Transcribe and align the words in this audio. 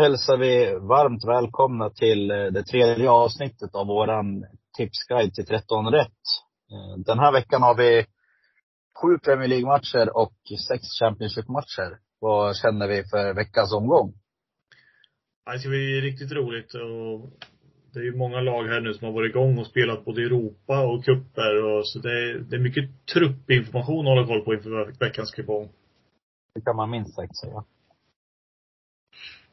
Hälsar 0.00 0.36
vi 0.36 0.78
varmt 0.80 1.24
välkomna 1.24 1.90
till 1.90 2.30
eh, 2.30 2.36
det 2.36 2.62
tredje 2.62 3.10
avsnittet 3.10 3.74
av 3.74 3.86
våran 3.86 4.44
tipsguide 4.76 5.34
till 5.34 5.46
13 5.46 5.86
rätt. 5.86 6.22
Eh, 6.72 7.02
den 7.06 7.18
här 7.18 7.32
veckan 7.32 7.62
har 7.62 7.74
vi 7.74 8.06
sju 9.00 9.18
Premier 9.24 9.48
League-matcher 9.48 10.16
och 10.16 10.36
sex 10.68 10.82
Championship-matcher. 11.00 11.98
Vad 12.20 12.56
känner 12.56 12.88
vi 12.88 13.04
för 13.04 13.34
veckans 13.34 13.72
omgång? 13.72 14.12
Det 15.52 15.58
ska 15.58 15.68
bli 15.68 16.00
riktigt 16.00 16.32
roligt 16.32 16.74
och 16.74 17.30
det 17.92 17.98
är 18.00 18.04
ju 18.04 18.16
många 18.16 18.40
lag 18.40 18.64
här 18.64 18.80
nu 18.80 18.94
som 18.94 19.06
har 19.06 19.12
varit 19.12 19.30
igång 19.30 19.58
och 19.58 19.66
spelat 19.66 20.04
både 20.04 20.22
Europa 20.22 20.86
och 20.86 21.04
kupper 21.04 21.64
och 21.64 21.88
så 21.88 21.98
det 21.98 22.10
är, 22.10 22.38
det 22.38 22.56
är 22.56 22.60
mycket 22.60 23.06
truppinformation 23.12 24.06
att 24.06 24.10
hålla 24.10 24.26
koll 24.26 24.44
på 24.44 24.54
inför 24.54 24.92
veckans 25.00 25.30
kupong. 25.30 25.68
Det 26.54 26.60
kan 26.60 26.76
man 26.76 26.90
minst 26.90 27.14
sagt 27.14 27.36
säga. 27.36 27.64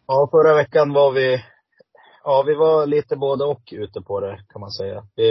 Ja, 0.09 0.27
förra 0.31 0.55
veckan 0.55 0.93
var 0.93 1.11
vi, 1.11 1.43
ja 2.23 2.43
vi 2.47 2.55
var 2.55 2.85
lite 2.85 3.15
både 3.15 3.43
och 3.43 3.61
ute 3.71 4.01
på 4.01 4.19
det 4.19 4.39
kan 4.49 4.61
man 4.61 4.71
säga. 4.71 5.07
Vi 5.15 5.29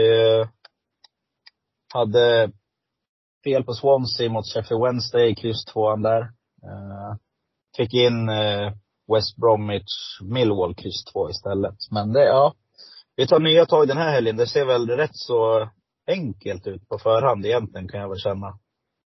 hade 1.95 2.53
fel 3.45 3.65
på 3.65 3.73
Swansea 3.73 4.31
mot 4.31 4.47
Sheffield 4.47 4.83
Wednesday, 4.83 5.35
kryss 5.35 5.65
tvåan 5.65 6.03
där. 6.03 6.21
Eh, 6.63 7.17
fick 7.77 7.95
in 7.95 8.29
eh, 8.29 8.73
West 9.15 9.37
Bromwich, 9.37 10.21
Millwall, 10.23 10.75
kryss 10.75 11.05
två 11.13 11.31
istället. 11.31 11.77
Men 11.91 12.13
det, 12.13 12.25
ja. 12.25 12.55
Vi 13.17 13.27
tar 13.27 13.41
nya 13.41 13.67
tag 13.67 13.89
den 13.89 13.97
här 13.97 14.13
helgen. 14.13 14.37
Det 14.37 14.47
ser 14.47 14.65
väl 14.65 14.91
rätt 14.91 15.17
så 15.17 15.71
enkelt 16.07 16.67
ut 16.67 16.89
på 16.89 16.99
förhand 16.99 17.47
egentligen 17.47 17.89
kan 17.89 18.01
jag 18.01 18.09
väl 18.09 18.19
känna. 18.19 18.59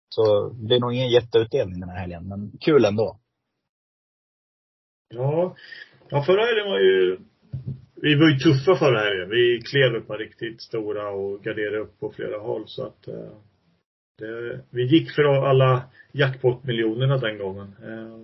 Så 0.08 0.48
det 0.48 0.66
blir 0.66 0.80
nog 0.80 0.94
ingen 0.94 1.10
jätteutdelning 1.10 1.80
den 1.80 1.88
här 1.88 2.00
helgen, 2.00 2.28
men 2.28 2.52
kul 2.60 2.84
ändå. 2.84 3.18
Ja. 5.08 5.56
Ja, 6.08 6.22
förra 6.22 6.46
helgen 6.46 6.66
var 6.66 6.78
ju, 6.78 7.18
vi 7.94 8.14
var 8.14 8.28
ju 8.28 8.38
tuffa 8.38 8.76
förra 8.76 8.98
helgen. 8.98 9.30
Vi 9.30 9.62
klev 9.64 9.94
upp 9.94 10.10
riktigt 10.10 10.62
stora 10.62 11.10
och 11.10 11.42
garderade 11.42 11.78
upp 11.78 12.00
på 12.00 12.12
flera 12.12 12.38
håll 12.38 12.64
så 12.66 12.86
att 12.86 13.08
eh, 13.08 13.32
det, 14.18 14.60
vi 14.70 14.82
gick 14.84 15.14
för 15.14 15.22
alla 15.22 15.82
jackpot-miljonerna 16.12 17.18
den 17.18 17.38
gången. 17.38 17.76
Eh, 17.82 18.18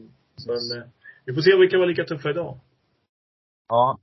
men 0.47 0.79
eh, 0.79 0.89
vi 1.25 1.35
får 1.35 1.41
se 1.41 1.55
om 1.55 1.61
vi 1.61 1.69
kan 1.69 1.81
vara 1.81 1.89
lika 1.89 2.05
tuffa 2.05 2.31
idag. 2.31 2.61
Ja. 3.69 3.99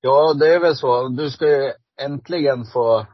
Ja, 0.00 0.34
det 0.34 0.54
är 0.54 0.60
väl 0.60 0.76
så. 0.76 1.08
Du 1.08 1.30
ska 1.30 1.46
ju 1.46 1.72
äntligen 2.00 2.64
få 2.72 3.06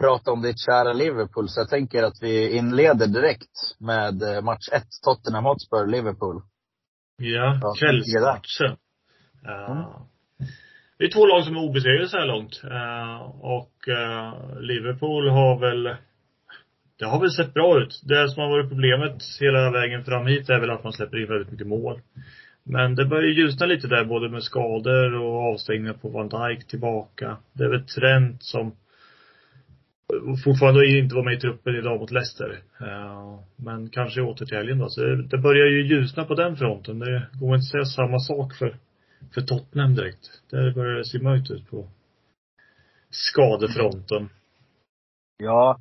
prata 0.00 0.32
om 0.32 0.42
ditt 0.42 0.58
kära 0.58 0.92
Liverpool. 0.92 1.48
Så 1.48 1.60
jag 1.60 1.68
tänker 1.68 2.02
att 2.02 2.22
vi 2.22 2.56
inleder 2.56 3.06
direkt 3.06 3.76
med 3.78 4.22
eh, 4.22 4.42
match 4.42 4.68
1, 4.72 4.82
Tottenham 5.04 5.44
Hotspur, 5.44 5.86
Liverpool. 5.86 6.42
Ja, 7.16 7.58
ja 7.62 7.74
kvällsmatchen. 7.80 8.76
Uh, 9.46 9.70
mm. 9.70 9.84
Det 10.98 11.04
är 11.04 11.10
två 11.10 11.26
lag 11.26 11.44
som 11.44 11.56
är 11.56 11.60
obesegrade 11.60 12.08
så 12.08 12.16
här 12.16 12.26
långt. 12.26 12.60
Uh, 12.64 13.20
och 13.40 13.72
uh, 13.88 14.60
Liverpool 14.60 15.28
har 15.28 15.58
väl 15.58 15.96
det 16.98 17.04
har 17.04 17.20
väl 17.20 17.30
sett 17.30 17.54
bra 17.54 17.82
ut. 17.82 18.02
Det 18.04 18.28
som 18.28 18.42
har 18.42 18.50
varit 18.50 18.68
problemet 18.68 19.22
hela 19.40 19.70
vägen 19.70 20.04
fram 20.04 20.26
hit 20.26 20.50
är 20.50 20.60
väl 20.60 20.70
att 20.70 20.84
man 20.84 20.92
släpper 20.92 21.22
in 21.22 21.28
väldigt 21.28 21.50
mycket 21.50 21.66
mål. 21.66 22.00
Men 22.62 22.94
det 22.94 23.04
börjar 23.04 23.30
ljusna 23.30 23.66
lite 23.66 23.88
där, 23.88 24.04
både 24.04 24.28
med 24.28 24.42
skador 24.42 25.14
och 25.14 25.52
avstängningar 25.52 25.92
på 25.92 26.08
Van 26.08 26.28
Dijk 26.28 26.66
tillbaka. 26.68 27.36
Det 27.52 27.64
är 27.64 27.68
väl 27.68 27.86
Trent 27.86 28.42
som 28.42 28.72
fortfarande 30.44 30.98
inte 30.98 31.14
var 31.14 31.24
med 31.24 31.34
i 31.34 31.40
truppen 31.40 31.76
idag 31.76 32.00
mot 32.00 32.10
Leicester. 32.10 32.62
Men 33.56 33.90
kanske 33.90 34.22
åter 34.22 34.46
till 34.46 34.56
helgen 34.56 34.78
då. 34.78 34.88
Så 34.88 35.00
det 35.00 35.38
börjar 35.38 35.66
ju 35.66 35.86
ljusna 35.86 36.24
på 36.24 36.34
den 36.34 36.56
fronten. 36.56 36.98
Det 36.98 37.28
går 37.40 37.54
inte 37.54 37.64
att 37.64 37.70
säga 37.70 37.84
samma 37.84 38.18
sak 38.18 38.54
för, 38.54 38.76
för 39.34 39.40
Tottenham 39.40 39.94
direkt. 39.94 40.42
Där 40.50 40.74
börjar 40.74 40.98
det 40.98 41.04
se 41.04 41.18
mörkt 41.18 41.50
ut 41.50 41.70
på 41.70 41.88
skadefronten. 43.10 44.28
Ja, 45.38 45.80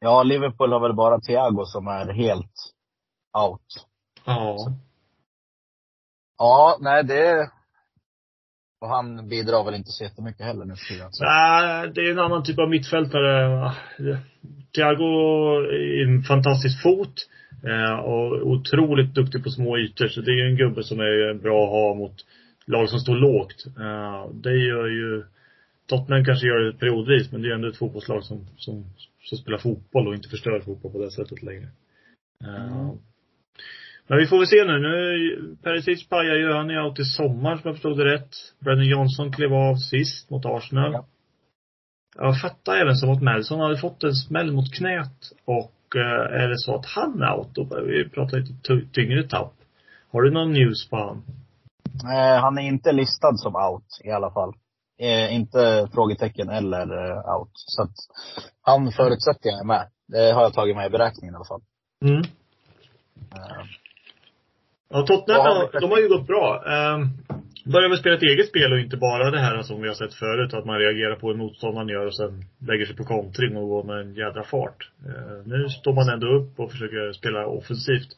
Ja, 0.00 0.22
Liverpool 0.22 0.72
har 0.72 0.80
väl 0.80 0.94
bara 0.94 1.20
Thiago 1.20 1.64
som 1.64 1.86
är 1.88 2.12
helt 2.12 2.72
out. 3.38 3.86
Ja. 4.24 4.56
Ja, 6.38 6.78
nej 6.80 7.04
det 7.04 7.50
och 8.80 8.88
han 8.88 9.28
bidrar 9.28 9.64
väl 9.64 9.74
inte 9.74 9.90
så 9.90 10.04
jättemycket 10.04 10.46
heller 10.46 10.64
nu 10.64 10.74
för 10.76 10.84
tiden. 10.84 11.10
Nej, 11.20 11.92
det 11.94 12.00
är 12.00 12.10
en 12.10 12.18
annan 12.18 12.42
typ 12.42 12.58
av 12.58 12.70
mittfältare. 12.70 13.72
Thiago 14.74 15.10
är 15.70 16.08
en 16.08 16.22
fantastisk 16.22 16.82
fot. 16.82 17.14
Eh, 17.64 17.98
och 17.98 18.46
otroligt 18.46 19.14
duktig 19.14 19.44
på 19.44 19.50
små 19.50 19.78
ytor. 19.78 20.08
Så 20.08 20.20
det 20.20 20.30
är 20.30 20.44
ju 20.44 20.50
en 20.50 20.56
gubbe 20.56 20.82
som 20.82 21.00
är 21.00 21.34
bra 21.34 21.64
att 21.64 21.70
ha 21.70 21.94
mot 21.94 22.16
lag 22.66 22.90
som 22.90 22.98
står 22.98 23.16
lågt. 23.16 23.66
Eh, 23.66 24.30
det 24.34 24.56
gör 24.56 24.86
ju 24.86 25.24
Tottenham 25.86 26.24
kanske 26.24 26.46
gör 26.46 26.58
det 26.58 26.78
periodvis, 26.78 27.32
men 27.32 27.42
det 27.42 27.48
är 27.48 27.54
ändå 27.54 27.68
ett 27.68 27.76
fotbollslag 27.76 28.24
som, 28.24 28.46
som 28.56 28.84
som 29.28 29.38
spelar 29.38 29.58
fotboll 29.58 30.08
och 30.08 30.14
inte 30.14 30.28
förstör 30.28 30.60
fotboll 30.60 30.92
på 30.92 31.02
det 31.02 31.10
sättet 31.10 31.42
längre. 31.42 31.68
Mm. 32.44 32.98
Men 34.08 34.18
vi 34.18 34.26
får 34.26 34.38
väl 34.38 34.46
se 34.46 34.64
nu. 34.64 34.78
Nu, 34.78 35.56
Perisic 35.62 36.08
pajar 36.08 36.34
ju, 36.34 36.52
han 36.52 36.70
är 36.70 36.84
out 36.84 36.98
i 36.98 37.04
sommar 37.04 37.56
som 37.56 37.62
jag 37.64 37.74
förstod 37.74 37.98
det 37.98 38.04
rätt. 38.04 38.30
Brennan 38.60 38.86
Johnson 38.86 39.32
klev 39.32 39.54
av 39.54 39.74
sist 39.74 40.30
mot 40.30 40.46
Arsenal. 40.46 40.92
Ja. 40.92 41.04
Jag 42.16 42.40
fattar 42.40 42.76
även 42.76 42.96
som 42.96 43.10
att 43.10 43.22
Madison 43.22 43.60
hade 43.60 43.78
fått 43.78 44.02
en 44.02 44.14
smäll 44.14 44.52
mot 44.52 44.74
knät 44.74 45.32
och 45.44 45.96
eh, 45.96 46.42
är 46.42 46.48
det 46.48 46.58
så 46.58 46.74
att 46.74 46.86
han 46.86 47.22
är 47.22 47.38
out, 47.38 47.54
då 47.54 47.64
börjar 47.64 47.84
vi 47.84 48.08
prata 48.08 48.36
lite 48.36 48.80
tyngre 48.92 49.28
tapp. 49.28 49.54
Har 50.12 50.22
du 50.22 50.30
någon 50.30 50.52
news 50.52 50.88
på 50.90 50.96
han? 50.96 51.22
Eh, 52.04 52.40
han 52.40 52.58
är 52.58 52.62
inte 52.62 52.92
listad 52.92 53.36
som 53.36 53.56
out 53.56 54.00
i 54.04 54.10
alla 54.10 54.30
fall. 54.30 54.54
Eh, 55.00 55.34
inte 55.34 55.88
frågetecken 55.92 56.48
eller 56.48 57.10
eh, 57.10 57.34
out. 57.34 57.50
Så 57.54 57.82
att 57.82 57.94
han 58.62 58.92
förutsätter 58.92 59.48
jag 59.48 59.60
är 59.60 59.64
med. 59.64 59.88
Det 60.08 60.32
har 60.32 60.42
jag 60.42 60.54
tagit 60.54 60.76
med 60.76 60.86
i 60.86 60.90
beräkningen 60.90 61.34
i 61.34 61.36
alla 61.36 61.44
fall. 61.44 61.62
Mm. 62.04 62.22
Ja, 64.90 65.06
Tottenham, 65.06 65.42
har 65.42 65.80
de 65.80 65.90
har 65.90 65.98
ju 65.98 66.08
gått 66.08 66.26
bra. 66.26 66.64
Uh, 66.66 67.06
börjar 67.64 67.88
väl 67.88 67.98
spela 67.98 68.16
ett 68.16 68.22
eget 68.22 68.48
spel 68.48 68.72
och 68.72 68.78
inte 68.78 68.96
bara 68.96 69.30
det 69.30 69.38
här 69.38 69.62
som 69.62 69.82
vi 69.82 69.88
har 69.88 69.94
sett 69.94 70.14
förut, 70.14 70.54
att 70.54 70.66
man 70.66 70.78
reagerar 70.78 71.16
på 71.16 71.30
en 71.30 71.38
motståndaren 71.38 71.88
gör 71.88 72.06
och 72.06 72.16
sen 72.16 72.44
lägger 72.58 72.86
sig 72.86 72.96
på 72.96 73.04
kontring 73.04 73.56
och 73.56 73.68
går 73.68 73.84
med 73.84 74.00
en 74.00 74.14
jädra 74.14 74.44
fart. 74.44 74.90
Uh, 75.06 75.46
nu 75.46 75.68
står 75.68 75.92
man 75.94 76.08
ändå 76.08 76.26
upp 76.26 76.60
och 76.60 76.70
försöker 76.70 77.12
spela 77.12 77.46
offensivt. 77.46 78.08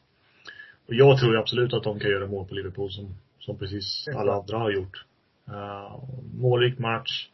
Och 0.87 0.93
jag 0.93 1.19
tror 1.19 1.33
ju 1.33 1.39
absolut 1.39 1.73
att 1.73 1.83
de 1.83 1.99
kan 1.99 2.11
göra 2.11 2.27
mål 2.27 2.47
på 2.47 2.55
Liverpool 2.55 2.91
som, 2.91 3.15
som 3.39 3.57
precis 3.57 4.07
alla 4.15 4.33
andra 4.33 4.57
har 4.57 4.71
gjort. 4.71 5.05
Uh, 5.49 6.03
målrik 6.33 6.79
match. 6.79 7.27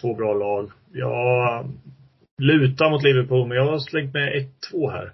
Två 0.00 0.14
bra 0.14 0.34
lag. 0.34 0.70
Jag 0.92 1.70
lutar 2.38 2.90
mot 2.90 3.02
Liverpool, 3.02 3.48
men 3.48 3.56
jag 3.56 3.64
har 3.64 3.78
slängt 3.78 4.14
med 4.14 4.48
1-2 4.72 4.90
här. 4.90 5.12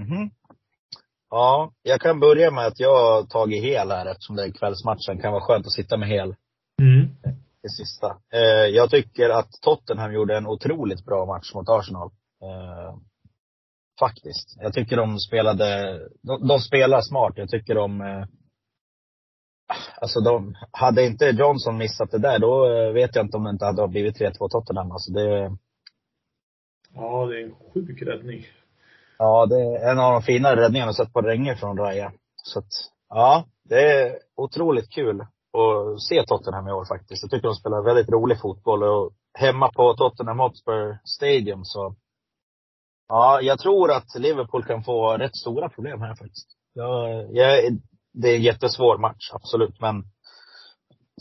Mhm. 0.00 0.30
Ja, 1.30 1.72
jag 1.82 2.00
kan 2.00 2.20
börja 2.20 2.50
med 2.50 2.66
att 2.66 2.80
jag 2.80 2.96
har 2.96 3.22
tagit 3.22 3.64
hel 3.64 3.90
här 3.90 4.06
eftersom 4.06 4.36
det 4.36 4.44
är 4.44 4.50
kvällsmatchen. 4.50 5.20
kan 5.22 5.32
vara 5.32 5.42
skönt 5.42 5.66
att 5.66 5.72
sitta 5.72 5.96
med 5.96 6.08
hel. 6.08 6.34
Mm. 6.82 7.08
Det 7.62 7.68
sista. 7.68 8.16
Eh, 8.32 8.66
jag 8.74 8.90
tycker 8.90 9.30
att 9.30 9.50
Tottenham 9.62 10.12
gjorde 10.12 10.36
en 10.36 10.46
otroligt 10.46 11.04
bra 11.04 11.26
match 11.26 11.54
mot 11.54 11.68
Arsenal. 11.68 12.10
Eh, 12.42 12.96
faktiskt. 14.00 14.56
Jag 14.60 14.72
tycker 14.72 14.96
de 14.96 15.18
spelade, 15.18 15.98
de, 16.22 16.48
de 16.48 16.58
spelar 16.58 17.00
smart. 17.00 17.32
Jag 17.36 17.48
tycker 17.48 17.74
de 17.74 18.00
eh, 18.00 18.24
Alltså 20.00 20.20
de, 20.20 20.56
hade 20.70 21.06
inte 21.06 21.26
Johnson 21.26 21.76
missat 21.76 22.10
det 22.10 22.18
där, 22.18 22.38
då 22.38 22.66
vet 22.92 23.16
jag 23.16 23.24
inte 23.24 23.36
om 23.36 23.44
det 23.44 23.50
inte 23.50 23.64
hade 23.64 23.88
blivit 23.88 24.20
3-2 24.20 24.48
Tottenham. 24.48 24.92
Alltså 24.92 25.12
det, 25.12 25.56
Ja, 26.94 27.26
det 27.26 27.40
är 27.40 27.44
en 27.44 27.54
sjuk 27.74 28.02
räddning. 28.02 28.46
Ja, 29.18 29.46
det 29.46 29.60
är 29.60 29.90
en 29.90 29.98
av 29.98 30.12
de 30.12 30.22
finare 30.22 30.60
räddningarna 30.60 30.88
jag 30.88 30.96
sett 30.96 31.12
på 31.12 31.20
länge 31.20 31.56
från 31.56 31.78
Raja. 31.78 32.12
Så 32.42 32.58
att, 32.58 32.68
ja, 33.08 33.44
det 33.64 33.92
är 33.92 34.18
otroligt 34.36 34.90
kul 34.90 35.20
att 35.20 36.02
se 36.02 36.22
Tottenham 36.26 36.68
i 36.68 36.72
år 36.72 36.84
faktiskt. 36.84 37.22
Jag 37.22 37.30
tycker 37.30 37.48
de 37.48 37.54
spelar 37.54 37.84
väldigt 37.84 38.08
rolig 38.08 38.40
fotboll 38.40 38.82
och 38.82 39.12
hemma 39.38 39.72
på 39.72 39.94
Tottenham 39.94 40.38
Hotspur 40.38 40.98
Stadium 41.04 41.64
så 41.64 41.94
Ja, 43.08 43.40
jag 43.40 43.58
tror 43.58 43.92
att 43.92 44.14
Liverpool 44.18 44.64
kan 44.64 44.84
få 44.84 45.16
rätt 45.16 45.36
stora 45.36 45.68
problem 45.68 46.00
här 46.00 46.14
faktiskt. 46.14 46.48
Ja, 46.74 47.08
jag, 47.08 47.78
det 48.12 48.28
är 48.28 48.36
en 48.36 48.42
jättesvår 48.42 48.98
match, 48.98 49.30
absolut. 49.32 49.80
Men 49.80 50.04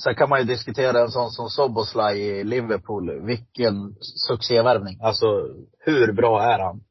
Sen 0.03 0.15
kan 0.15 0.30
man 0.30 0.39
ju 0.39 0.45
diskutera 0.45 1.01
en 1.01 1.09
sån 1.09 1.31
som 1.31 1.50
Soboslaj 1.50 2.21
i 2.21 2.44
Liverpool. 2.44 3.25
Vilken 3.25 3.95
succévärvning. 4.27 5.00
Alltså, 5.01 5.25
hur 5.80 6.13
bra 6.13 6.42
är 6.44 6.59
han? 6.59 6.83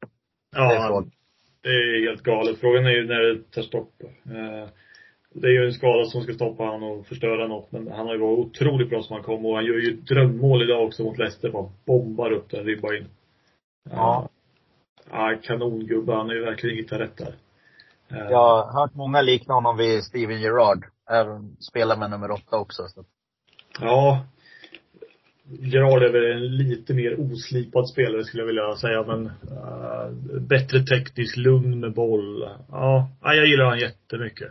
Ja, 0.55 1.03
det 1.61 1.69
är, 1.69 2.09
helt 2.09 2.23
galet. 2.23 2.59
Frågan 2.59 2.85
är 2.85 2.89
ju 2.91 3.07
när 3.07 3.19
det 3.19 3.51
tar 3.51 3.61
stopp. 3.61 3.93
Eh, 4.25 4.69
det 5.33 5.47
är 5.47 5.51
ju 5.51 5.65
en 5.65 5.73
skada 5.73 6.05
som 6.05 6.21
ska 6.23 6.33
stoppa 6.33 6.63
honom 6.63 6.83
och 6.83 7.05
förstöra 7.07 7.47
något. 7.47 7.71
Men 7.71 7.87
han 7.91 8.05
har 8.05 8.13
ju 8.13 8.19
varit 8.19 8.39
otroligt 8.39 8.89
bra 8.89 9.03
som 9.03 9.13
han 9.13 9.23
kom 9.23 9.45
och 9.45 9.55
han 9.55 9.65
gör 9.65 9.73
ju 9.73 9.91
drömmål 9.91 10.63
idag 10.63 10.85
också 10.85 11.03
mot 11.03 11.17
Leicester. 11.17 11.49
Bara 11.49 11.69
bombar 11.85 12.31
upp 12.31 12.49
den, 12.49 12.65
ribbar 12.65 12.97
in. 12.97 13.05
Ja. 13.91 14.29
Ja, 15.11 15.35
kanongubbe. 15.43 16.13
Han 16.13 16.27
har 16.27 16.35
ju 16.35 16.45
verkligen 16.45 16.75
hittat 16.77 16.99
rätt 16.99 17.17
där. 17.17 17.35
Eh, 18.11 18.31
Jag 18.31 18.37
har 18.37 18.81
hört 18.81 18.93
många 18.95 19.21
likna 19.21 19.53
honom 19.53 19.77
vid 19.77 20.03
Steven 20.03 20.41
Gerrard. 20.41 20.85
även 21.09 21.55
spela 21.59 21.95
med 21.95 22.09
nummer 22.09 22.31
åtta 22.31 22.57
också. 22.57 22.83
Så. 22.87 23.03
Ja. 23.79 24.25
Gerard 25.47 26.03
är 26.03 26.11
väl 26.11 26.31
en 26.31 26.57
lite 26.57 26.93
mer 26.93 27.19
oslipad 27.19 27.89
spelare 27.89 28.23
skulle 28.23 28.43
jag 28.43 28.47
vilja 28.47 28.75
säga, 28.75 29.03
men 29.03 29.25
uh, 29.25 30.41
bättre 30.41 30.79
teknisk, 30.79 31.37
lugn 31.37 31.79
med 31.79 31.93
boll. 31.93 32.49
Ja, 32.69 33.09
jag 33.21 33.47
gillar 33.47 33.63
honom 33.63 33.79
jättemycket. 33.79 34.49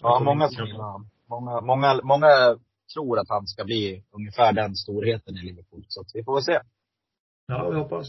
Ja, 0.00 0.20
många 0.24 0.48
som 0.48 0.66
gillar 0.66 0.84
honom. 0.84 1.10
Många, 1.28 1.60
många, 1.60 2.00
många 2.02 2.56
tror 2.94 3.18
att 3.18 3.28
han 3.28 3.46
ska 3.46 3.64
bli 3.64 4.02
ungefär 4.10 4.52
den 4.52 4.76
storheten 4.76 5.36
i 5.36 5.42
Liverpool. 5.42 5.84
Så 5.88 6.04
vi 6.14 6.24
får 6.24 6.34
väl 6.34 6.42
se. 6.42 6.60
Ja, 7.46 7.70
vi 7.70 7.76
hoppas. 7.76 8.08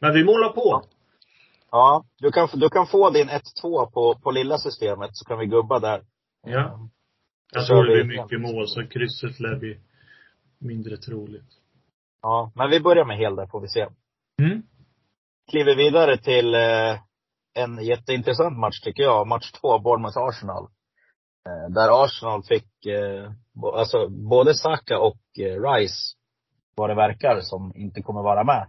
Men 0.00 0.14
vi 0.14 0.24
målar 0.24 0.48
på. 0.48 0.82
Ja, 1.70 2.04
du 2.18 2.30
kan, 2.30 2.48
du 2.52 2.68
kan 2.68 2.86
få 2.86 3.10
din 3.10 3.28
1-2 3.28 3.90
på, 3.90 4.18
på 4.22 4.30
lilla 4.30 4.58
systemet 4.58 5.10
så 5.12 5.24
kan 5.24 5.38
vi 5.38 5.46
gubba 5.46 5.78
där. 5.78 6.02
Ja. 6.46 6.88
Jag 7.52 7.66
tror 7.66 7.84
det 7.84 8.04
blir 8.04 8.22
mycket 8.22 8.40
mål, 8.40 8.68
så 8.68 8.86
krysset 8.86 9.40
lär 9.40 9.56
bli 9.56 9.78
mindre 10.58 10.96
troligt. 10.96 11.52
Ja, 12.22 12.52
men 12.54 12.70
vi 12.70 12.80
börjar 12.80 13.04
med 13.04 13.18
hel 13.18 13.36
där 13.36 13.46
får 13.46 13.60
vi 13.60 13.68
se. 13.68 13.86
Mm. 14.42 14.62
Kliver 15.50 15.76
vidare 15.76 16.18
till 16.18 16.54
eh, 16.54 17.00
en 17.54 17.84
jätteintressant 17.84 18.58
match 18.58 18.80
tycker 18.80 19.02
jag. 19.02 19.26
Match 19.26 19.52
två, 19.52 19.78
Bournemouth-Arsenal. 19.78 20.68
Eh, 21.48 21.70
där 21.70 22.04
Arsenal 22.04 22.42
fick, 22.42 22.86
eh, 22.86 23.32
alltså 23.74 24.08
både 24.08 24.54
Saka 24.54 24.98
och 24.98 25.20
Rice, 25.36 26.16
vad 26.76 26.90
det 26.90 26.94
verkar 26.94 27.40
som, 27.40 27.72
inte 27.74 28.02
kommer 28.02 28.22
vara 28.22 28.44
med 28.44 28.66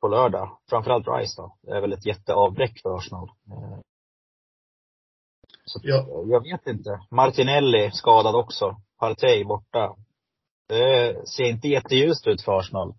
på 0.00 0.08
lördag. 0.08 0.58
Framförallt 0.70 1.08
Rice 1.08 1.42
då. 1.42 1.56
Det 1.62 1.76
är 1.76 1.80
väl 1.80 1.92
ett 1.92 2.06
jätteavbräck 2.06 2.80
för 2.82 2.96
Arsenal. 2.96 3.30
Så 5.64 5.80
ja. 5.82 6.06
jag 6.26 6.42
vet 6.42 6.66
inte. 6.66 7.00
Martinelli 7.10 7.90
skadad 7.90 8.34
också. 8.34 8.76
Partey 8.98 9.44
borta. 9.44 9.96
Det 10.68 11.28
ser 11.28 11.44
inte 11.44 11.68
jätteljust 11.68 12.26
ut 12.26 12.42
för 12.42 12.58
Arsenal. 12.58 12.94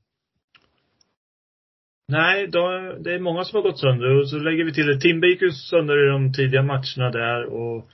Nej, 2.07 2.47
då, 2.47 2.61
det 2.99 3.13
är 3.13 3.19
många 3.19 3.43
som 3.43 3.55
har 3.55 3.63
gått 3.63 3.79
sönder. 3.79 4.19
Och 4.19 4.29
så 4.29 4.37
lägger 4.37 4.63
vi 4.63 4.73
till 4.73 4.87
det. 4.87 4.99
Timber 4.99 5.27
gick 5.27 5.41
ju 5.41 5.51
sönder 5.51 6.05
i 6.05 6.09
de 6.09 6.33
tidiga 6.33 6.61
matcherna 6.61 7.11
där 7.11 7.45
och 7.45 7.89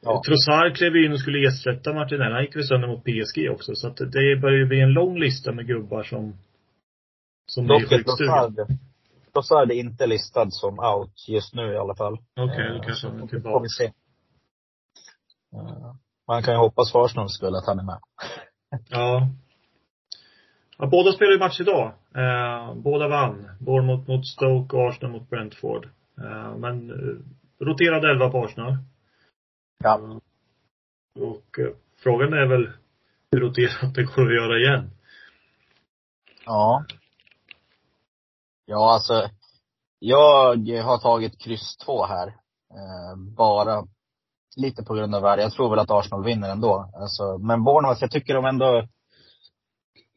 ja. 0.00 0.22
Trossard 0.26 0.76
klev 0.76 0.96
in 0.96 1.12
och 1.12 1.20
skulle 1.20 1.48
ersätta 1.48 1.92
Martinelli. 1.92 2.32
Han 2.32 2.42
gick 2.42 2.56
väl 2.56 2.66
sönder 2.66 2.88
mot 2.88 3.04
PSG 3.04 3.50
också. 3.50 3.74
Så 3.74 3.88
att 3.88 3.96
det 3.96 4.40
börjar 4.40 4.58
ju 4.58 4.66
bli 4.66 4.80
en 4.80 4.92
lång 4.92 5.18
lista 5.18 5.52
med 5.52 5.66
gubbar 5.66 6.02
som 6.02 6.34
som 7.46 7.66
Dock 7.66 7.82
är 7.82 7.86
sjukstugan? 7.86 8.78
Trossard 9.32 9.70
är 9.70 9.74
inte 9.74 10.06
listad 10.06 10.50
som 10.50 10.78
out 10.78 11.28
just 11.28 11.54
nu 11.54 11.72
i 11.72 11.76
alla 11.76 11.94
fall. 11.94 12.12
Okej, 12.12 12.44
okay, 12.44 12.68
då 12.68 12.80
kanske 12.80 13.08
han 13.08 13.22
är 13.22 13.26
tillbaka. 13.26 13.52
får 13.52 13.62
vi 13.62 13.68
se. 13.68 13.92
Man 16.26 16.42
kan 16.42 16.54
ju 16.54 16.58
hoppas 16.58 16.92
för 16.92 17.04
Arsenals 17.04 17.34
skull 17.34 17.54
att 17.54 17.66
han 17.66 17.78
är 17.78 17.84
med. 17.84 17.98
Ja. 18.88 19.28
ja. 20.78 20.86
Båda 20.86 21.12
spelar 21.12 21.32
ju 21.32 21.38
match 21.38 21.60
idag. 21.60 21.92
Eh, 22.14 22.74
båda 22.74 23.08
vann. 23.08 23.50
Bournemouth 23.58 24.10
mot 24.10 24.26
Stoke 24.26 24.76
och 24.76 24.88
Arsenal 24.88 25.12
mot 25.12 25.30
Brentford. 25.30 25.88
Eh, 26.18 26.56
men 26.56 26.90
eh, 26.90 27.16
roterad 27.66 28.04
elva 28.04 28.30
på 28.30 28.44
Arsenal. 28.44 28.76
Ja. 29.78 30.20
Och 31.20 31.58
eh, 31.58 31.74
frågan 32.02 32.32
är 32.32 32.46
väl 32.46 32.72
hur 33.32 33.40
roterat 33.40 33.94
det 33.94 34.02
går 34.02 34.26
att 34.26 34.34
göra 34.34 34.58
igen. 34.58 34.90
Ja. 36.46 36.84
Ja, 38.66 38.92
alltså. 38.92 39.30
Jag 39.98 40.82
har 40.82 40.98
tagit 40.98 41.42
kryss 41.42 41.76
två 41.76 42.04
här. 42.04 42.26
Eh, 42.70 43.16
bara 43.36 43.84
lite 44.56 44.82
på 44.82 44.94
grund 44.94 45.14
av 45.14 45.22
värde. 45.22 45.42
Jag 45.42 45.52
tror 45.52 45.70
väl 45.70 45.78
att 45.78 45.90
Arsenal 45.90 46.24
vinner 46.24 46.50
ändå. 46.50 46.90
Alltså, 46.94 47.38
men 47.38 47.64
Bournemouth, 47.64 48.00
jag 48.00 48.10
tycker 48.10 48.34
de 48.34 48.44
ändå 48.44 48.86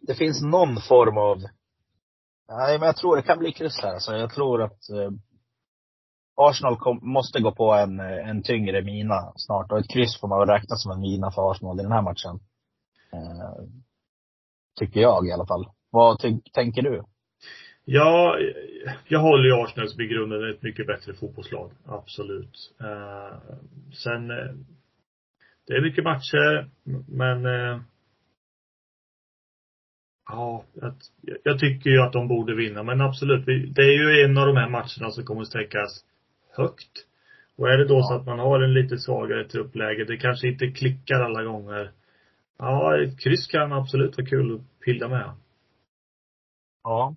det 0.08 0.16
finns 0.16 0.42
någon 0.42 0.82
form 0.82 1.18
av 1.18 1.38
Nej, 2.50 2.80
men 2.80 2.86
jag 2.86 2.98
tror 2.98 3.16
det 3.16 3.22
kan 3.22 3.40
bli 3.40 3.52
kryss 3.52 3.80
här. 3.82 3.94
Alltså, 3.94 4.16
jag 4.16 4.34
tror 4.34 4.64
att 4.64 4.90
eh, 4.90 5.12
Arsenal 6.36 6.78
kom, 6.78 7.00
måste 7.02 7.42
gå 7.42 7.52
på 7.52 7.74
en, 7.74 8.00
eh, 8.00 8.30
en 8.30 8.44
tyngre 8.44 8.82
mina 8.84 9.34
snart. 9.36 9.72
Och 9.72 9.80
ett 9.80 9.90
kryss 9.90 10.20
får 10.20 10.28
man 10.28 10.40
väl 10.40 10.48
räkna 10.48 10.76
som 10.76 10.92
en 10.92 11.02
mina 11.02 11.32
för 11.32 11.52
Arsenal 11.52 11.80
i 11.80 11.84
den 11.84 11.92
här 11.92 12.02
matchen. 12.02 12.40
Eh, 13.14 13.64
tycker 14.80 15.00
jag 15.00 15.28
i 15.28 15.32
alla 15.32 15.46
fall. 15.46 15.70
Vad 15.90 16.20
tänker 16.54 16.82
du? 16.82 17.04
Ja, 17.90 18.40
jag 19.08 19.20
håller 19.20 19.46
ju 19.46 19.64
Arsenal 19.64 19.90
som 19.90 20.02
i 20.02 20.08
grunden 20.08 20.50
ett 20.50 20.62
mycket 20.62 20.88
bättre 20.88 21.14
fotbollslag. 21.14 21.72
Absolut. 21.86 22.74
Uh, 22.82 23.38
sen, 24.04 24.32
uh, 24.32 24.54
det 25.68 25.74
är 25.74 25.82
mycket 25.82 26.04
matcher, 26.04 26.70
men 27.08 27.46
uh, 27.46 27.82
Ja, 30.30 30.64
jag, 31.44 31.60
tycker 31.60 31.90
ju 31.90 32.02
att 32.02 32.14
de 32.14 32.28
borde 32.28 32.56
vinna, 32.56 32.84
men 32.84 33.02
absolut. 33.02 33.46
Det 33.76 33.82
är 33.82 33.92
ju 33.92 34.26
en 34.26 34.38
av 34.38 34.48
de 34.48 34.58
här 34.58 34.70
matcherna 34.70 35.12
som 35.12 35.26
kommer 35.26 35.42
att 35.42 35.48
sträckas 35.48 36.06
högt. 36.58 36.92
Och 37.56 37.70
är 37.70 37.78
det 37.78 37.88
då 37.88 38.04
så 38.04 38.14
att 38.14 38.26
man 38.26 38.40
har 38.40 38.60
en 38.62 38.74
lite 38.74 38.98
svagare 38.98 39.48
truppläge, 39.48 40.06
det 40.06 40.18
kanske 40.18 40.48
inte 40.48 40.68
klickar 40.68 41.22
alla 41.22 41.44
gånger. 41.44 41.92
Ja, 42.58 43.04
ett 43.04 43.20
kryss 43.20 43.48
kan 43.48 43.74
absolut 43.74 44.18
vara 44.18 44.28
kul 44.28 44.56
att 44.56 44.80
pilda 44.86 45.08
med. 45.08 45.32
Ja, 46.84 47.16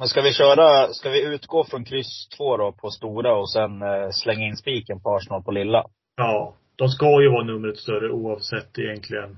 men 0.00 0.08
ska 0.08 0.20
vi 0.22 0.32
köra, 0.32 0.92
ska 0.92 1.10
vi 1.10 1.34
utgå 1.34 1.64
från 1.64 1.84
kryss 1.84 2.28
två 2.36 2.56
då 2.56 2.72
på 2.72 2.90
stora 2.90 3.36
och 3.36 3.50
sen 3.50 3.82
eh, 3.82 4.10
slänga 4.12 4.46
in 4.46 4.56
spiken 4.56 5.00
på 5.00 5.16
Arsenal 5.16 5.42
på 5.42 5.50
lilla? 5.50 5.84
Ja. 6.16 6.54
De 6.76 6.88
ska 6.88 7.22
ju 7.22 7.30
vara 7.30 7.44
numret 7.44 7.78
större 7.78 8.10
oavsett 8.10 8.78
egentligen 8.78 9.36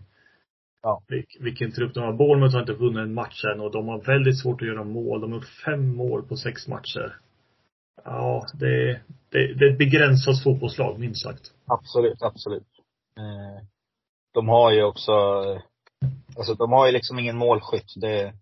ja. 0.83 1.03
Vil, 1.09 1.25
vilken 1.41 1.73
trupp 1.73 1.95
de 1.95 2.01
har. 2.01 2.13
Bournemouth 2.13 2.55
har 2.55 2.61
inte 2.61 2.73
vunnit 2.73 2.99
en 2.99 3.15
match 3.15 3.45
än 3.55 3.61
och 3.61 3.73
de 3.73 3.89
har 3.89 4.01
väldigt 4.01 4.41
svårt 4.41 4.63
att 4.63 4.69
göra 4.69 4.85
mål. 4.85 5.21
De 5.21 5.33
har 5.33 5.39
gjort 5.39 5.63
fem 5.65 5.97
mål 5.97 6.23
på 6.23 6.37
sex 6.37 6.69
matcher. 6.69 7.17
Ja, 8.05 8.47
det, 8.55 9.01
det, 9.31 9.55
det 9.55 9.65
är 9.65 9.73
ett 9.73 9.79
begränsat 9.79 10.43
fotbollslag, 10.45 10.99
minst 10.99 11.23
sagt. 11.23 11.53
Absolut, 11.67 12.23
absolut. 12.23 12.69
Eh, 13.19 13.67
de 14.35 14.49
har 14.49 14.73
ju 14.73 14.83
också, 14.83 15.13
alltså 16.37 16.55
de 16.55 16.73
har 16.73 16.87
ju 16.87 16.93
liksom 16.93 17.19
ingen 17.19 17.39
målskytt. 17.39 17.93
Det, 18.01 18.33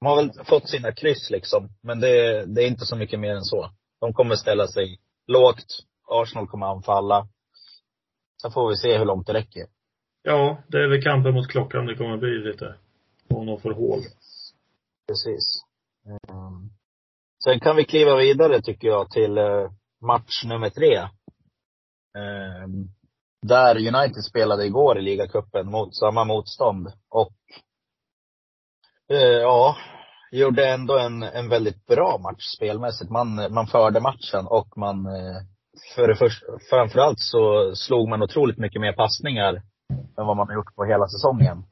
de 0.00 0.06
har 0.06 0.16
väl 0.16 0.44
fått 0.44 0.68
sina 0.68 0.92
kryss 0.92 1.30
liksom. 1.30 1.68
Men 1.82 2.00
det, 2.00 2.44
det 2.46 2.62
är 2.62 2.68
inte 2.68 2.84
så 2.84 2.96
mycket 2.96 3.20
mer 3.20 3.34
än 3.34 3.44
så. 3.44 3.70
De 4.00 4.12
kommer 4.12 4.34
ställa 4.34 4.66
sig 4.66 5.00
lågt. 5.26 5.66
Arsenal 6.08 6.46
kommer 6.46 6.66
anfalla. 6.66 7.28
Sen 8.42 8.50
får 8.50 8.68
vi 8.68 8.76
se 8.76 8.98
hur 8.98 9.04
långt 9.04 9.26
det 9.26 9.32
räcker. 9.32 9.66
Ja, 10.22 10.62
det 10.68 10.78
är 10.78 10.88
väl 10.88 11.02
kampen 11.02 11.34
mot 11.34 11.48
klockan 11.48 11.86
det 11.86 11.96
kommer 11.96 12.16
bli 12.16 12.38
lite. 12.50 12.74
Om 13.28 13.46
de 13.46 13.60
får 13.60 13.70
hål. 13.70 14.00
Precis. 15.08 15.62
Um, 16.30 16.70
sen 17.44 17.60
kan 17.60 17.76
vi 17.76 17.84
kliva 17.84 18.16
vidare 18.16 18.62
tycker 18.62 18.88
jag 18.88 19.10
till 19.10 19.38
uh, 19.38 19.70
match 20.00 20.44
nummer 20.44 20.70
tre. 20.70 20.98
Um, 22.18 22.88
där 23.42 23.76
United 23.76 24.24
spelade 24.24 24.66
igår 24.66 24.98
i 24.98 25.02
ligacupen 25.02 25.70
mot 25.70 25.96
samma 25.96 26.24
motstånd. 26.24 26.92
Och 27.08 27.32
Eh, 27.32 27.37
Eh, 29.10 29.18
ja, 29.18 29.76
gjorde 30.30 30.68
ändå 30.68 30.98
en, 30.98 31.22
en 31.22 31.48
väldigt 31.48 31.86
bra 31.86 32.18
match 32.18 32.44
spelmässigt. 32.56 33.10
Man, 33.10 33.34
man 33.34 33.66
förde 33.66 34.00
matchen 34.00 34.46
och 34.46 34.78
man, 34.78 35.06
eh, 35.06 35.42
för 35.94 36.08
det 36.08 36.16
först, 36.16 36.44
framförallt 36.70 37.20
så 37.20 37.72
slog 37.74 38.08
man 38.08 38.22
otroligt 38.22 38.58
mycket 38.58 38.80
mer 38.80 38.92
passningar 38.92 39.54
än 40.18 40.26
vad 40.26 40.36
man 40.36 40.48
har 40.48 40.54
gjort 40.54 40.74
på 40.74 40.84
hela 40.84 41.08
säsongen. 41.08 41.64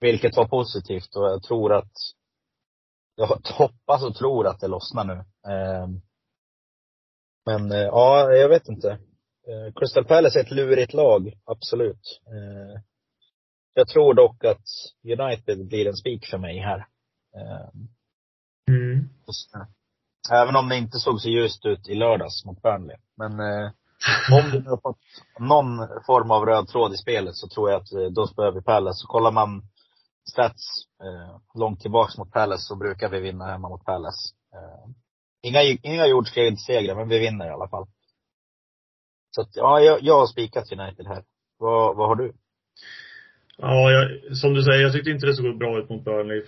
Vilket 0.00 0.36
var 0.36 0.48
positivt 0.48 1.16
och 1.16 1.24
jag 1.24 1.42
tror 1.42 1.74
att, 1.74 1.92
jag 3.16 3.26
hoppas 3.44 4.02
och 4.02 4.14
tror 4.14 4.46
att 4.46 4.60
det 4.60 4.68
lossnar 4.68 5.04
nu. 5.04 5.14
Eh, 5.52 5.88
men 7.46 7.70
ja, 7.70 8.32
jag 8.32 8.48
vet 8.48 8.68
inte. 8.68 8.98
Crystal 9.76 10.04
Palace 10.04 10.38
är 10.40 10.44
ett 10.44 10.50
lurigt 10.50 10.94
lag, 10.94 11.32
absolut. 11.44 12.20
Jag 13.74 13.88
tror 13.88 14.14
dock 14.14 14.44
att 14.44 14.64
United 15.20 15.66
blir 15.66 15.86
en 15.88 15.96
spik 15.96 16.26
för 16.26 16.38
mig 16.38 16.58
här. 16.58 16.86
Ehm, 17.36 17.88
mm. 18.68 19.08
Även 20.30 20.56
om 20.56 20.68
det 20.68 20.76
inte 20.76 20.98
såg 20.98 21.20
så 21.20 21.28
ljust 21.28 21.66
ut 21.66 21.88
i 21.88 21.94
lördags 21.94 22.44
mot 22.44 22.62
Burnley. 22.62 22.96
Men 23.16 23.40
eh, 23.40 23.70
om 24.32 24.50
du 24.50 24.70
har 24.70 24.80
fått 24.80 25.00
någon 25.38 25.88
form 26.06 26.30
av 26.30 26.46
röd 26.46 26.68
tråd 26.68 26.94
i 26.94 26.96
spelet 26.96 27.36
så 27.36 27.48
tror 27.48 27.70
jag 27.70 27.82
att 27.82 27.92
eh, 27.92 28.06
då 28.06 28.26
spöar 28.26 28.52
vi 28.52 28.62
Palace. 28.62 28.98
Så 28.98 29.06
kollar 29.06 29.32
man 29.32 29.62
stats 30.30 30.62
eh, 31.02 31.36
långt 31.54 31.80
tillbaks 31.80 32.18
mot 32.18 32.32
Palace 32.32 32.62
så 32.62 32.76
brukar 32.76 33.08
vi 33.08 33.20
vinna 33.20 33.46
hemma 33.46 33.68
mot 33.68 33.84
Palace. 33.84 34.34
Eh, 34.54 34.90
inga, 35.42 35.62
inga 35.62 36.06
jordskredssegrar, 36.06 36.94
men 36.94 37.08
vi 37.08 37.18
vinner 37.18 37.46
i 37.46 37.50
alla 37.50 37.68
fall. 37.68 37.86
Så 39.34 39.40
att, 39.40 39.56
ja, 39.56 39.80
jag, 39.80 40.02
jag 40.02 40.18
har 40.18 40.26
spikat 40.26 40.72
United 40.72 41.06
här. 41.06 41.24
Vad, 41.58 41.96
vad 41.96 42.08
har 42.08 42.16
du? 42.16 42.32
Ja, 43.58 43.90
jag, 43.92 44.36
som 44.36 44.54
du 44.54 44.62
säger, 44.62 44.82
jag 44.82 44.92
tyckte 44.92 45.10
inte 45.10 45.26
det 45.26 45.34
såg 45.34 45.58
bra 45.58 45.78
ut 45.78 45.88
mot 45.88 46.04
Burnley. 46.04 46.42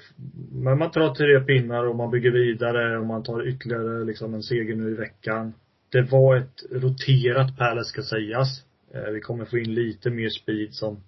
Men 0.52 0.78
man 0.78 0.90
tar 0.90 1.14
tre 1.14 1.40
pinnar 1.40 1.84
och 1.84 1.96
man 1.96 2.10
bygger 2.10 2.30
vidare 2.30 2.98
och 2.98 3.06
man 3.06 3.22
tar 3.22 3.48
ytterligare 3.48 4.04
liksom 4.04 4.34
en 4.34 4.42
seger 4.42 4.76
nu 4.76 4.90
i 4.90 4.94
veckan. 4.94 5.54
Det 5.92 6.02
var 6.02 6.36
ett 6.36 6.62
roterat 6.72 7.58
Palace 7.58 7.88
ska 7.88 8.02
sägas. 8.02 8.64
Eh, 8.94 9.10
vi 9.12 9.20
kommer 9.20 9.44
få 9.44 9.58
in 9.58 9.74
lite 9.74 10.10
mer 10.10 10.28
speed 10.28 10.74
som, 10.74 11.02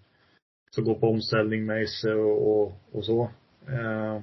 som 0.71 0.85
går 0.85 0.95
på 0.95 1.09
omställning 1.09 1.67
med 1.67 1.83
Esse 1.83 2.15
och, 2.15 2.63
och, 2.63 2.81
och 2.93 3.05
så. 3.05 3.31
Eh, 3.69 4.23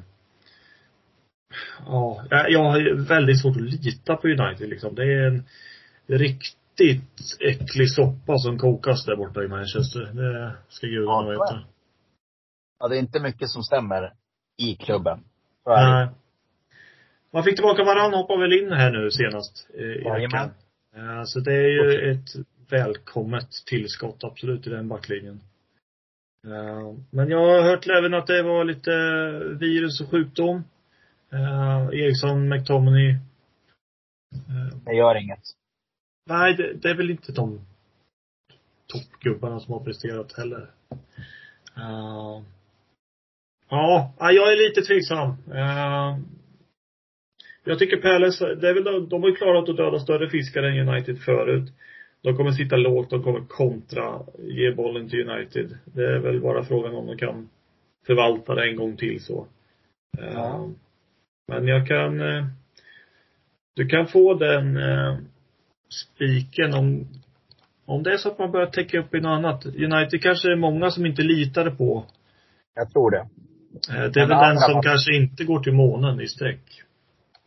ja, 1.85 2.25
eh, 2.31 2.45
jag 2.47 2.63
har 2.63 3.07
väldigt 3.07 3.41
svårt 3.41 3.55
att 3.55 3.83
lita 3.85 4.15
på 4.15 4.27
United 4.27 4.69
liksom. 4.69 4.95
Det 4.95 5.03
är 5.03 5.27
en 5.27 5.43
riktigt 6.79 7.41
äcklig 7.41 7.89
soppa 7.91 8.37
som 8.37 8.57
kokas 8.57 9.05
där 9.05 9.15
borta 9.15 9.43
i 9.43 9.47
Manchester. 9.47 9.99
Det 10.13 10.55
ska 10.67 10.87
gudarna 10.87 11.23
Ja, 11.23 11.29
veta. 11.29 11.67
Ja, 12.79 12.87
det 12.87 12.95
är 12.95 12.99
inte 12.99 13.19
mycket 13.19 13.49
som 13.49 13.63
stämmer 13.63 14.13
i 14.57 14.75
klubben. 14.75 15.19
Nej. 15.65 16.07
Man 17.33 17.43
fick 17.43 17.55
tillbaka 17.55 17.83
varann 17.83 18.13
hoppar 18.13 18.37
väl 18.41 18.53
in 18.63 18.71
här 18.71 18.91
nu 18.91 19.11
senast 19.11 19.67
eh, 19.73 19.83
i 19.85 20.21
veckan. 20.21 20.49
Eh, 20.95 21.23
Så 21.25 21.39
det 21.39 21.53
är 21.53 21.67
ju 21.69 22.11
ett 22.11 22.29
välkommet 22.69 23.47
tillskott 23.65 24.23
absolut 24.23 24.67
i 24.67 24.69
den 24.69 24.87
backlinjen. 24.87 25.41
Eh, 26.47 26.93
Men 27.09 27.29
jag 27.29 27.39
har 27.39 27.61
hört 27.63 27.87
även 27.87 28.13
att 28.13 28.27
det 28.27 28.43
var 28.43 28.63
lite 28.63 28.91
virus 29.59 30.01
och 30.01 30.09
sjukdom. 30.09 30.63
Eh, 31.31 31.99
Eriksson, 31.99 32.49
McTominay. 32.49 33.15
Det 34.85 34.93
gör 34.95 35.15
inget. 35.15 35.43
Nej, 36.29 36.53
det, 36.53 36.73
det 36.73 36.89
är 36.89 36.95
väl 36.95 37.11
inte 37.11 37.31
de 37.31 37.61
toppgubbarna 38.87 39.59
som 39.59 39.73
har 39.73 39.79
presterat 39.79 40.33
heller. 40.37 40.69
Eh, 41.77 42.41
ja, 43.69 44.13
ja, 44.19 44.31
jag 44.31 44.53
är 44.53 44.67
lite 44.69 44.81
tveksam. 44.81 45.29
Eh, 45.53 46.17
jag 47.63 47.79
tycker 47.79 47.97
Palace, 47.97 48.55
det 48.55 48.69
är 48.69 48.73
väl 48.73 48.83
de, 48.83 49.09
de 49.09 49.21
har 49.21 49.29
ju 49.29 49.35
klarat 49.35 49.69
att 49.69 49.77
döda 49.77 49.99
större 49.99 50.29
fiskar 50.29 50.63
än 50.63 50.89
United 50.89 51.19
förut. 51.19 51.73
De 52.21 52.37
kommer 52.37 52.51
sitta 52.51 52.75
lågt, 52.75 53.09
de 53.09 53.23
kommer 53.23 53.45
kontra, 53.47 54.21
ge 54.39 54.71
bollen 54.71 55.09
till 55.09 55.29
United. 55.29 55.77
Det 55.85 56.15
är 56.15 56.19
väl 56.19 56.41
bara 56.41 56.65
frågan 56.65 56.95
om 56.95 57.07
de 57.07 57.17
kan 57.17 57.49
förvalta 58.05 58.55
det 58.55 58.69
en 58.69 58.75
gång 58.75 58.97
till 58.97 59.23
så. 59.23 59.47
Eh, 60.17 60.33
Ja. 60.33 60.69
Men 61.47 61.67
jag 61.67 61.87
kan, 61.87 62.21
du 63.75 63.87
kan 63.87 64.07
få 64.07 64.33
den 64.33 64.77
spiken 65.89 66.73
om, 66.73 67.07
om 67.85 68.03
det 68.03 68.13
är 68.13 68.17
så 68.17 68.31
att 68.31 68.39
man 68.39 68.51
börjar 68.51 68.67
täcka 68.67 68.99
upp 68.99 69.15
i 69.15 69.19
något 69.21 69.37
annat. 69.37 69.65
United 69.65 70.21
kanske 70.23 70.51
är 70.51 70.55
många 70.55 70.91
som 70.91 71.05
inte 71.05 71.21
litade 71.21 71.71
på. 71.71 72.05
Jag 72.75 72.91
tror 72.93 73.11
det. 73.11 73.17
Eh, 73.17 74.11
Det 74.11 74.21
är 74.21 74.27
Men 74.27 74.37
väl 74.37 74.47
den 74.49 74.57
som 74.59 74.73
match- 74.73 74.83
kanske 74.85 75.15
inte 75.15 75.43
går 75.43 75.59
till 75.59 75.73
månen 75.73 76.21
i 76.21 76.27
sträck. 76.27 76.81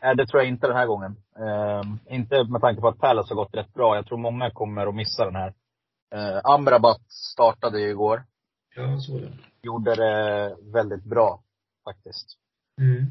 Nej, 0.02 0.16
det 0.16 0.26
tror 0.26 0.42
jag 0.42 0.48
inte 0.48 0.66
den 0.66 0.76
här 0.76 0.86
gången. 0.86 1.16
Ehm, 1.38 1.98
inte 2.16 2.44
med 2.44 2.60
tanke 2.60 2.80
på 2.80 2.88
att 2.88 2.98
Palace 2.98 3.34
har 3.34 3.36
gått 3.44 3.54
rätt 3.54 3.74
bra. 3.74 3.96
Jag 3.96 4.06
tror 4.06 4.18
många 4.18 4.50
kommer 4.50 4.86
att 4.86 4.94
missa 4.94 5.24
den 5.24 5.34
här. 5.36 5.52
Uh, 6.14 6.40
Amrabat 6.44 7.00
startade 7.08 7.80
ju 7.80 7.90
igår. 7.90 8.22
Ja, 8.76 9.00
så 9.00 9.18
det. 9.18 9.32
Gjorde 9.62 9.94
det 9.94 10.56
väldigt 10.72 11.04
bra, 11.04 11.40
faktiskt. 11.84 12.26
Mm. 12.80 13.06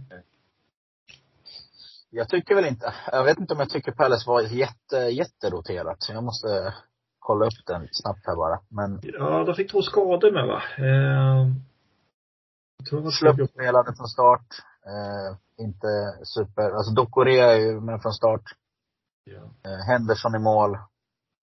Jag 2.10 2.30
tycker 2.30 2.56
väl 2.56 2.66
inte, 2.66 2.94
jag 3.12 3.24
vet 3.24 3.40
inte 3.40 3.54
om 3.54 3.60
jag 3.60 3.70
tycker 3.70 3.92
Palace 3.92 4.30
var 4.30 4.42
jätte, 4.42 4.96
jätteroterat. 4.98 6.10
Jag 6.10 6.24
måste 6.24 6.74
kolla 7.20 7.46
upp 7.46 7.66
den 7.66 7.88
snabbt 7.92 8.26
här 8.28 8.36
bara. 8.36 8.60
Men 8.70 9.00
Ja, 9.04 9.44
de 9.44 9.56
fick 9.56 9.72
två 9.72 9.82
skador 9.82 10.32
med 10.32 10.48
va? 10.48 10.62
Eh, 10.78 11.48
jag 12.78 12.88
tror 12.90 13.12
Slupp 13.12 13.50
spelade 13.50 13.96
från 13.96 14.08
start. 14.08 14.48
Eh, 14.86 15.38
inte 15.66 15.88
super, 16.24 16.72
alltså 16.72 16.92
Dokore 16.94 17.40
är 17.40 17.56
ju 17.56 17.80
med 17.82 18.02
från 18.02 18.14
start. 18.14 18.44
Ja. 19.24 19.70
Eh, 19.72 19.78
Henderson 19.88 20.36
i 20.36 20.40
mål. 20.40 20.78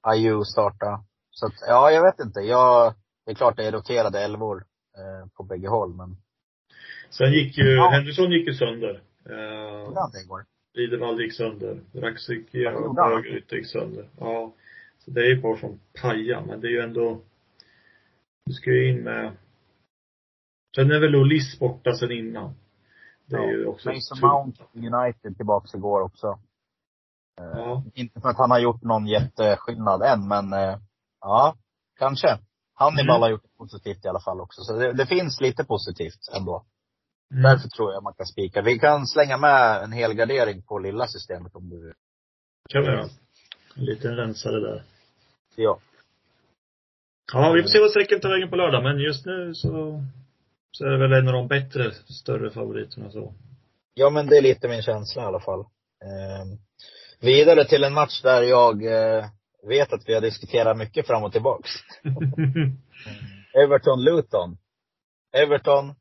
Ayew 0.06 0.44
starta. 0.44 1.04
Så 1.30 1.46
att, 1.46 1.52
ja, 1.68 1.90
jag 1.90 2.02
vet 2.02 2.20
inte. 2.20 2.40
Jag, 2.40 2.94
det 3.24 3.30
är 3.30 3.34
klart 3.34 3.56
det 3.56 3.66
är 3.66 3.72
roterade 3.72 4.20
elvor 4.20 4.64
eh, 4.98 5.28
på 5.36 5.42
bägge 5.42 5.68
håll, 5.68 5.94
men 5.94 6.16
Sen 7.10 7.32
gick 7.32 7.58
ju, 7.58 7.76
Ja. 7.76 7.90
Henderson 7.90 8.30
gick 8.32 8.46
ju 8.48 8.54
sönder. 8.54 9.02
Det 9.24 10.20
igår? 10.24 10.44
Lidevall 10.74 11.20
gick 11.20 11.32
sönder. 11.34 11.80
Ja, 11.92 12.72
gjorde 12.72 13.02
han. 13.02 13.12
högerytter 13.12 13.56
gick 13.56 13.66
sönder. 13.66 14.08
Ja. 14.18 14.52
Så 14.98 15.10
det 15.10 15.20
är 15.20 15.26
ju 15.34 15.40
bara 15.40 15.56
som 15.58 15.80
paja, 16.02 16.42
men 16.46 16.60
det 16.60 16.66
är 16.66 16.70
ju 16.70 16.80
ändå, 16.80 17.20
du 18.46 18.52
ska 18.52 18.70
ju 18.70 18.90
in 18.90 19.02
med, 19.04 19.36
sen 20.76 20.90
är 20.90 21.00
väl 21.00 21.16
Olis 21.16 21.58
borta 21.58 21.94
sen 21.94 22.10
innan. 22.12 22.54
Det 23.26 23.36
är 23.36 23.50
ju 23.50 23.66
också 23.66 23.88
Mason. 23.92 24.18
Mount 24.20 24.62
United 24.74 25.36
tillbaks 25.36 25.74
igår 25.74 26.00
också. 26.00 26.26
Eh, 27.40 27.44
Ja. 27.58 27.84
Inte 27.94 28.20
för 28.20 28.28
att 28.28 28.38
han 28.38 28.50
har 28.50 28.58
gjort 28.58 28.82
någon 28.82 29.06
jätteskillnad 29.06 30.02
än, 30.02 30.28
men 30.28 30.52
eh, 30.52 30.78
ja, 31.20 31.54
kanske. 31.98 32.38
Hannibal 32.74 33.16
Mm. 33.16 33.22
har 33.22 33.30
gjort 33.30 33.56
positivt 33.58 34.04
i 34.04 34.08
alla 34.08 34.20
fall 34.20 34.40
också. 34.40 34.62
Så 34.62 34.72
det, 34.78 34.92
det 34.92 35.06
finns 35.06 35.40
lite 35.40 35.64
positivt 35.64 36.28
ändå. 36.36 36.64
Mm. 37.30 37.42
Därför 37.42 37.68
tror 37.68 37.92
jag 37.92 38.02
man 38.02 38.14
kan 38.14 38.26
spika. 38.26 38.62
Vi 38.62 38.78
kan 38.78 39.06
slänga 39.06 39.36
med 39.36 39.82
en 39.82 39.92
helgardering 39.92 40.62
på 40.62 40.78
lilla 40.78 41.06
systemet 41.06 41.54
om 41.54 41.70
du 41.70 41.84
vill. 41.84 41.94
kan 42.70 42.82
vi 42.82 42.88
göra. 42.88 43.08
En 43.76 43.84
liten 43.84 44.16
rensare 44.16 44.60
där. 44.60 44.82
Ja. 45.56 45.78
Ja, 47.32 47.52
vi 47.52 47.62
får 47.62 47.68
se 47.68 47.80
vad 47.80 47.90
strecken 47.90 48.20
tar 48.20 48.30
vägen 48.30 48.50
på 48.50 48.56
lördag, 48.56 48.82
men 48.82 48.98
just 48.98 49.26
nu 49.26 49.54
så, 49.54 50.02
så 50.70 50.84
är 50.84 50.90
det 50.90 50.98
väl 50.98 51.12
en 51.12 51.28
av 51.28 51.34
de 51.34 51.48
bättre, 51.48 51.90
större 51.90 52.50
favoriterna 52.50 53.10
så. 53.10 53.34
Ja, 53.94 54.10
men 54.10 54.26
det 54.26 54.36
är 54.36 54.42
lite 54.42 54.68
min 54.68 54.82
känsla 54.82 55.22
i 55.22 55.26
alla 55.26 55.40
fall. 55.40 55.60
Eh, 55.60 56.44
vidare 57.20 57.64
till 57.64 57.84
en 57.84 57.94
match 57.94 58.22
där 58.22 58.42
jag 58.42 58.84
eh, 58.84 59.24
vet 59.68 59.92
att 59.92 60.08
vi 60.08 60.14
har 60.14 60.20
diskuterat 60.20 60.76
mycket 60.76 61.06
fram 61.06 61.24
och 61.24 61.32
tillbaks. 61.32 61.70
Everton-Luton. 63.54 64.56
Everton, 65.32 65.94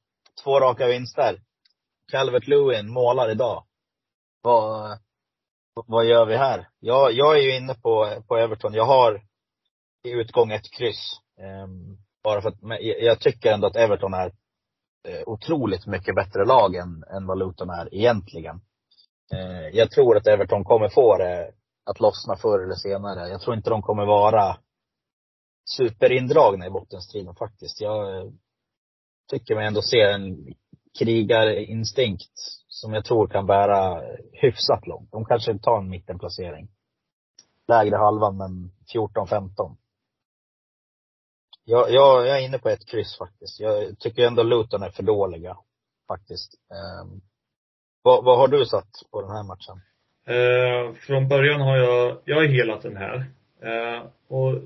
två 0.44 0.60
raka 0.60 0.88
vinster. 0.88 1.40
Calvert 2.12 2.48
Lewin 2.48 2.94
målar 2.94 3.32
idag. 3.32 3.64
Vad, 4.42 5.00
vad 5.88 6.06
gör 6.06 6.26
vi 6.26 6.38
här? 6.38 6.70
Jag, 6.80 7.12
jag 7.12 7.38
är 7.38 7.42
ju 7.42 7.58
inne 7.58 7.74
på, 7.74 8.24
på 8.28 8.38
Everton. 8.38 8.74
Jag 8.74 8.86
har 8.86 9.22
i 10.04 10.12
utgång 10.12 10.52
ett 10.52 10.72
kryss. 10.72 11.20
Um, 11.40 11.98
bara 12.24 12.42
för 12.42 12.50
att, 12.50 12.62
men 12.62 12.78
jag 12.82 13.20
tycker 13.20 13.52
ändå 13.52 13.68
att 13.68 13.76
Everton 13.76 14.14
är 14.14 14.32
eh, 15.08 15.24
otroligt 15.26 15.88
mycket 15.88 16.16
bättre 16.16 16.46
lag 16.46 16.76
än, 16.76 17.04
än 17.04 17.28
vad 17.28 17.40
Luton 17.40 17.70
är 17.70 17.96
egentligen. 17.96 18.62
Eh, 19.34 19.68
jag 19.74 19.92
tror 19.92 20.18
att 20.18 20.28
Everton 20.28 20.64
kommer 20.64 20.90
få 20.90 21.18
det 21.18 21.52
att 21.86 22.00
lossna 22.00 22.36
förr 22.36 22.64
eller 22.64 22.76
senare. 22.76 23.30
Jag 23.30 23.42
tror 23.42 23.56
inte 23.56 23.70
de 23.70 23.82
kommer 23.82 24.06
vara 24.06 24.58
superindragna 25.66 26.66
i 26.66 26.70
bottenstriden 26.70 27.36
faktiskt. 27.36 27.82
Jag 27.82 28.34
tycker 29.34 29.56
mig 29.56 29.68
ändå 29.68 29.82
se 29.82 30.02
en 30.02 30.54
krigarinstinkt 31.00 32.34
som 32.68 32.94
jag 32.94 33.06
tror 33.06 33.28
kan 33.28 33.46
bära 33.46 34.02
hyfsat 34.32 34.88
långt. 34.88 35.12
De 35.12 35.26
kanske 35.26 35.60
tar 35.60 35.78
en 35.78 35.90
mittenplacering. 35.90 36.68
Lägre 37.68 37.96
halvan, 37.96 38.38
men 38.38 38.72
14-15. 38.94 39.76
Jag, 41.66 41.92
jag, 41.92 42.28
jag 42.28 42.40
är 42.40 42.46
inne 42.46 42.60
på 42.60 42.70
ett 42.70 42.86
kryss 42.86 43.18
faktiskt. 43.18 43.60
Jag 43.60 44.00
tycker 44.00 44.28
ändå 44.28 44.44
Luton 44.44 44.84
är 44.84 44.90
för 44.90 45.04
dåliga. 45.04 45.58
Faktiskt. 46.08 46.54
Um, 47.02 47.22
vad, 48.02 48.24
vad 48.24 48.38
har 48.38 48.48
du 48.48 48.66
satt 48.66 48.90
på 49.12 49.22
den 49.22 49.32
här 49.32 49.44
matchen? 49.44 49.82
Uh, 50.30 50.96
från 50.96 51.28
början 51.28 51.62
har 51.62 51.78
jag, 51.78 52.18
jag 52.26 52.36
har 52.36 52.44
helat 52.44 52.82
den 52.82 52.98
här. 52.98 53.18
Uh, 53.64 54.08
och 54.28 54.62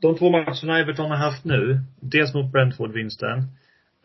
de- 0.00 0.18
två 0.18 0.30
matcherna 0.30 0.78
Everton 0.78 1.10
har 1.10 1.16
haft 1.16 1.44
nu, 1.44 1.80
dels 2.00 2.34
mot 2.34 2.52
Brentford-vinsten 2.52 3.38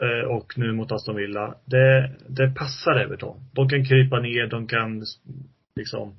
eh, 0.01 0.29
och 0.31 0.57
nu 0.57 0.71
mot 0.71 0.91
Aston 0.91 1.15
Villa, 1.15 1.55
det, 1.65 2.11
det 2.27 2.55
passar 2.55 2.95
Everton. 2.95 3.37
De 3.53 3.69
kan 3.69 3.85
krypa 3.85 4.19
ner, 4.19 4.47
de 4.47 4.67
kan 4.67 5.05
liksom 5.75 6.15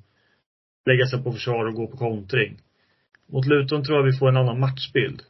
lägga 0.85 1.05
sig 1.05 1.23
på 1.23 1.31
försvar 1.31 1.65
och 1.65 1.73
gå 1.73 1.87
på 1.87 1.97
kontring. 1.97 2.57
Mot 3.27 3.45
Luton 3.45 3.83
tror 3.83 3.97
jag 3.97 4.05
vi 4.05 4.17
får 4.17 4.29
en 4.29 4.37
annan 4.37 4.59
matchbild. 4.59 5.21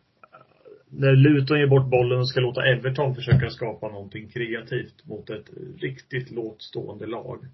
När 0.90 1.12
Luton 1.16 1.60
ger 1.60 1.68
bort 1.68 1.90
bollen 1.90 2.20
och 2.20 2.30
ska 2.30 2.40
låta 2.40 2.66
Everton 2.66 3.16
försöka 3.16 3.50
skapa 3.50 3.88
någonting 3.88 4.30
kreativt 4.30 5.06
mot 5.06 5.30
ett 5.30 5.50
riktigt 5.80 6.32
lågt 6.32 6.62
stående 6.62 7.06
lag 7.06 7.46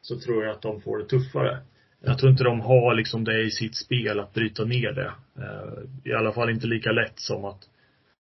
så 0.00 0.18
tror 0.18 0.44
jag 0.44 0.54
att 0.54 0.62
de 0.62 0.80
får 0.80 0.98
det 0.98 1.04
tuffare. 1.04 1.58
Jag 2.04 2.18
tror 2.18 2.30
inte 2.30 2.44
de 2.44 2.60
har 2.60 2.94
liksom 2.94 3.24
det 3.24 3.42
i 3.42 3.50
sitt 3.50 3.76
spel 3.76 4.20
att 4.20 4.34
bryta 4.34 4.64
ner 4.64 4.92
det. 4.92 5.12
Eh, 5.38 6.10
I 6.12 6.14
alla 6.14 6.32
fall 6.32 6.50
inte 6.50 6.66
lika 6.66 6.92
lätt 6.92 7.20
som 7.20 7.44
att 7.44 7.68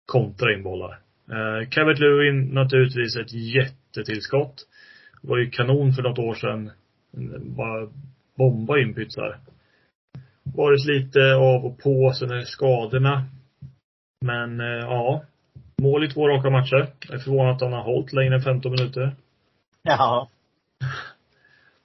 kontra 0.05 0.53
in 0.53 0.63
bollar. 0.63 0.99
Eh, 1.29 1.69
Kevin 1.69 1.95
Lewin 1.95 2.45
naturligtvis 2.45 3.15
ett 3.15 3.33
jättetillskott. 3.33 4.67
Var 5.21 5.37
ju 5.37 5.49
kanon 5.49 5.93
för 5.93 6.01
något 6.01 6.19
år 6.19 6.35
sedan. 6.35 6.71
Bara 7.41 7.89
bomba 8.37 8.77
in 8.77 8.93
pytsar. 8.93 9.37
Varit 10.43 10.85
lite 10.85 11.35
av 11.35 11.65
och 11.65 11.79
på 11.79 12.13
sen 12.13 12.31
är 12.31 12.35
det 12.35 12.45
skadorna. 12.45 13.25
Men 14.25 14.59
eh, 14.59 14.65
ja. 14.65 15.23
Mål 15.81 16.03
i 16.03 16.09
två 16.09 16.27
raka 16.27 16.49
matcher. 16.49 16.87
Jag 17.07 17.15
är 17.15 17.19
förvånad 17.19 17.55
att 17.55 17.61
han 17.61 17.73
har 17.73 17.83
hållit 17.83 18.13
längre 18.13 18.35
än 18.35 18.41
15 18.41 18.71
minuter. 18.71 19.15
Ja. 19.83 20.29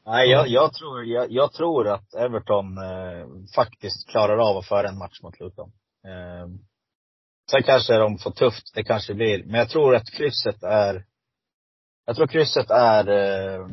Nej, 0.09 0.31
jag, 0.31 0.49
jag, 0.49 0.73
tror, 0.73 1.05
jag, 1.05 1.27
jag 1.31 1.53
tror 1.53 1.89
att 1.89 2.15
Everton 2.15 2.79
eh, 2.79 3.27
faktiskt 3.55 4.09
klarar 4.09 4.51
av 4.51 4.57
att 4.57 4.67
föra 4.67 4.89
en 4.89 4.99
match 4.99 5.23
mot 5.23 5.41
Luton. 5.41 5.73
Eh, 6.07 6.49
sen 7.51 7.63
kanske 7.63 7.99
de 7.99 8.19
får 8.19 8.31
tufft, 8.31 8.75
det 8.75 8.83
kanske 8.83 9.15
blir. 9.15 9.45
Men 9.45 9.55
jag 9.55 9.69
tror 9.69 9.97
att 9.97 10.11
krysset 10.11 10.63
är 10.63 11.05
jag 12.07 12.17
tror 12.17 12.27
krysset 12.27 12.71
är, 12.71 13.09
eh, 13.09 13.67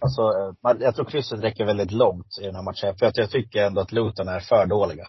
alltså, 0.00 0.22
eh, 0.22 0.76
jag 0.80 0.94
tror 0.94 1.04
krysset 1.04 1.42
räcker 1.42 1.64
väldigt 1.64 1.92
långt 1.92 2.38
i 2.40 2.44
den 2.44 2.54
här 2.54 2.62
matchen. 2.62 2.96
För 2.96 3.06
att 3.06 3.16
jag 3.16 3.30
tycker 3.30 3.66
ändå 3.66 3.80
att 3.80 3.92
Luton 3.92 4.28
är 4.28 4.40
för 4.40 4.66
dåliga. 4.66 5.06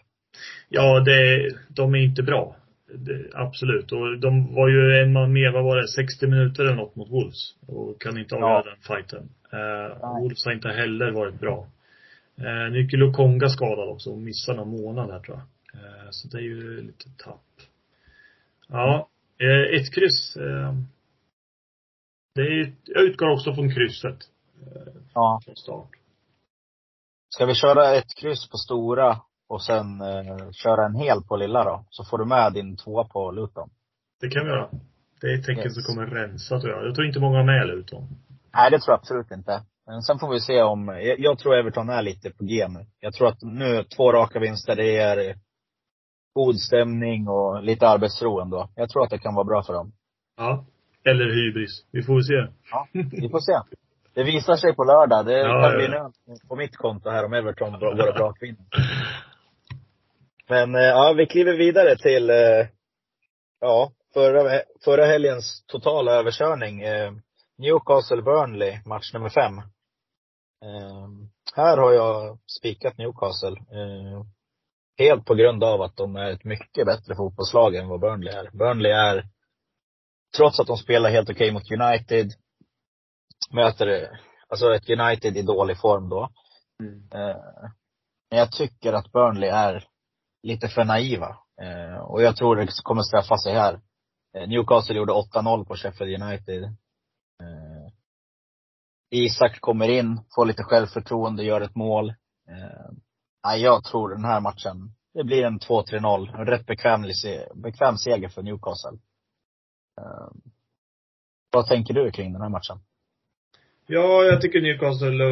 Ja, 0.68 1.00
det, 1.00 1.50
de 1.68 1.94
är 1.94 1.98
inte 1.98 2.22
bra. 2.22 2.56
Det, 2.94 3.30
absolut. 3.34 3.92
Och 3.92 4.18
de 4.18 4.54
var 4.54 4.68
ju 4.68 5.02
en 5.02 5.12
man 5.12 5.32
mer, 5.32 5.52
vad 5.52 5.64
var 5.64 5.76
det, 5.76 5.88
60 5.88 6.26
minuter 6.26 6.64
eller 6.64 6.76
något 6.76 6.96
mot 6.96 7.10
Wolves. 7.10 7.54
Och 7.66 8.00
kan 8.02 8.18
inte 8.18 8.34
avgöra 8.34 8.52
ja. 8.52 8.70
den 8.70 8.96
fighten. 8.96 9.28
Eh, 9.52 10.20
Wolves 10.20 10.44
har 10.44 10.52
inte 10.52 10.68
heller 10.68 11.10
varit 11.10 11.40
bra. 11.40 11.66
Eh, 12.36 12.72
Nyckel 12.72 13.00
Lokonga 13.00 13.48
skadad 13.48 13.88
också 13.88 14.10
och 14.10 14.18
missar 14.18 14.54
någon 14.54 14.80
månad 14.80 15.10
här 15.10 15.20
tror 15.20 15.36
jag. 15.36 15.82
Eh, 15.82 16.06
så 16.10 16.28
det 16.28 16.38
är 16.38 16.42
ju 16.42 16.82
lite 16.82 17.08
tapp. 17.18 17.44
Ja, 18.68 19.08
eh, 19.38 19.80
ett 19.80 19.94
kryss. 19.94 20.36
Eh, 20.36 20.74
det 22.34 22.40
är, 22.40 22.72
jag 22.84 23.04
utgår 23.04 23.28
också 23.28 23.54
från 23.54 23.74
krysset. 23.74 24.18
Eh, 24.60 24.92
ja. 25.14 25.40
Från 25.44 25.56
start. 25.56 25.90
Ska 27.34 27.46
vi 27.46 27.54
köra 27.54 27.94
ett 27.94 28.14
kryss 28.20 28.48
på 28.50 28.56
stora 28.56 29.20
och 29.52 29.62
sen 29.62 30.00
eh, 30.00 30.50
köra 30.52 30.86
en 30.86 30.94
hel 30.94 31.22
på 31.22 31.36
lilla 31.36 31.64
då? 31.64 31.84
Så 31.90 32.04
får 32.04 32.18
du 32.18 32.24
med 32.24 32.52
din 32.52 32.76
tvåa 32.76 33.04
på 33.04 33.30
Luton. 33.30 33.70
Det 34.20 34.28
kan 34.28 34.44
vi 34.44 34.50
göra. 34.50 34.68
Det 35.20 35.26
är 35.26 35.38
ett 35.38 35.44
tecken 35.44 35.64
yes. 35.64 35.74
som 35.74 35.82
kommer 35.82 36.06
rensa 36.06 36.60
tror 36.60 36.72
jag. 36.72 36.86
Jag 36.86 36.94
tror 36.94 37.06
inte 37.06 37.20
många 37.20 37.36
har 37.36 37.44
med 37.44 37.66
Luton. 37.66 38.02
Nej, 38.54 38.70
det 38.70 38.78
tror 38.78 38.92
jag 38.92 38.98
absolut 38.98 39.30
inte. 39.30 39.62
Men 39.86 40.02
sen 40.02 40.18
får 40.18 40.30
vi 40.32 40.40
se 40.40 40.62
om, 40.62 40.88
jag, 40.88 41.20
jag 41.20 41.38
tror 41.38 41.54
Everton 41.54 41.88
är 41.88 42.02
lite 42.02 42.30
på 42.30 42.44
G 42.44 42.68
nu. 42.68 42.86
Jag 43.00 43.12
tror 43.12 43.28
att 43.28 43.42
nu, 43.42 43.84
två 43.96 44.12
raka 44.12 44.38
vinster, 44.38 44.76
det 44.76 44.98
är 44.98 45.34
god 46.34 46.56
stämning 46.56 47.28
och 47.28 47.62
lite 47.62 47.88
arbetsro 47.88 48.40
ändå. 48.40 48.68
Jag 48.74 48.88
tror 48.90 49.04
att 49.04 49.10
det 49.10 49.18
kan 49.18 49.34
vara 49.34 49.44
bra 49.44 49.62
för 49.62 49.72
dem. 49.72 49.92
Ja. 50.36 50.64
Eller 51.04 51.24
hybris. 51.24 51.86
Vi 51.90 52.02
får 52.02 52.20
se. 52.20 52.52
Ja, 52.70 52.88
vi 52.92 53.28
får 53.28 53.40
se. 53.40 53.52
Det 54.14 54.22
visar 54.24 54.56
sig 54.56 54.74
på 54.74 54.84
lördag. 54.84 55.26
Det 55.26 55.38
ja, 55.38 55.62
kan 55.62 55.76
bli 55.76 55.86
ja. 55.86 56.10
på 56.48 56.56
mitt 56.56 56.76
konto 56.76 57.10
här 57.10 57.24
om 57.24 57.32
Everton 57.32 57.72
våra 57.72 58.12
brakvinner. 58.12 58.64
Men 60.52 60.74
eh, 60.74 60.80
ja, 60.80 61.14
vi 61.16 61.26
kliver 61.26 61.52
vidare 61.56 61.96
till, 61.96 62.30
eh, 62.30 62.66
ja, 63.60 63.92
förra, 64.14 64.60
förra 64.84 65.04
helgens 65.04 65.64
totala 65.66 66.12
överkörning. 66.12 66.82
Eh, 66.82 67.12
Newcastle-Burnley, 67.58 68.88
match 68.88 69.12
nummer 69.12 69.28
fem. 69.28 69.62
Här 71.54 71.76
har 71.76 71.92
jag 71.92 72.38
spikat 72.46 72.98
Newcastle. 72.98 73.56
Helt 74.98 75.26
på 75.26 75.34
grund 75.34 75.64
av 75.64 75.82
att 75.82 75.96
de 75.96 76.16
är 76.16 76.30
ett 76.30 76.44
mycket 76.44 76.86
bättre 76.86 77.14
fotbollslag 77.16 77.74
än 77.74 77.88
vad 77.88 78.00
Burnley 78.00 78.34
är. 78.34 78.50
Burnley 78.52 78.92
är, 78.92 79.24
trots 80.36 80.60
att 80.60 80.66
de 80.66 80.76
spelar 80.76 81.10
helt 81.10 81.30
okej 81.30 81.52
mot 81.52 81.70
United, 81.70 82.30
möter 83.50 84.18
alltså 84.48 84.74
ett 84.74 84.90
United 84.90 85.36
i 85.36 85.42
dålig 85.42 85.80
form 85.80 86.08
då. 86.08 86.28
Mm. 86.80 87.08
Men 88.30 88.38
jag 88.38 88.52
tycker 88.52 88.92
att 88.92 89.12
Burnley 89.12 89.48
är 89.48 89.91
lite 90.42 90.68
för 90.68 90.84
naiva. 90.84 91.36
Eh, 91.62 91.98
och 91.98 92.22
jag 92.22 92.36
tror 92.36 92.56
det 92.56 92.68
kommer 92.82 93.02
straffa 93.02 93.36
sig 93.38 93.54
här. 93.54 93.80
Eh, 94.36 94.48
Newcastle 94.48 94.96
gjorde 94.96 95.12
8-0 95.12 95.64
på 95.64 95.76
Sheffield 95.76 96.22
United. 96.22 96.64
Eh, 97.42 97.92
Isak 99.10 99.60
kommer 99.60 99.88
in, 99.88 100.20
får 100.34 100.46
lite 100.46 100.62
självförtroende, 100.62 101.44
gör 101.44 101.60
ett 101.60 101.74
mål. 101.74 102.14
Eh, 102.48 103.56
jag 103.56 103.84
tror 103.84 104.08
den 104.08 104.24
här 104.24 104.40
matchen, 104.40 104.94
det 105.14 105.24
blir 105.24 105.44
en 105.44 105.58
2-3-0. 105.58 106.40
En 106.40 106.46
rätt 106.46 106.66
bekväm, 106.66 107.02
bekväm 107.54 107.96
seger 107.96 108.28
för 108.28 108.42
Newcastle. 108.42 108.98
Eh, 110.00 110.28
vad 111.52 111.66
tänker 111.66 111.94
du 111.94 112.10
kring 112.10 112.32
den 112.32 112.42
här 112.42 112.48
matchen? 112.48 112.78
Ja, 113.86 114.24
jag 114.24 114.40
tycker 114.40 114.60
Newcastle 114.60 115.24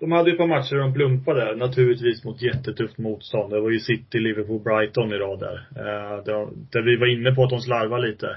de 0.00 0.12
hade 0.12 0.30
ju 0.30 0.34
ett 0.34 0.38
par 0.38 0.46
matcher 0.46 0.74
där 0.74 0.82
de 0.82 0.94
plumpade, 0.94 1.56
naturligtvis 1.56 2.24
mot 2.24 2.42
jättetufft 2.42 2.98
motstånd. 2.98 3.52
Det 3.52 3.60
var 3.60 3.70
ju 3.70 3.78
City, 3.78 4.18
Liverpool, 4.18 4.60
Brighton 4.60 5.12
i 5.12 5.16
rad 5.16 5.40
där. 5.40 5.68
Eh, 5.76 6.24
där 6.72 6.82
vi 6.82 6.96
var 6.96 7.06
inne 7.06 7.34
på 7.34 7.44
att 7.44 7.50
de 7.50 7.60
slarvar 7.60 7.98
lite. 7.98 8.36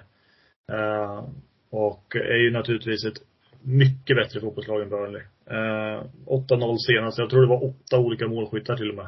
Eh, 0.72 1.24
och 1.70 2.16
är 2.16 2.44
ju 2.44 2.52
naturligtvis 2.52 3.06
ett 3.06 3.22
mycket 3.62 4.18
bättre 4.18 4.40
fotbollslag 4.40 4.82
än 4.82 4.90
Burnley. 4.90 5.22
Eh, 5.46 6.04
8-0 6.26 6.76
senast. 6.78 7.18
Jag 7.18 7.30
tror 7.30 7.42
det 7.42 7.48
var 7.48 7.64
åtta 7.64 8.00
olika 8.00 8.28
målskyttar 8.28 8.76
till 8.76 8.90
och 8.90 8.96
med. 8.96 9.08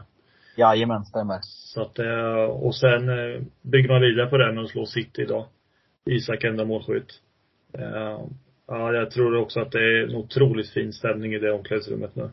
Jajamän, 0.58 1.06
stämmer. 1.06 1.40
Så 1.42 1.82
att, 1.82 2.00
eh, 2.00 2.44
och 2.44 2.76
sen 2.76 3.10
eh, 3.10 3.42
bygger 3.62 3.90
man 3.90 4.02
vidare 4.02 4.28
på 4.28 4.38
det 4.38 4.54
med 4.54 4.64
att 4.64 4.70
slå 4.70 4.86
City 4.86 5.22
idag. 5.22 5.46
Isak 6.06 6.44
enda 6.44 6.66
målskytt. 6.66 7.20
Eh, 8.70 8.76
Ja, 8.76 8.94
jag 8.94 9.12
tror 9.12 9.38
också 9.38 9.60
att 9.60 9.72
det 9.72 9.80
är 9.80 10.04
en 10.04 10.16
otroligt 10.16 10.70
fin 10.70 10.94
stämning 10.94 11.34
i 11.34 11.40
det 11.40 11.52
omklädningsrummet 11.52 12.16
nu. 12.16 12.30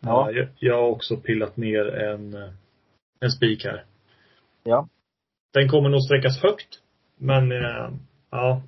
Ja. 0.00 0.30
Jag, 0.32 0.48
jag 0.58 0.76
har 0.76 0.88
också 0.88 1.16
pillat 1.16 1.56
ner 1.56 1.86
en, 1.86 2.34
en 3.20 3.30
spik 3.30 3.64
här. 3.64 3.84
Ja. 4.64 4.88
Den 5.52 5.68
kommer 5.68 5.88
nog 5.88 6.02
sträckas 6.02 6.42
högt. 6.42 6.78
Men, 7.18 7.52
eh, 7.52 7.90
ja. 8.30 8.62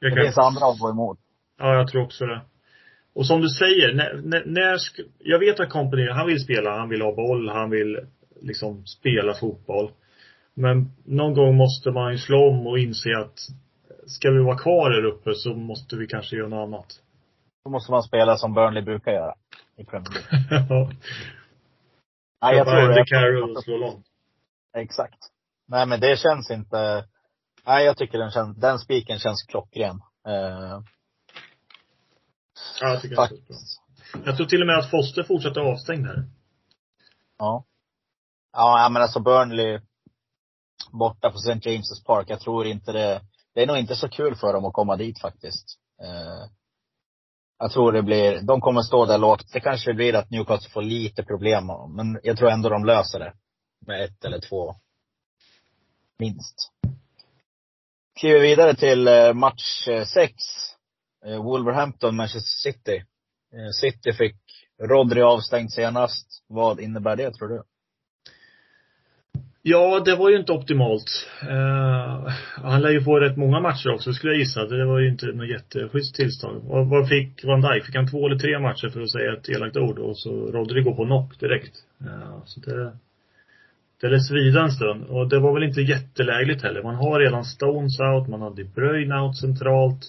Jag 0.00 0.10
det 0.10 0.16
kan... 0.16 0.24
finns 0.24 0.38
andra 0.38 0.66
att 0.66 0.78
gå 0.78 0.90
emot. 0.90 1.18
Ja, 1.58 1.74
jag 1.74 1.88
tror 1.88 2.02
också 2.02 2.26
det. 2.26 2.40
Och 3.14 3.26
som 3.26 3.40
du 3.40 3.48
säger, 3.48 3.94
när, 3.94 4.14
när, 4.14 4.44
när 4.46 4.78
jag 5.18 5.38
vet 5.38 5.60
att 5.60 5.70
Company, 5.70 6.10
han 6.10 6.26
vill 6.26 6.40
spela, 6.40 6.78
han 6.78 6.88
vill 6.88 7.02
ha 7.02 7.14
boll, 7.14 7.48
han 7.48 7.70
vill 7.70 8.00
liksom 8.40 8.86
spela 8.86 9.34
fotboll. 9.34 9.90
Men 10.54 10.90
någon 11.04 11.34
gång 11.34 11.56
måste 11.56 11.90
man 11.90 12.12
ju 12.12 12.18
slå 12.18 12.48
om 12.48 12.66
och 12.66 12.78
inse 12.78 13.18
att 13.18 13.38
ska 14.06 14.30
vi 14.30 14.42
vara 14.42 14.58
kvar 14.58 14.90
här 14.90 15.04
uppe 15.04 15.34
så 15.34 15.54
måste 15.54 15.96
vi 15.96 16.06
kanske 16.06 16.36
göra 16.36 16.48
något 16.48 16.68
annat. 16.68 17.00
Då 17.64 17.70
måste 17.70 17.92
man 17.92 18.02
spela 18.02 18.36
som 18.36 18.54
Burnley 18.54 18.82
brukar 18.82 19.12
göra 19.12 19.34
i 19.76 19.84
Premier 19.84 20.10
League. 20.10 20.66
ja. 20.68 20.90
Nej, 22.42 22.56
jag 22.56 22.66
tror 22.66 22.88
det. 22.88 23.04
Carroll 23.06 23.56
och 23.56 23.64
slå 23.64 23.76
långt. 23.76 24.06
Exakt. 24.76 25.18
Nej, 25.68 25.86
men 25.86 26.00
det 26.00 26.18
känns 26.18 26.50
inte, 26.50 27.04
nej 27.66 27.84
jag 27.84 27.96
tycker 27.96 28.18
den 28.18 28.30
känns, 28.30 28.56
den 28.56 28.78
spiken 28.78 29.18
känns 29.18 29.42
klockren. 29.42 29.96
Uh, 30.28 30.82
ja, 32.80 32.88
jag 32.88 33.02
tycker 33.02 33.16
Faktiskt. 33.16 33.80
det 34.12 34.18
bra. 34.18 34.26
Jag 34.26 34.36
tror 34.36 34.46
till 34.46 34.60
och 34.60 34.66
med 34.66 34.78
att 34.78 34.90
Foster 34.90 35.22
fortsätter 35.22 35.60
avstängd 35.60 36.06
här. 36.06 36.24
Ja. 37.38 37.64
Ja, 38.52 38.88
men 38.92 39.02
alltså 39.02 39.20
Burnley 39.20 39.80
borta 40.92 41.30
på 41.30 41.36
St. 41.36 41.70
James's 41.70 42.06
Park. 42.06 42.30
Jag 42.30 42.40
tror 42.40 42.66
inte 42.66 42.92
det 42.92 43.20
det 43.54 43.62
är 43.62 43.66
nog 43.66 43.78
inte 43.78 43.96
så 43.96 44.08
kul 44.08 44.36
för 44.36 44.52
dem 44.52 44.64
att 44.64 44.72
komma 44.72 44.96
dit 44.96 45.20
faktiskt. 45.20 45.78
Eh, 46.02 46.48
jag 47.58 47.72
tror 47.72 47.92
det 47.92 48.02
blir, 48.02 48.40
de 48.40 48.60
kommer 48.60 48.82
stå 48.82 49.06
där 49.06 49.18
lågt. 49.18 49.52
Det 49.52 49.60
kanske 49.60 49.94
blir 49.94 50.14
att 50.14 50.30
Newcastle 50.30 50.70
får 50.70 50.82
lite 50.82 51.22
problem, 51.22 51.66
men 51.88 52.20
jag 52.22 52.36
tror 52.36 52.50
ändå 52.50 52.68
de 52.68 52.84
löser 52.84 53.18
det. 53.18 53.32
Med 53.86 54.04
ett 54.04 54.24
eller 54.24 54.40
två. 54.40 54.74
Minst. 56.18 56.70
Kliver 58.20 58.40
vidare 58.40 58.74
till 58.74 59.08
eh, 59.08 59.32
match 59.32 59.88
eh, 59.88 60.04
sex. 60.04 60.34
Eh, 61.26 61.42
Wolverhampton, 61.42 62.16
Manchester 62.16 62.70
City. 62.70 63.04
City 63.80 64.12
fick 64.12 64.36
Rodri 64.82 65.22
avstängd 65.22 65.72
senast. 65.72 66.42
Vad 66.46 66.80
innebär 66.80 67.16
det 67.16 67.30
tror 67.30 67.48
du? 67.48 67.62
Ja, 69.66 70.02
det 70.04 70.16
var 70.16 70.30
ju 70.30 70.36
inte 70.36 70.52
optimalt. 70.52 71.28
Uh, 71.42 72.28
han 72.62 72.82
lär 72.82 72.90
ju 72.90 73.00
få 73.00 73.20
rätt 73.20 73.36
många 73.36 73.60
matcher 73.60 73.94
också, 73.94 74.12
skulle 74.12 74.32
jag 74.32 74.38
gissa. 74.38 74.66
Det 74.66 74.84
var 74.84 74.98
ju 74.98 75.08
inte 75.08 75.26
något 75.26 75.48
jätteschysst 75.48 76.14
tillstånd. 76.14 76.62
Och 76.68 76.86
vad 76.88 77.08
fick 77.08 77.44
Van 77.44 77.60
Dijk? 77.60 77.84
Fick 77.84 77.94
han 77.94 78.10
två 78.10 78.26
eller 78.26 78.38
tre 78.38 78.58
matcher 78.58 78.88
för 78.88 79.00
att 79.00 79.10
säga 79.10 79.32
ett 79.32 79.48
elakt 79.48 79.76
ord? 79.76 79.98
Och 79.98 80.18
så 80.18 80.30
Rodde 80.30 80.74
det 80.74 80.82
gå 80.82 80.94
på 80.94 81.04
knock 81.04 81.40
direkt. 81.40 81.74
Uh, 82.02 82.44
så 82.44 82.60
det, 82.60 82.92
det 84.00 84.08
lät 84.08 84.26
svida 84.26 84.62
en 84.62 84.70
stund. 84.70 85.04
Och 85.04 85.28
det 85.28 85.38
var 85.38 85.54
väl 85.54 85.68
inte 85.68 85.80
jättelägligt 85.80 86.62
heller. 86.62 86.82
Man 86.82 86.94
har 86.94 87.20
redan 87.20 87.44
Stones 87.44 88.00
out, 88.00 88.28
man 88.28 88.40
har 88.40 88.50
De 88.50 88.64
Bruyne 88.64 89.20
out 89.20 89.36
centralt. 89.36 90.00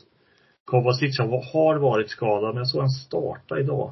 Kovacic 0.65 1.19
har 1.19 1.79
varit 1.79 2.09
skadad, 2.09 2.53
men 2.53 2.57
jag 2.57 2.67
såg 2.67 2.81
han 2.81 2.89
starta 2.89 3.59
idag. 3.59 3.91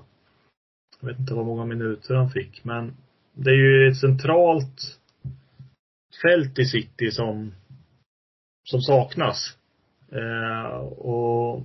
Jag 1.01 1.07
vet 1.07 1.19
inte 1.19 1.33
vad 1.33 1.45
många 1.45 1.65
minuter 1.65 2.15
han 2.15 2.29
fick, 2.29 2.63
men 2.63 2.93
det 3.33 3.49
är 3.49 3.55
ju 3.55 3.87
ett 3.87 3.97
centralt 3.97 4.99
fält 6.21 6.59
i 6.59 6.65
city 6.65 7.11
som, 7.11 7.53
som 8.63 8.81
saknas. 8.81 9.57
Eh, 10.11 10.75
och 10.85 11.63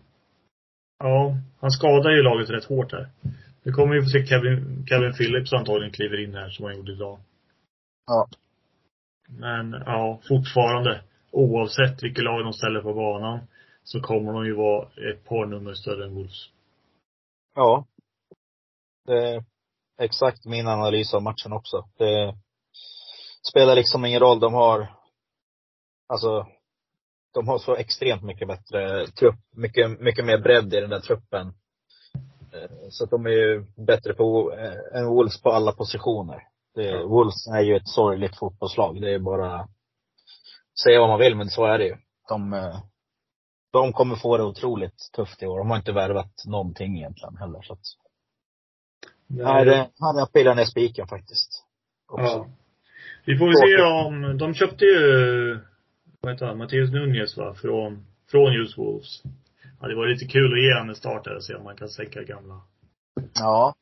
ja, 0.98 1.37
han 1.61 1.70
skadar 1.70 2.11
ju 2.11 2.22
laget 2.22 2.50
rätt 2.50 2.64
hårt 2.64 2.92
här. 2.92 3.08
Nu 3.62 3.72
kommer 3.72 3.94
vi 3.94 4.02
få 4.02 4.08
se 4.08 4.26
Kevin, 4.26 4.87
Kevin 4.87 5.12
Phillips 5.12 5.52
antagligen 5.52 5.92
kliver 5.92 6.24
in 6.24 6.34
här 6.34 6.50
som 6.50 6.64
han 6.64 6.76
gjorde 6.76 6.92
idag. 6.92 7.18
Ja. 8.06 8.28
Men 9.28 9.72
ja, 9.72 10.20
fortfarande. 10.28 11.02
Oavsett 11.30 12.02
vilket 12.02 12.24
lag 12.24 12.44
de 12.44 12.52
ställer 12.52 12.80
på 12.80 12.94
banan 12.94 13.40
så 13.84 14.00
kommer 14.00 14.32
de 14.32 14.46
ju 14.46 14.54
vara 14.54 14.88
ett 15.11 15.24
par 15.24 15.46
nummer 15.46 15.74
större 15.74 16.04
än 16.04 16.14
Wolves. 16.14 16.50
Ja. 17.54 17.87
Det 19.06 19.34
är 19.34 19.44
exakt 19.98 20.44
min 20.44 20.68
analys 20.68 21.14
av 21.14 21.22
matchen 21.22 21.52
också. 21.52 21.88
Det 21.98 22.34
spelar 23.50 23.74
liksom 23.74 24.04
ingen 24.04 24.20
roll. 24.20 24.40
De 24.40 24.54
har, 24.54 24.94
alltså, 26.08 26.46
de 27.34 27.48
har 27.48 27.58
så 27.58 27.76
extremt 27.76 28.22
mycket 28.22 28.48
bättre 28.48 29.06
trupp. 29.06 29.38
Mycket, 29.56 30.00
mycket 30.00 30.24
mer 30.24 30.38
bredd 30.38 30.74
i 30.74 30.80
den 30.80 30.90
där 30.90 31.00
truppen. 31.00 31.46
Eh, 32.52 32.88
så 32.90 33.04
att 33.04 33.11
de 33.11 33.26
är 33.26 33.30
ju 33.30 33.66
bättre 33.76 34.14
på, 34.14 34.52
eh, 34.52 34.98
än 34.98 35.06
Wolves 35.06 35.42
på 35.42 35.50
alla 35.50 35.72
positioner. 35.72 36.42
Det, 36.74 37.04
Wolves 37.04 37.46
är 37.46 37.61
ju 37.61 37.76
ett 37.76 37.88
sorgligt 37.88 38.38
fotbollslag. 38.38 39.00
Det 39.00 39.14
är 39.14 39.18
bara, 39.18 39.68
säga 40.82 41.00
vad 41.00 41.08
man 41.08 41.18
vill, 41.18 41.37
men 41.37 41.48
så 41.48 41.64
är 41.64 41.78
det 41.78 41.84
ju. 41.84 41.96
De, 42.28 42.52
eh, 42.52 42.80
de 43.72 43.92
kommer 43.92 44.16
få 44.16 44.37
det 44.37 44.44
otroligt 44.44 45.11
tufft 45.12 45.42
i 45.42 45.46
år. 45.46 45.58
De 45.58 45.70
har 45.70 45.76
inte 45.76 45.92
värvat 45.92 46.44
någonting 46.46 46.98
egentligen 46.98 47.37
heller. 47.37 47.62
Så 47.62 47.72
att, 47.72 47.82
nej, 49.26 49.64
det, 49.64 49.76
här 49.76 50.14
är 50.14 50.18
jag 50.18 50.32
pillar 50.32 50.54
ner 50.54 50.64
spiken 50.64 51.08
faktiskt. 51.08 51.64
Också. 52.08 52.24
Ja. 52.24 52.46
Vi 53.28 53.38
får 53.38 53.52
se 53.52 53.82
om, 53.82 54.38
de 54.38 54.54
köpte 54.54 54.84
ju, 54.84 55.58
vad 56.20 56.32
heter 56.32 56.46
han, 56.46 56.58
Matteus 56.58 56.92
Nunez 56.92 57.36
va, 57.36 57.54
från, 57.54 58.06
från 58.30 58.52
just 58.52 58.78
Wolves. 58.78 59.22
Ja, 59.80 59.88
det 59.88 59.94
var 59.94 60.06
lite 60.06 60.24
kul 60.24 60.52
att 60.52 60.62
ge 60.62 60.74
honom 60.74 60.88
en 60.88 60.94
start 60.94 61.24
där 61.24 61.36
och 61.36 61.44
se 61.44 61.54
om 61.54 61.64
man 61.64 61.76
kan 61.76 61.88
sänka 61.88 62.22
gamla. 62.22 62.60
Ja. 63.34 63.74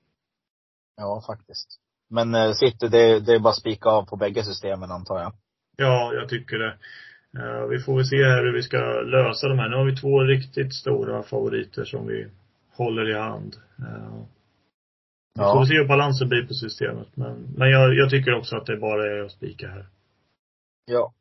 Ja, 0.96 1.22
faktiskt. 1.26 1.80
Men 2.10 2.34
eh, 2.34 2.52
City, 2.52 2.88
det, 2.88 3.20
det 3.20 3.34
är 3.34 3.38
bara 3.38 3.50
att 3.50 3.60
spika 3.60 3.88
av 3.88 4.06
på 4.06 4.16
bägge 4.16 4.44
systemen 4.44 4.90
antar 4.90 5.20
jag. 5.20 5.32
Ja, 5.76 6.12
jag 6.14 6.28
tycker 6.28 6.58
det. 6.58 6.74
Uh, 7.38 7.66
vi 7.66 7.78
får 7.78 7.96
väl 7.96 8.06
se 8.06 8.24
här 8.24 8.44
hur 8.44 8.52
vi 8.52 8.62
ska 8.62 8.78
lösa 9.00 9.48
de 9.48 9.58
här. 9.58 9.68
Nu 9.68 9.76
har 9.76 9.84
vi 9.84 9.96
två 9.96 10.20
riktigt 10.20 10.74
stora 10.74 11.22
favoriter 11.22 11.84
som 11.84 12.06
vi 12.06 12.26
håller 12.76 13.10
i 13.10 13.14
hand. 13.18 13.56
Uh, 13.78 14.24
vi 15.36 15.42
får 15.42 15.64
se 15.64 15.74
hur 15.74 15.88
balansen 15.88 16.28
blir 16.28 16.46
på 16.46 16.54
systemet. 16.54 17.08
Men, 17.14 17.54
men 17.56 17.70
jag, 17.70 17.94
jag 17.94 18.10
tycker 18.10 18.34
också 18.34 18.56
att 18.56 18.66
det 18.66 18.76
bara 18.76 19.04
är 19.12 19.24
att 19.24 19.32
spika 19.32 19.68
här. 19.68 19.86
Ja. 20.84 21.12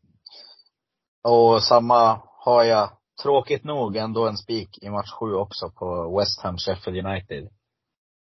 Och 1.24 1.64
samma 1.64 2.22
har 2.46 2.64
jag, 2.64 2.90
tråkigt 3.24 3.64
nog, 3.64 3.98
ändå 3.98 4.28
en 4.28 4.38
spik 4.38 4.70
i 4.82 4.90
match 4.90 5.12
sju 5.12 5.34
också 5.34 5.70
på 5.70 6.18
West 6.20 6.42
Ham 6.42 6.58
Sheffield 6.58 7.06
United. 7.06 7.50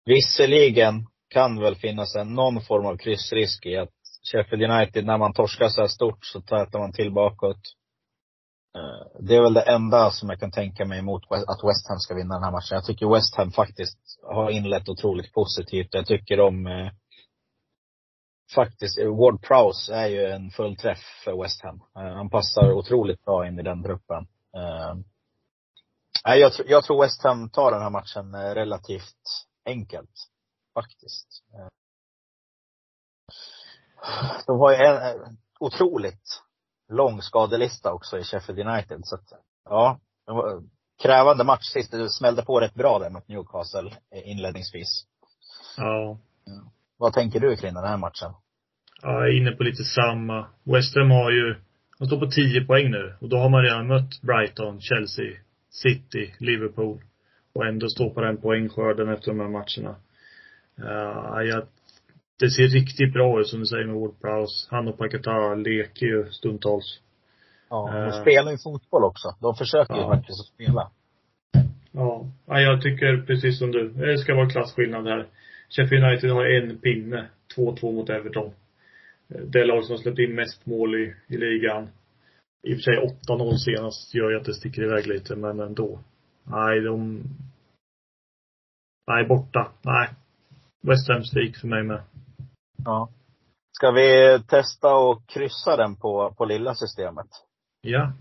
Visserligen 0.06 1.06
kan 1.30 1.60
väl 1.60 1.76
finnas 1.76 2.16
en, 2.16 2.34
någon 2.34 2.62
form 2.62 2.86
av 2.86 2.98
kryssrisk 2.98 3.66
i 3.66 3.78
att 3.78 3.94
Sheffield 4.32 4.72
United, 4.72 5.06
när 5.06 5.18
man 5.18 5.34
torskar 5.34 5.70
så 5.70 5.82
här 5.82 5.88
stort 5.88 6.26
så 6.26 6.42
tätar 6.42 6.80
man 6.80 6.94
till 6.94 7.12
bakåt. 7.12 7.62
Eh, 8.76 9.08
det 9.20 9.36
är 9.36 9.42
väl 9.42 9.54
det 9.54 9.62
enda 9.62 10.12
som 10.12 10.30
jag 10.30 10.40
kan 10.40 10.52
tänka 10.52 10.86
mig 10.86 11.00
emot 11.00 11.24
att 11.32 11.64
West 11.64 11.90
Ham 11.90 12.00
ska 12.00 12.16
vinna 12.16 12.34
den 12.34 12.44
här 12.44 12.52
matchen. 12.52 12.76
Jag 12.76 12.86
tycker 12.86 13.14
West 13.14 13.36
Ham 13.36 13.52
faktiskt 13.52 13.98
har 14.24 14.50
inlett 14.50 14.90
otroligt 14.90 15.34
positivt. 15.34 15.88
Jag 15.92 16.06
tycker 16.06 16.40
om 16.40 16.68
eh, 16.68 16.92
faktiskt, 18.56 19.00
eh, 19.00 19.18
Ward 19.18 19.42
Prowse 19.42 19.94
är 19.96 20.08
ju 20.08 20.26
en 20.26 20.52
full 20.52 20.78
träff 20.78 21.04
för 21.24 21.42
West 21.42 21.64
Ham. 21.64 21.82
Han 21.94 22.30
passar 22.30 22.72
otroligt 22.72 23.26
bra 23.26 23.48
in 23.48 23.60
i 23.60 23.64
den 23.64 23.84
truppen. 23.84 24.28
Jag, 26.24 26.52
jag 26.68 26.84
tror 26.84 27.02
West 27.02 27.24
Ham 27.24 27.50
tar 27.50 27.72
den 27.72 27.82
här 27.82 27.90
matchen 27.90 28.36
relativt 28.36 29.46
enkelt. 29.66 30.12
Faktiskt. 30.74 31.44
De 34.48 34.60
har 34.60 34.72
ju 34.72 34.78
en 34.78 35.38
otroligt 35.60 36.42
lång 36.90 37.22
skadelista 37.22 37.94
också 37.94 38.18
i 38.18 38.24
Sheffield 38.24 38.68
United. 38.68 39.02
Så 39.04 39.16
att, 39.16 39.34
ja. 39.66 40.00
Krävande 41.02 41.44
match 41.44 41.66
sist. 41.74 41.92
Du 41.92 42.10
smällde 42.10 42.42
på 42.42 42.60
rätt 42.60 42.74
bra 42.74 43.00
där 43.00 43.10
mot 43.10 43.28
Newcastle 43.28 43.92
inledningsvis. 44.26 45.06
Ja. 45.78 46.18
Vad 46.98 47.14
tänker 47.14 47.40
du 47.40 47.56
kring 47.56 47.74
den 47.74 47.84
här 47.84 47.98
matchen? 47.98 48.34
Ja, 49.02 49.12
jag 49.12 49.28
är 49.28 49.38
inne 49.42 49.52
på 49.52 49.64
lite 49.64 49.84
samma. 49.84 50.48
West 50.64 50.96
Ham 50.96 51.12
har 51.12 51.32
ju, 51.32 51.56
de 52.00 52.08
står 52.08 52.20
på 52.20 52.32
10 52.32 52.66
poäng 52.66 52.92
nu. 52.92 53.16
Och 53.22 53.30
då 53.30 53.38
har 53.38 53.50
man 53.50 53.64
redan 53.64 53.88
mött 53.88 54.22
Brighton, 54.22 54.82
Chelsea, 54.82 55.40
City, 55.70 56.36
Liverpool. 56.40 57.02
Och 57.54 57.66
ändå 57.66 57.88
står 57.88 58.10
på 58.10 58.22
den 58.22 58.38
poängskörden 58.38 59.10
efter 59.10 59.28
de 59.32 59.40
här 59.40 59.48
matcherna. 59.48 59.96
Uh, 60.80 61.48
jag 61.48 61.68
det 62.40 62.50
ser 62.50 62.68
riktigt 62.68 63.14
bra 63.14 63.40
ut 63.40 63.48
som 63.48 63.60
du 63.60 63.66
säger 63.66 63.86
med 63.86 63.96
Ward 63.96 64.22
Prowse. 64.22 64.68
Han 64.70 64.88
och 64.88 64.98
Paketa 64.98 65.56
leker 65.56 66.06
ju 66.06 66.32
stundtals. 66.32 67.00
Ja, 67.70 67.90
de 67.94 68.18
uh, 68.18 68.22
spelar 68.22 68.52
ju 68.52 68.58
fotboll 68.58 69.04
också. 69.04 69.28
De 69.40 69.56
försöker 69.56 69.94
ja. 69.94 70.02
ju 70.02 70.18
faktiskt 70.18 70.40
att 70.40 70.54
spela. 70.54 70.92
Ja. 71.92 72.26
ja, 72.46 72.62
jag 72.62 72.82
tycker 72.82 73.24
precis 73.28 73.60
som 73.60 73.72
du. 73.72 73.90
Det 73.90 74.18
ska 74.18 74.36
vara 74.36 74.50
klasskillnad 74.50 75.08
här. 75.08 75.28
Sheffield 75.70 76.06
United 76.06 76.32
har 76.32 76.46
en 76.46 76.78
pinne. 76.78 77.28
2-2 77.56 77.92
mot 77.92 78.10
Everton. 78.10 78.52
Det 79.28 79.66
lag 79.66 79.84
som 79.84 79.94
har 79.94 80.02
släppt 80.02 80.20
in 80.20 80.36
mest 80.36 80.66
mål 80.66 80.96
i, 80.96 81.16
i 81.28 81.38
ligan. 81.38 81.88
I 82.64 82.74
och 82.74 82.78
för 82.78 82.82
sig 82.82 82.98
8-0 83.28 83.56
senast 83.56 84.16
gör 84.16 84.30
ju 84.30 84.38
att 84.38 84.46
det 84.46 84.54
sticker 84.54 84.84
iväg 84.84 85.08
lite, 85.08 85.36
men 85.36 85.60
ändå. 85.60 86.00
Nej, 86.44 86.82
de... 86.82 87.24
Nej, 89.08 89.26
borta. 89.26 89.72
Nej. 89.82 90.10
West 90.82 91.10
Ham 91.10 91.24
för 91.62 91.68
mig 91.68 91.84
med. 91.84 92.02
Ja. 92.86 93.10
Ska 93.72 93.92
vi 93.92 94.40
testa 94.48 94.96
och 94.96 95.28
kryssa 95.28 95.78
den 95.78 95.96
på, 95.96 96.34
på 96.38 96.46
lilla 96.46 96.76
systemet? 96.76 97.28
Ja. 97.82 98.14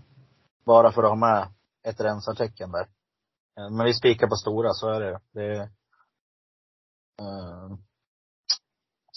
Bara 0.65 0.91
för 0.91 1.03
att 1.03 1.09
ha 1.09 1.15
med 1.15 1.47
ett 1.87 2.01
rensartecken 2.01 2.71
där. 2.71 2.87
Eh, 3.59 3.69
men 3.69 3.85
vi 3.85 3.93
spikar 3.93 4.27
på 4.27 4.35
stora, 4.35 4.73
så 4.73 4.89
är 4.89 4.99
det. 4.99 5.19
det 5.33 5.61
uh. 7.21 7.77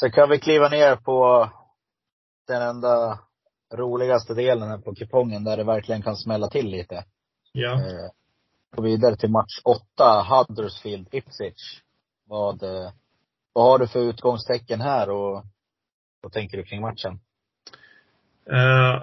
Sen 0.01 0.13
kan 0.13 0.29
vi 0.31 0.39
kliva 0.39 0.69
ner 0.69 0.97
på 0.97 1.51
den 2.47 2.63
enda 2.63 3.19
roligaste 3.75 4.35
delen 4.35 4.69
här 4.69 4.79
på 4.79 4.95
kupongen 4.95 5.45
där 5.45 5.57
det 5.57 5.65
verkligen 5.65 6.03
kan 6.03 6.17
smälla 6.17 6.49
till 6.49 6.67
lite. 6.67 7.05
Ja. 7.53 7.73
Uh, 7.73 8.11
och 8.77 8.87
vidare 8.87 9.17
till 9.17 9.31
match 9.31 9.61
åtta, 9.65 10.27
Huddersfield 10.29 11.09
Ipswich. 11.13 11.83
Vad, 12.27 12.63
vad 13.53 13.65
har 13.65 13.79
du 13.79 13.87
för 13.87 14.09
utgångstecken 14.09 14.81
här 14.81 15.11
och 15.11 15.45
vad 16.23 16.33
tänker 16.33 16.57
du 16.57 16.65
kring 16.65 16.81
matchen? 16.81 17.21
Uh, 18.51 19.03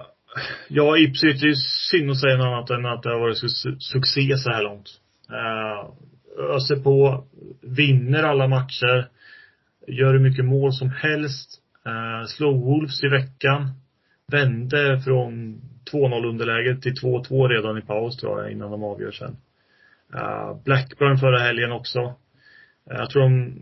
ja, 0.68 0.98
Ipswich, 0.98 1.40
det 1.40 1.48
är 1.48 1.54
synd 1.90 2.10
att 2.10 2.20
säga 2.20 2.36
något 2.36 2.46
annat 2.46 2.70
än 2.70 2.86
att 2.86 3.02
det 3.02 3.10
har 3.10 3.20
varit 3.20 3.38
su 3.38 3.48
succé 3.78 4.36
så 4.36 4.50
här 4.50 4.62
långt. 4.62 4.88
Eh, 5.28 5.90
uh, 6.38 6.56
öser 6.56 6.76
på, 6.76 7.24
vinner 7.62 8.22
alla 8.22 8.48
matcher, 8.48 9.08
gör 9.86 10.12
hur 10.12 10.20
mycket 10.20 10.44
mål 10.44 10.72
som 10.72 10.90
helst. 10.90 11.60
Eh, 11.86 11.92
uh, 11.92 12.26
slog 12.26 12.64
Wolves 12.64 13.04
i 13.04 13.08
veckan. 13.08 13.68
Vände 14.26 15.00
från 15.04 15.60
2-0 15.92 16.28
underläge 16.28 16.80
till 16.80 16.94
2-2 16.94 17.48
redan 17.48 17.78
i 17.78 17.82
paus 17.82 18.16
tror 18.16 18.42
jag, 18.42 18.52
innan 18.52 18.70
de 18.70 18.84
avgör 18.84 19.10
sen. 19.10 19.36
Uh, 20.14 20.62
Blackburn 20.64 21.18
förra 21.18 21.38
helgen 21.38 21.72
också. 21.72 22.14
Jag 22.84 23.10
tror 23.10 23.22
de 23.22 23.54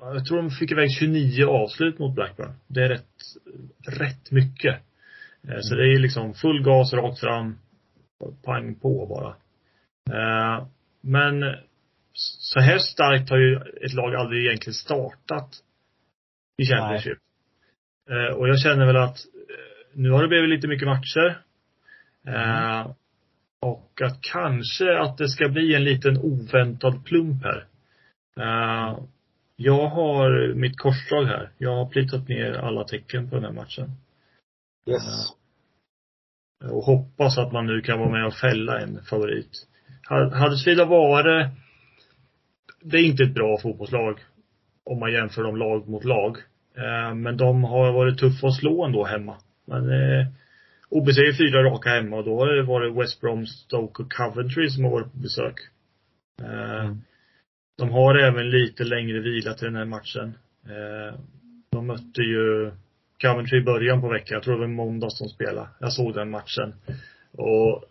jag 0.00 0.24
tror 0.24 0.36
de 0.36 0.50
fick 0.50 0.72
iväg 0.72 0.90
29 0.98 1.46
avslut 1.46 1.98
mot 1.98 2.14
Blackburn. 2.14 2.52
Det 2.66 2.84
är 2.84 2.88
rätt, 2.88 3.16
rätt 3.86 4.30
mycket. 4.30 4.76
Mm. 5.44 5.62
Så 5.62 5.74
det 5.74 5.94
är 5.94 5.98
liksom 5.98 6.34
full 6.34 6.62
gas 6.62 6.92
rakt 6.92 7.20
fram. 7.20 7.58
Pang 8.44 8.74
på 8.74 9.06
bara. 9.06 9.36
Eh, 10.16 10.66
men 11.00 11.56
så 12.12 12.60
här 12.60 12.78
starkt 12.78 13.30
har 13.30 13.38
ju 13.38 13.56
ett 13.56 13.94
lag 13.94 14.14
aldrig 14.14 14.46
egentligen 14.46 14.74
startat 14.74 15.50
i 16.62 16.66
Championship. 16.66 17.18
Nej. 18.08 18.26
Eh, 18.26 18.34
och 18.34 18.48
jag 18.48 18.60
känner 18.60 18.86
väl 18.86 18.96
att 18.96 19.18
nu 19.94 20.10
har 20.10 20.22
det 20.22 20.28
blivit 20.28 20.50
lite 20.50 20.68
mycket 20.68 20.88
matcher. 20.88 21.42
Mm. 22.26 22.92
Och 23.60 24.02
att 24.02 24.18
kanske 24.20 24.98
att 24.98 25.18
det 25.18 25.28
ska 25.28 25.48
bli 25.48 25.74
en 25.74 25.84
liten 25.84 26.18
oväntad 26.18 27.04
plump 27.04 27.44
här. 27.44 27.66
Jag 29.62 29.88
har 29.88 30.54
mitt 30.54 30.78
korsdrag 30.78 31.24
här. 31.24 31.50
Jag 31.58 31.76
har 31.76 31.86
plitat 31.86 32.28
ner 32.28 32.52
alla 32.52 32.84
tecken 32.84 33.30
på 33.30 33.34
den 33.36 33.44
här 33.44 33.52
matchen. 33.52 33.90
Yes. 34.86 35.02
Eh, 36.64 36.70
och 36.70 36.84
hoppas 36.84 37.38
att 37.38 37.52
man 37.52 37.66
nu 37.66 37.80
kan 37.80 37.98
vara 37.98 38.10
med 38.10 38.26
och 38.26 38.34
fälla 38.34 38.80
en 38.80 39.02
favorit. 39.02 39.66
Huddersfield 40.08 40.80
har 40.80 40.86
varit, 40.86 41.50
det 42.82 42.96
är 42.96 43.04
inte 43.04 43.22
ett 43.22 43.34
bra 43.34 43.58
fotbollslag 43.58 44.18
om 44.84 44.98
man 44.98 45.12
jämför 45.12 45.42
dem 45.42 45.56
lag 45.56 45.88
mot 45.88 46.04
lag. 46.04 46.36
Eh, 46.76 47.14
men 47.14 47.36
de 47.36 47.64
har 47.64 47.92
varit 47.92 48.18
tuffa 48.18 48.46
att 48.46 48.54
slå 48.54 48.84
ändå 48.84 49.04
hemma. 49.04 49.36
Men 49.64 49.90
eh, 49.90 50.26
OBC 50.88 51.18
är 51.18 51.38
fyra 51.38 51.62
raka 51.62 51.90
hemma 51.90 52.16
och 52.16 52.24
då 52.24 52.38
har 52.38 52.46
det 52.46 52.62
varit 52.62 52.96
West 52.96 53.20
Brom, 53.20 53.46
Stoke 53.46 54.02
och 54.02 54.12
Coventry 54.12 54.70
som 54.70 54.84
har 54.84 54.90
varit 54.90 55.12
på 55.12 55.18
besök. 55.18 55.56
Mm. 56.42 57.00
De 57.80 57.90
har 57.90 58.14
även 58.14 58.50
lite 58.50 58.84
längre 58.84 59.20
vila 59.20 59.54
till 59.54 59.66
den 59.66 59.76
här 59.76 59.84
matchen. 59.84 60.34
Eh, 60.66 61.20
de 61.70 61.86
mötte 61.86 62.20
ju 62.20 62.72
Coventry 63.20 63.58
i 63.58 63.64
början 63.64 64.00
på 64.00 64.08
veckan. 64.08 64.34
Jag 64.34 64.42
tror 64.42 64.54
det 64.54 64.60
var 64.60 64.66
måndags 64.66 65.18
de 65.18 65.28
spelade. 65.28 65.68
Jag 65.80 65.92
såg 65.92 66.14
den 66.14 66.30
matchen. 66.30 66.74
Och 67.32 67.84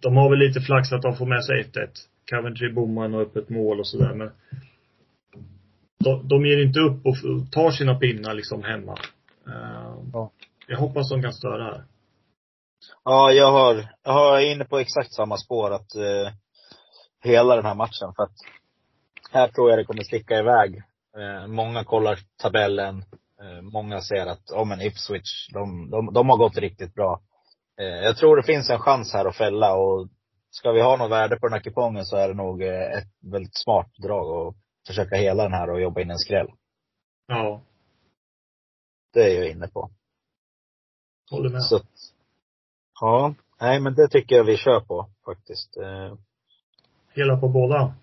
de 0.00 0.16
har 0.16 0.30
väl 0.30 0.38
lite 0.38 0.60
flax 0.60 0.92
att 0.92 1.02
de 1.02 1.16
får 1.16 1.26
med 1.26 1.44
sig 1.44 1.62
1-1. 1.62 1.88
Coventry 2.30 2.72
bommar 2.72 3.14
och 3.14 3.22
öppet 3.22 3.48
mål 3.48 3.80
och 3.80 3.86
sådär 3.86 4.14
men 4.14 4.30
de, 6.04 6.28
de 6.28 6.46
ger 6.46 6.62
inte 6.62 6.80
upp 6.80 7.06
och 7.06 7.16
tar 7.52 7.70
sina 7.70 7.94
pinnar 7.94 8.34
liksom 8.34 8.62
hemma. 8.62 8.92
Uh, 9.48 9.98
ja. 10.12 10.30
Jag 10.66 10.78
hoppas 10.78 11.10
de 11.10 11.22
kan 11.22 11.32
störa 11.32 11.64
här. 11.64 11.84
Ja, 13.04 13.32
jag 13.32 13.52
har, 13.52 13.88
jag 14.04 14.42
är 14.42 14.52
inne 14.52 14.64
på 14.64 14.78
exakt 14.78 15.12
samma 15.12 15.36
spår 15.36 15.74
att 15.74 15.94
eh, 15.94 16.32
hela 17.22 17.56
den 17.56 17.64
här 17.64 17.74
matchen. 17.74 18.12
För 18.16 18.22
att 18.22 18.36
här 19.32 19.48
tror 19.48 19.70
jag 19.70 19.78
det 19.78 19.84
kommer 19.84 20.02
sticka 20.02 20.38
iväg. 20.38 20.82
Eh, 21.16 21.46
många 21.46 21.84
kollar 21.84 22.18
tabellen. 22.36 23.04
Eh, 23.42 23.62
många 23.62 24.00
ser 24.00 24.26
att, 24.26 24.42
ja 24.46 24.64
men 24.64 24.80
Ipswich, 24.80 25.48
de, 25.52 25.90
de, 25.90 26.12
de 26.12 26.28
har 26.28 26.36
gått 26.36 26.56
riktigt 26.56 26.94
bra. 26.94 27.20
Eh, 27.80 27.86
jag 27.86 28.16
tror 28.16 28.36
det 28.36 28.42
finns 28.42 28.70
en 28.70 28.78
chans 28.78 29.12
här 29.12 29.24
att 29.24 29.36
fälla 29.36 29.74
och 29.74 30.08
ska 30.50 30.72
vi 30.72 30.82
ha 30.82 30.96
något 30.96 31.10
värde 31.10 31.36
på 31.36 31.46
den 31.46 31.52
här 31.52 31.60
kupongen 31.60 32.04
så 32.04 32.16
är 32.16 32.28
det 32.28 32.34
nog 32.34 32.62
eh, 32.62 32.98
ett 32.98 33.08
väldigt 33.32 33.56
smart 33.56 33.90
drag 33.96 34.48
att 34.48 34.54
försöka 34.86 35.16
hela 35.16 35.42
den 35.42 35.52
här 35.52 35.70
och 35.70 35.80
jobba 35.80 36.00
in 36.00 36.10
en 36.10 36.18
skräll. 36.18 36.48
Ja. 37.26 37.62
Det 39.12 39.20
är 39.20 39.38
jag 39.42 39.50
inne 39.50 39.68
på. 39.68 39.90
Håller 41.30 41.50
med. 41.50 41.62
Så 41.62 41.80
ja, 43.00 43.34
nej 43.60 43.80
men 43.80 43.94
det 43.94 44.08
tycker 44.08 44.36
jag 44.36 44.44
vi 44.44 44.56
kör 44.56 44.80
på 44.80 45.10
faktiskt. 45.24 45.76
Eh, 45.76 46.14
Hela 47.14 47.36
på 47.36 47.48
båda. 47.48 47.94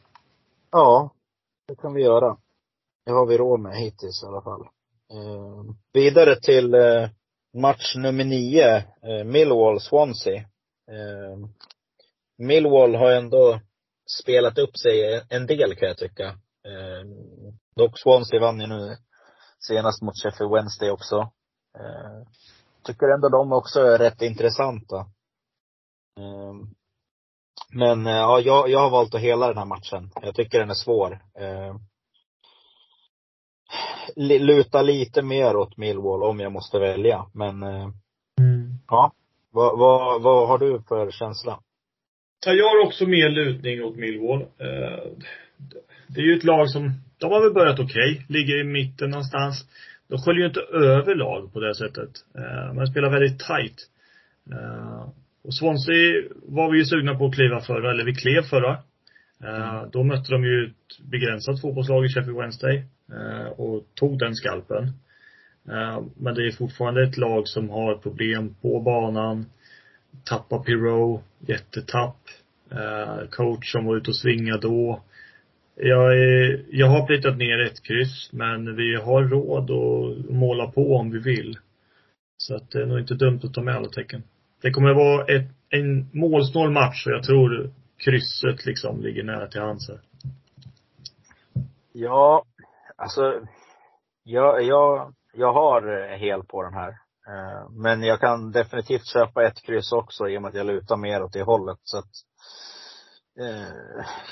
ja, 0.71 1.09
det 1.69 1.75
kan 1.75 1.93
vi 1.93 2.01
göra. 2.01 2.38
Det 3.05 3.12
har 3.12 3.25
vi 3.25 3.38
råd 3.38 3.60
med 3.60 3.77
hittills 3.77 4.23
i 4.23 4.25
alla 4.25 4.41
fall. 4.41 4.62
Eh, 5.13 5.75
vidare 5.93 6.36
till 6.36 6.73
eh, 6.73 7.10
match 7.53 7.95
nummer 7.95 8.23
nio, 8.23 8.75
eh, 8.77 9.23
Millwall-Swansea. 9.25 10.38
Eh, 10.91 11.49
Millwall 12.38 12.95
har 12.95 13.12
ändå 13.12 13.60
spelat 14.21 14.58
upp 14.58 14.77
sig 14.77 15.25
en 15.29 15.45
del 15.47 15.75
kan 15.75 15.88
jag 15.88 15.97
tycka. 15.97 16.25
Eh, 16.65 17.05
dock 17.75 17.99
Swansea 17.99 18.39
vann 18.39 18.60
ju 18.60 18.67
nu 18.67 18.97
senast 19.67 20.01
mot 20.01 20.23
Sheffield 20.23 20.53
Wednesday 20.53 20.89
också. 20.91 21.15
Eh, 21.79 22.27
tycker 22.84 23.08
ändå 23.08 23.29
de 23.29 23.53
också 23.53 23.79
är 23.79 23.97
rätt 23.97 24.21
intressanta. 24.21 25.05
Ehm, 26.19 26.75
men 27.74 28.06
eh, 28.08 28.13
ja, 28.13 28.39
jag, 28.39 28.69
jag 28.69 28.80
har 28.80 28.89
valt 28.89 29.15
att 29.15 29.22
hela 29.22 29.48
den 29.48 29.58
här 29.58 29.65
matchen. 29.65 30.12
Jag 30.22 30.36
tycker 30.36 30.60
den 30.60 30.69
är 30.69 30.74
svår. 30.74 31.19
Eh, 31.39 31.76
luta 34.39 34.82
lite 34.82 35.22
mer 35.22 35.56
åt 35.56 35.78
Millwall 35.78 36.24
om 36.24 36.39
jag 36.39 36.52
måste 36.52 36.80
välja. 36.80 37.26
Men 37.34 37.63
eh, 37.63 37.89
Mm. 38.39 38.69
ja, 38.88 39.12
vad, 39.52 39.80
vad, 39.80 40.22
vad 40.22 40.48
har 40.48 40.58
du 40.58 40.82
för 40.88 41.12
känsla? 41.12 41.60
Ja, 42.45 42.52
jag 42.54 42.65
har 42.69 42.86
också 42.86 43.06
mer 43.06 43.30
lutning 43.30 43.84
åt 43.84 43.95
Millwall. 43.95 44.41
Eh, 44.41 45.04
Det 46.08 46.22
är 46.22 46.26
ju 46.26 46.38
ett 46.38 46.43
lag 46.43 46.69
som, 46.69 46.91
de 47.17 47.32
har 47.32 47.41
väl 47.41 47.54
börjat 47.54 47.80
okej, 47.80 48.26
ligger 48.30 48.62
i 48.62 48.63
mitten 48.63 49.10
någonstans. 49.10 49.65
De 50.08 50.17
sköljer 50.17 50.41
ju 50.41 50.48
inte 50.48 50.62
över 50.62 51.15
lag 51.15 51.54
på 51.54 51.60
det 51.60 51.76
sättet. 51.76 52.10
Eh, 52.36 52.74
Man 52.74 52.88
spelar 52.88 53.10
väldigt 53.12 53.39
tight. 53.39 53.78
Eh, 54.52 55.08
Och 55.41 55.54
Swansea 55.54 56.23
var 56.45 56.71
vi 56.71 56.78
ju 56.78 56.86
sugna 56.86 57.15
på 57.15 57.25
att 57.25 57.36
kliva 57.36 57.62
förra, 57.62 57.91
eller 57.91 58.06
vi 58.06 58.15
klev 58.15 58.41
förra. 58.41 58.71
Eh, 59.43 59.84
Då 59.91 60.04
mötte 60.04 60.32
de 60.32 60.43
ju 60.43 60.65
ett 60.65 61.10
begränsat 61.12 61.62
fotbollslag 61.62 62.06
i 62.06 62.10
Sheffield 62.10 62.38
Wednesday 62.38 62.86
eh, 63.12 63.47
och 63.47 63.86
tog 63.95 64.19
den 64.19 64.36
skalpen. 64.36 64.84
Eh, 65.69 66.02
Men 66.17 66.36
det 66.36 66.47
är 66.47 66.52
fortfarande 66.52 67.04
ett 67.04 67.17
lag 67.17 67.47
som 67.47 67.69
har 67.69 67.95
problem 67.95 68.56
på 68.62 68.80
banan. 68.80 69.45
Tappa 70.23 70.60
Pirou, 70.60 71.19
jättetapp. 71.39 72.17
Coach 73.30 73.71
som 73.71 73.86
var 73.86 73.97
ute 73.97 74.10
och 74.10 74.15
svingade 74.15 74.62
då. 74.62 75.02
Jag, 75.75 76.17
är, 76.17 76.65
jag 76.69 76.88
har 76.88 77.08
plitat 77.08 77.38
ner 77.38 77.60
ett 77.60 77.84
kryss, 77.84 78.30
men 78.32 78.75
vi 78.75 78.95
har 78.95 79.23
råd 79.23 79.71
att 79.71 80.32
måla 80.32 80.71
på 80.71 80.95
om 80.95 81.12
vi 81.12 81.19
vill. 81.19 81.58
Så 82.38 82.56
att 82.56 82.71
det 82.71 82.82
är 82.82 82.86
nog 82.86 82.99
inte 82.99 83.13
dumt 83.13 83.39
att 83.43 83.54
ta 83.54 83.62
med 83.62 83.75
alla 83.75 83.89
tecken. 83.89 84.23
Det 84.62 84.72
kommer 84.72 84.93
vara 84.93 85.26
ett, 85.26 85.48
en 85.69 86.10
målsnål 86.13 86.72
match 86.72 87.08
och 87.08 87.12
jag 87.12 87.24
tror 87.24 87.72
krysset 87.98 88.65
liksom 88.65 89.02
ligger 89.02 89.24
nära 89.24 89.48
till 89.48 89.62
hands 89.62 89.89
här. 89.89 90.02
Ja, 91.93 92.45
alltså, 92.95 93.41
jag, 94.24 94.63
jag, 94.63 95.13
jag 95.34 95.54
har 95.54 96.17
hel 96.17 96.43
på 96.43 96.63
den 96.63 96.74
här. 96.74 96.89
Eh, 97.28 97.69
Men 97.69 98.04
jag 98.04 98.19
kan 98.19 98.52
definitivt 98.52 99.06
köpa 99.06 99.48
ett 99.48 99.62
kryss 99.62 99.91
också 99.91 100.30
i 100.30 100.38
och 100.38 100.41
med 100.41 100.50
att 100.50 100.56
jag 100.56 100.65
lutar 100.65 100.98
mer 100.98 101.24
åt 101.24 101.34
det 101.34 101.43
hållet. 101.43 101.78
Så 101.84 101.98
att, 101.98 102.12
eh, 103.39 103.67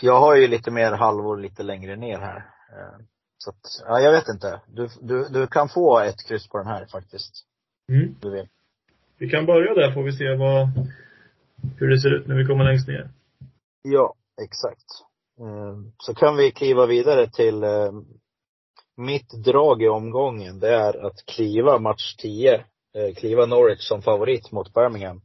jag 0.02 0.20
har 0.20 0.36
ju 0.36 0.48
lite 0.48 0.72
mer 0.72 0.92
halvor 0.92 1.38
lite 1.38 1.64
längre 1.64 1.96
ner 1.96 2.20
här. 2.20 2.38
Eh, 2.72 3.00
så 3.38 3.50
att, 3.50 3.88
ja, 3.88 4.00
jag 4.00 4.12
vet 4.12 4.28
inte. 4.28 4.62
Du, 4.68 4.90
du, 5.02 5.28
du 5.30 5.48
kan 5.48 5.70
få 5.70 6.00
ett 6.00 6.28
kryss 6.28 6.50
på 6.50 6.58
den 6.58 6.68
här 6.68 6.86
faktiskt. 6.86 7.34
Mm. 7.90 8.16
Du 8.22 8.30
vet. 8.30 8.50
Vi 9.20 9.30
kan 9.30 9.46
börja 9.46 9.74
där 9.74 9.92
får 9.92 10.04
vi 10.04 10.12
se 10.12 10.36
vad, 10.36 10.68
hur 11.80 11.90
det 11.90 12.00
ser 12.00 12.14
ut 12.14 12.28
när 12.28 12.36
vi 12.36 12.46
kommer 12.46 12.64
längst 12.64 12.88
ner. 12.88 13.10
Ja, 13.82 14.14
exakt. 14.42 14.86
Eh, 15.40 15.78
så 15.98 16.14
kan 16.14 16.36
vi 16.36 16.52
kliva 16.52 16.86
vidare 16.86 17.30
till 17.30 17.64
eh, 17.64 17.92
mitt 18.98 19.30
drag 19.46 19.84
i 19.84 19.88
omgången. 19.88 20.60
Det 20.60 20.76
är 20.76 21.06
att 21.06 21.26
kliva 21.26 21.80
match 21.80 22.16
10. 22.16 22.54
Eh, 22.96 23.16
kliva 23.16 23.46
Norwich 23.46 23.88
som 23.88 24.02
favorit 24.02 24.52
mot 24.52 24.74
Birmingham. 24.74 25.22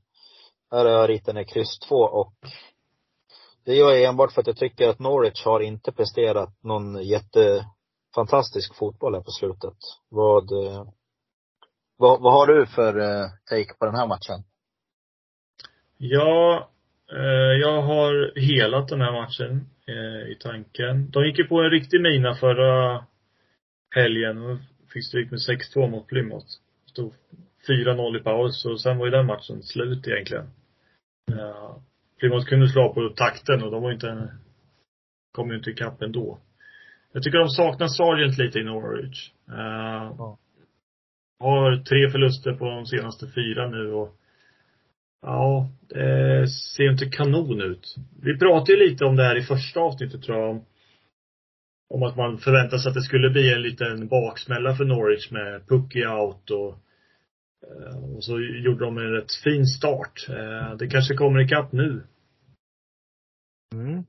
Här 0.71 0.85
har 0.85 0.93
jag 0.93 1.11
ritat 1.11 1.35
ner 1.35 1.45
kryss 1.45 1.79
2 1.79 1.97
och 1.97 2.35
det 3.65 3.75
gör 3.75 3.93
jag 3.93 4.03
enbart 4.03 4.33
för 4.33 4.41
att 4.41 4.47
jag 4.47 4.57
tycker 4.57 4.89
att 4.89 4.99
Norwich 4.99 5.45
har 5.45 5.61
inte 5.61 5.93
presterat 5.93 6.63
någon 6.63 7.03
jättefantastisk 7.03 8.75
fotboll 8.75 9.15
här 9.15 9.23
på 9.23 9.31
slutet. 9.31 9.77
Vad, 10.09 10.51
vad, 11.99 12.21
vad 12.21 12.33
har 12.33 12.47
du 12.47 12.67
för 12.67 12.99
eh, 12.99 13.27
take 13.51 13.75
på 13.79 13.87
den 13.87 13.95
här 13.95 14.07
matchen? 14.07 14.45
Ja, 15.99 16.71
eh, 17.13 17.53
jag 17.61 17.83
har 17.83 18.41
helat 18.41 18.89
den 18.89 19.01
här 19.01 19.13
matchen 19.13 19.69
eh, 19.87 20.31
i 20.33 20.37
tanken. 20.41 21.11
De 21.11 21.25
gick 21.25 21.39
ju 21.39 21.45
på 21.45 21.61
en 21.63 21.71
riktig 21.71 22.01
mina 22.01 22.35
förra 22.35 23.05
helgen 23.95 24.43
och 24.43 24.59
fick 24.93 25.07
stryk 25.07 25.31
med 25.31 25.41
6-2 25.77 25.91
mot 25.91 26.07
Plymouth. 26.07 26.47
Stod 26.87 27.13
4-0 27.69 28.21
i 28.21 28.23
paus 28.23 28.65
och 28.65 28.81
sen 28.81 28.99
var 28.99 29.05
ju 29.07 29.11
den 29.11 29.27
matchen 29.27 29.63
slut 29.63 30.09
egentligen. 30.09 30.45
Eh, 31.33 31.77
Plymouth 32.21 32.47
kunde 32.47 32.69
slå 32.69 32.95
på 32.95 33.09
takten 33.17 33.63
och 33.63 33.71
de 33.71 33.83
var 33.83 33.93
inte 33.93 34.09
en, 34.09 34.31
kom 35.33 35.51
ju 35.51 35.57
inte 35.57 35.71
ikapp 35.71 36.03
ändå. 36.03 36.39
Jag 37.13 37.23
tycker 37.23 37.39
de 37.39 37.49
saknar 37.49 37.87
Sargent 37.87 38.39
lite 38.39 38.59
i 38.59 38.65
Norwich. 38.65 39.33
Eh, 39.49 40.13
Ja. 40.19 40.39
Har 41.43 41.77
tre 41.77 42.11
förluster 42.11 42.53
på 42.53 42.65
de 42.65 42.87
senaste 42.87 43.27
fyra 43.35 43.69
nu 43.69 43.93
och 43.93 44.17
Ja, 45.23 45.69
det 45.89 46.49
ser 46.49 46.91
inte 46.91 47.07
kanon 47.07 47.61
ut. 47.61 47.95
Vi 48.23 48.39
pratade 48.39 48.73
ju 48.73 48.89
lite 48.89 49.05
om 49.05 49.17
det 49.17 49.23
här 49.25 49.37
i 49.39 49.43
första 49.43 49.81
avsnittet 49.81 50.23
tror 50.23 50.39
jag. 50.39 50.51
Om, 50.51 50.65
om 51.95 52.03
att 52.03 52.17
man 52.17 52.39
förväntade 52.39 52.83
sig 52.83 52.89
att 52.89 52.95
det 52.95 53.03
skulle 53.03 53.31
bli 53.31 53.55
en 53.55 53.63
liten 53.63 54.09
baksmälla 54.09 54.75
för 54.77 54.85
Norwich 54.85 55.31
med 55.31 55.69
Pucky 55.69 56.07
out 56.07 56.51
och 56.51 56.79
eh, 57.63 58.15
och 58.17 58.25
så 58.25 58.41
gjorde 58.41 58.85
de 58.85 58.99
en 58.99 59.13
rätt 59.13 59.35
fin 59.45 59.67
start. 59.67 60.27
Eh, 60.29 60.77
Det 60.77 60.87
kanske 60.87 61.15
kommer 61.15 61.41
ikapp 61.41 61.73
nu. 61.73 62.03
Mm. 63.75 64.05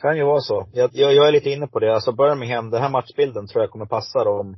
Kan 0.00 0.16
ju 0.16 0.24
vara 0.24 0.40
så. 0.40 0.68
Jag, 0.72 0.90
jag, 0.92 1.14
jag 1.14 1.28
är 1.28 1.32
lite 1.32 1.50
inne 1.50 1.66
på 1.66 1.78
det. 1.78 1.94
Alltså 1.94 2.12
Birmingham, 2.12 2.70
den 2.70 2.82
här 2.82 2.90
matchbilden 2.90 3.46
tror 3.46 3.62
jag 3.62 3.70
kommer 3.70 3.86
passa 3.86 4.24
dem 4.24 4.56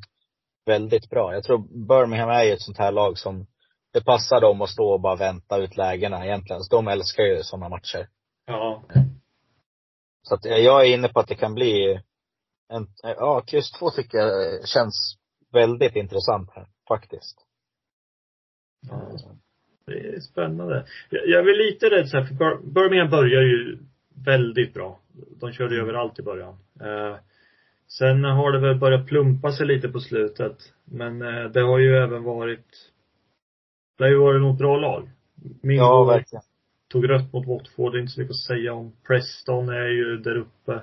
väldigt 0.69 1.11
bra. 1.11 1.35
Jag 1.35 1.45
tror 1.45 1.87
Birmingham 1.89 2.31
är 2.31 2.45
ju 2.45 2.53
ett 2.53 2.61
sånt 2.63 2.79
här 2.79 2.93
lag 2.93 3.19
som 3.19 3.47
det 3.93 4.05
passar 4.05 4.41
dem 4.41 4.63
att 4.63 4.71
stå 4.71 4.93
och 4.93 5.01
bara 5.01 5.17
vänta 5.17 5.57
ut 5.59 5.77
lägena 5.77 6.25
egentligen. 6.27 6.63
Så 6.63 6.77
de 6.77 6.89
älskar 6.89 7.23
ju 7.25 7.43
sådana 7.43 7.69
matcher. 7.69 8.09
Ja. 8.47 8.83
Så 10.23 10.35
att 10.35 10.47
eh, 10.47 10.57
jag 10.57 10.87
är 10.87 10.95
inne 10.95 11.09
på 11.09 11.21
att 11.21 11.29
det 11.29 11.35
kan 11.35 11.55
bli 11.55 12.01
en, 12.69 12.87
ja, 13.03 13.41
kryss 13.47 13.73
2 13.73 13.91
tycker 13.91 14.19
jag 14.19 14.69
känns 14.69 15.17
väldigt 15.53 15.97
intressant 15.97 16.51
här, 16.55 16.67
faktiskt. 16.89 17.37
ja. 18.89 19.11
Det 19.87 20.09
är 20.09 20.21
spännande. 20.21 20.87
Jag, 21.11 21.29
jag 21.29 21.41
är 21.49 21.67
lite 21.67 21.91
rädd 21.91 22.09
så 22.09 22.17
här, 22.17 22.25
för 22.25 22.35
Bir- 22.35 22.73
Birmingham 22.75 23.11
börjar 23.11 23.43
ju 23.43 23.79
väldigt 24.25 24.75
bra. 24.75 25.01
De 25.41 25.53
körde 25.53 25.75
ju 25.75 25.81
överallt 25.81 26.19
i 26.19 26.23
början. 26.23 26.59
Sen 27.89 28.25
har 28.25 28.53
det 28.53 28.59
väl 28.61 28.79
börjat 28.79 29.07
plumpa 29.07 29.53
sig 29.53 29.67
lite 29.67 29.89
på 29.89 30.01
slutet. 30.01 30.57
Men 30.85 31.23
eh, 31.23 31.51
det 31.51 31.61
har 31.61 31.79
ju 31.79 31.97
även 31.97 32.25
varit 32.25 32.67
Det 33.99 34.05
har 34.05 34.11
ju 34.11 34.19
varit 34.19 34.41
något 34.43 34.59
bra 34.59 34.77
lag. 34.77 35.09
Min 35.63 35.77
Ja, 35.77 36.05
verkligen. 36.05 36.43
tog 36.93 37.09
rött 37.11 37.33
mot 37.33 37.47
Watford, 37.47 37.93
det 37.93 37.99
är 37.99 38.01
inte 38.01 38.13
så 38.13 38.21
mycket 38.21 38.35
att 38.35 38.47
säga 38.57 38.73
om. 38.75 38.93
Preston 39.07 39.69
är 39.69 39.89
ju 39.89 40.17
där 40.17 40.37
uppe. 40.37 40.81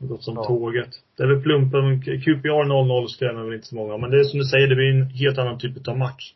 Har 0.00 0.06
gått 0.06 0.24
som 0.24 0.34
Ja. 0.34 0.44
tåget. 0.44 0.90
Det 1.16 1.22
är 1.22 1.26
väl 1.26 1.42
plumpen, 1.42 2.02
QPR 2.02 2.64
0-0 2.64 3.06
skrämmer 3.08 3.44
väl 3.44 3.54
inte 3.54 3.66
så 3.66 3.74
många. 3.74 3.96
Men 3.96 4.10
det 4.10 4.20
är 4.20 4.24
som 4.24 4.38
du 4.38 4.44
säger, 4.44 4.68
det 4.68 4.74
blir 4.74 4.90
en 4.94 5.10
helt 5.10 5.38
annan 5.38 5.58
typ 5.58 5.88
av 5.88 5.98
match. 5.98 6.34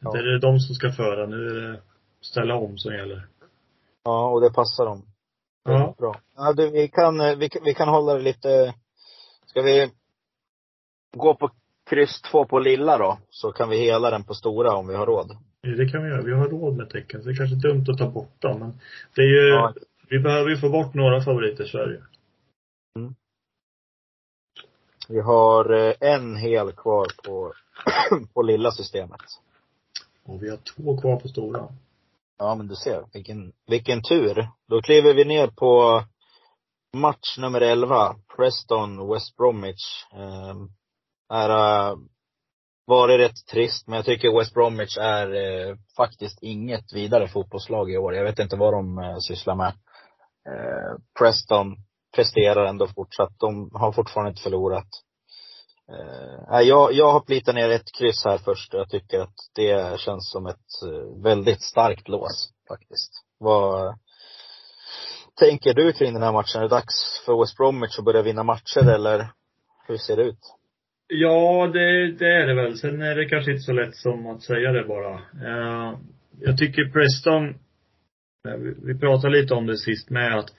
Ja. 0.00 0.12
Det 0.12 0.18
är 0.18 0.38
de 0.38 0.58
som 0.58 0.74
ska 0.74 0.90
föra, 0.92 1.26
nu 1.26 1.36
är 1.48 1.54
det 1.60 1.80
ställa 2.20 2.54
om 2.54 2.78
som 2.78 2.94
gäller. 2.94 3.26
Ja, 4.04 4.30
och 4.30 4.40
det 4.40 4.50
passar 4.50 4.84
dem. 4.84 5.02
Ja. 5.64 5.94
Bra. 5.98 6.20
Ja, 6.36 6.52
du, 6.52 6.70
vi 6.70 6.88
kan, 6.88 7.20
eh, 7.20 7.36
vi, 7.36 7.48
vi 7.64 7.74
kan 7.74 7.88
hålla 7.88 8.14
det 8.14 8.22
lite, 8.22 8.74
ska 9.50 9.62
vi 9.62 9.90
gå 11.16 11.34
på 11.34 11.50
kryss 11.90 12.22
två 12.22 12.44
på 12.44 12.58
lilla 12.58 12.98
då, 12.98 13.18
så 13.30 13.52
kan 13.52 13.68
vi 13.68 13.76
hela 13.76 14.10
den 14.10 14.24
på 14.24 14.34
stora 14.34 14.74
om 14.74 14.88
vi 14.88 14.94
har 14.96 15.06
råd. 15.06 15.36
Det 15.62 15.88
kan 15.88 16.02
vi 16.02 16.08
göra. 16.08 16.22
Vi 16.22 16.32
har 16.32 16.48
råd 16.48 16.76
med 16.76 16.90
tecken. 16.90 17.22
Så 17.22 17.28
det 17.28 17.34
är 17.34 17.36
kanske 17.36 17.68
dumt 17.68 17.84
att 17.88 17.98
ta 17.98 18.10
bort 18.10 18.40
dem. 18.42 18.58
Men 18.60 18.72
det 19.14 19.22
är 19.22 19.26
ju, 19.26 19.48
Ja. 19.48 19.74
vi 20.08 20.18
behöver 20.18 20.50
ju 20.50 20.56
få 20.56 20.68
bort 20.70 20.94
några 20.94 21.20
favoriter 21.20 21.64
i 21.64 21.68
Sverige. 21.68 22.02
Vi 25.08 25.20
har 25.20 25.72
eh, 25.72 25.94
en 26.00 26.36
hel 26.36 26.72
kvar 26.72 27.06
på, 27.24 27.52
på 28.34 28.42
lilla 28.42 28.70
systemet. 28.70 29.20
Och 30.24 30.42
vi 30.42 30.50
har 30.50 30.56
två 30.56 31.00
kvar 31.00 31.16
på 31.16 31.28
stora. 31.28 31.68
Ja 32.38 32.54
men 32.54 32.68
du 32.68 32.74
ser, 32.74 33.04
vilken, 33.12 33.52
vilken 33.66 34.02
tur. 34.02 34.48
Då 34.68 34.82
kliver 34.82 35.14
vi 35.14 35.24
ner 35.24 35.46
på 35.46 36.02
match 36.92 37.38
nummer 37.38 37.60
11, 37.60 38.16
Preston 38.36 39.12
West 39.12 39.36
Bromwich. 39.36 40.06
Eh, 40.12 40.54
är 41.32 41.50
varit 42.86 43.20
rätt 43.20 43.46
trist, 43.50 43.86
men 43.86 43.96
jag 43.96 44.04
tycker 44.04 44.38
West 44.38 44.54
Bromwich 44.54 44.98
är 44.98 45.34
eh, 45.34 45.76
faktiskt 45.96 46.42
inget 46.42 46.92
vidare 46.92 47.28
fotbollslag 47.28 47.90
i 47.90 47.96
år. 47.96 48.14
Jag 48.14 48.24
vet 48.24 48.38
inte 48.38 48.56
vad 48.56 48.72
de 48.72 48.98
eh, 48.98 49.16
sysslar 49.18 49.54
med. 49.54 49.72
Eh, 50.48 50.98
Preston 51.18 51.76
presterar 52.16 52.64
ändå 52.64 52.86
fortsatt. 52.86 53.32
De 53.38 53.70
har 53.74 53.92
fortfarande 53.92 54.30
inte 54.30 54.42
förlorat. 54.42 54.88
Eh, 55.92 56.60
jag, 56.60 56.92
jag 56.92 57.12
har 57.12 57.20
plitat 57.20 57.54
ner 57.54 57.70
ett 57.70 57.92
kryss 57.98 58.24
här 58.24 58.38
först 58.38 58.74
jag 58.74 58.90
tycker 58.90 59.20
att 59.20 59.36
det 59.54 60.00
känns 60.00 60.30
som 60.30 60.46
ett 60.46 60.82
eh, 60.82 61.22
väldigt 61.22 61.62
starkt 61.62 62.08
lås 62.08 62.50
faktiskt. 62.68 63.12
Vad 63.38 63.98
tänker 65.36 65.74
du 65.74 65.92
kring 65.92 66.12
den 66.12 66.22
här 66.22 66.32
matchen? 66.32 66.58
Är 66.58 66.62
det 66.62 66.68
dags 66.68 67.22
för 67.26 67.40
West 67.40 67.56
Bromwich 67.56 67.98
att 67.98 68.04
börja 68.04 68.22
vinna 68.22 68.42
matcher 68.42 68.90
eller 68.94 69.26
hur 69.88 69.96
ser 69.96 70.16
det 70.16 70.22
ut? 70.22 70.56
Ja, 71.12 71.70
det, 71.72 72.12
det 72.12 72.30
är 72.30 72.46
det 72.46 72.54
väl. 72.54 72.78
Sen 72.78 73.02
är 73.02 73.14
det 73.14 73.28
kanske 73.28 73.50
inte 73.50 73.62
så 73.62 73.72
lätt 73.72 73.96
som 73.96 74.26
att 74.26 74.42
säga 74.42 74.72
det 74.72 74.84
bara. 74.84 75.14
Uh, 75.14 75.98
jag 76.40 76.58
tycker 76.58 76.84
Preston, 76.84 77.48
eh, 78.48 78.56
vi, 78.58 78.74
vi 78.84 78.98
pratade 78.98 79.40
lite 79.40 79.54
om 79.54 79.66
det 79.66 79.76
sist 79.76 80.10
med 80.10 80.38
att 80.38 80.50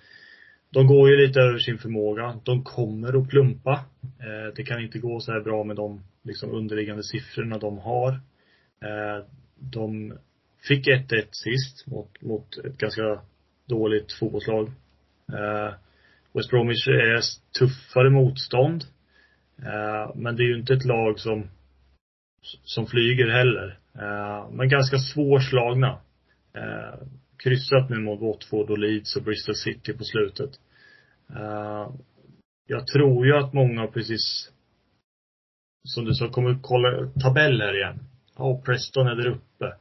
de 0.70 0.88
går 0.88 1.10
ju 1.10 1.28
lite 1.28 1.40
över 1.40 1.60
sin 1.60 1.78
förmåga. 1.78 2.40
De 2.44 2.64
kommer 2.64 3.22
att 3.22 3.30
plumpa. 3.30 3.72
Uh, 3.72 4.48
eh, 4.48 4.54
det 4.56 4.64
kan 4.64 4.82
inte 4.82 5.00
gå 5.00 5.20
så 5.20 5.32
här 5.32 5.42
bra 5.42 5.64
med 5.64 5.76
de 5.76 6.04
liksom, 6.24 6.52
underliggande 6.52 7.04
siffrorna 7.04 7.58
de 7.58 7.78
har. 7.78 8.12
Uh, 8.12 9.26
de 9.60 10.14
fick 10.68 10.88
1-1 10.88 11.28
sist 11.32 11.88
mot, 11.88 12.22
mot 12.22 12.58
ett 12.58 12.78
ganska 12.78 13.22
dåligt 13.66 14.14
fotbollslag. 14.14 14.68
Eh, 15.34 15.74
West 16.34 16.50
Bromwich 16.50 16.88
är 16.88 17.22
tuffare 17.60 18.10
motstånd. 18.10 18.84
Eh, 19.58 20.16
men 20.16 20.36
det 20.36 20.44
är 20.44 20.48
ju 20.48 20.60
inte 20.60 20.74
ett 20.74 20.86
lag 20.86 21.20
som, 21.20 21.50
som 22.64 22.88
flyger 22.88 23.28
heller. 23.28 23.80
Eh, 23.96 24.50
men 24.52 24.70
ganska 24.70 24.98
svårslagna. 24.98 26.00
Eh, 26.54 27.08
kryssat 27.44 27.90
nu 27.90 28.00
mot 28.00 28.22
Watford 28.22 28.70
och 28.70 28.78
Leeds 28.78 29.16
och 29.16 29.24
Bristol 29.24 29.56
City 29.56 29.94
på 29.94 30.04
slutet. 30.04 30.52
Eh, 31.36 31.90
jag 32.68 32.88
tror 32.88 33.26
ju 33.26 33.36
att 33.36 33.54
många 33.54 33.88
precis 33.88 34.52
som 35.88 36.06
du 36.06 36.14
sa, 36.14 36.30
kommer 36.30 36.60
kolla 36.62 37.12
tabeller 37.22 37.78
igen. 37.78 38.00
Ja, 38.38 38.44
oh, 38.44 38.64
Preston 38.64 39.08
är 39.08 39.16
där 39.16 39.28
uppe. 39.28 39.76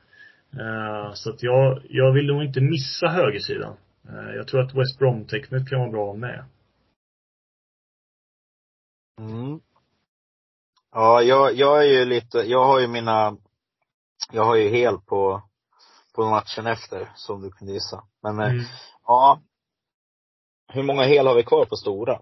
Eh, 0.58 1.12
så 1.14 1.30
att 1.30 1.42
jag, 1.42 1.82
jag 1.88 2.12
vill 2.12 2.26
nog 2.26 2.42
inte 2.44 2.60
missa 2.60 3.08
högersidan. 3.08 3.76
Eh, 4.08 4.34
jag 4.36 4.48
tror 4.48 4.60
att 4.60 4.74
West 4.74 4.98
Brom-tecknet 4.98 5.68
kan 5.68 5.78
vara 5.80 5.90
bra 5.90 6.14
med. 6.14 6.44
Mm. 9.18 9.60
Ja, 10.92 11.22
jag, 11.22 11.54
jag 11.54 11.78
är 11.86 11.88
ju 11.88 12.04
lite, 12.04 12.38
jag 12.38 12.64
har 12.64 12.80
ju 12.80 12.86
mina, 12.86 13.36
jag 14.32 14.44
har 14.44 14.56
ju 14.56 14.68
hel 14.68 14.98
på, 14.98 15.42
på 16.14 16.24
matchen 16.30 16.66
efter, 16.66 17.12
som 17.14 17.42
du 17.42 17.50
kunde 17.50 17.72
gissa. 17.72 18.04
Men 18.22 18.40
eh, 18.40 18.50
Mm. 18.50 18.64
ja. 19.06 19.40
Hur 20.72 20.82
många 20.82 21.02
hel 21.02 21.26
har 21.26 21.34
vi 21.34 21.42
kvar 21.44 21.64
på 21.64 21.76
stora? 21.76 22.20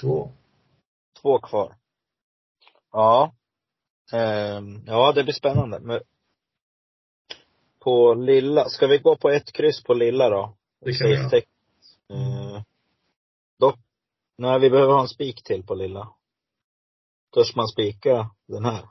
Två. 0.00 0.32
Två 1.22 1.38
kvar. 1.38 1.76
Ja. 2.92 3.34
Ehm, 4.12 4.82
ja, 4.86 5.12
det 5.12 5.24
blir 5.24 5.34
spännande. 5.34 5.80
Men 5.80 6.00
på 7.84 8.14
lilla, 8.14 8.64
ska 8.68 8.86
vi 8.86 8.98
gå 8.98 9.16
på 9.16 9.30
ett 9.30 9.52
kryss 9.52 9.82
på 9.84 9.94
lilla 9.94 10.28
då? 10.30 10.56
Det 10.80 10.92
kan 10.98 11.08
vi 11.08 11.14
göra. 11.14 11.36
Eh, 12.12 12.62
dock, 13.60 13.76
nej 14.38 14.60
vi 14.60 14.70
behöver 14.70 14.92
ha 14.92 15.00
en 15.00 15.08
spik 15.08 15.42
till 15.44 15.62
på 15.66 15.74
lilla. 15.74 16.08
Törs 17.34 17.56
man 17.56 17.68
spika 17.68 18.30
den 18.48 18.64
här? 18.64 18.88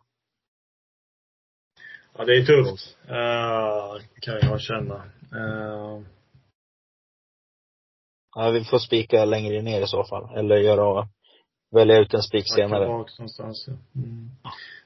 Ja, 2.18 2.26
det 2.26 2.38
är 2.38 2.46
tufft. 2.46 2.98
Uh, 3.10 4.04
kan 4.22 4.50
jag 4.50 4.62
känna. 4.62 4.96
Uh, 5.34 6.02
Ja, 8.36 8.50
vi 8.50 8.64
får 8.64 8.80
spika 8.80 9.26
längre 9.26 9.62
ner 9.62 9.82
i 9.82 9.88
så 9.88 10.04
fall. 10.04 10.38
Eller 10.38 10.56
göra, 10.58 11.08
välja 11.72 11.98
ut 12.00 12.14
en 12.14 12.22
spik 12.22 12.46
senare. 12.56 12.88
Bak 12.88 13.20
någonstans, 13.20 13.66
ja. 13.68 13.74
Mm. 14.02 14.30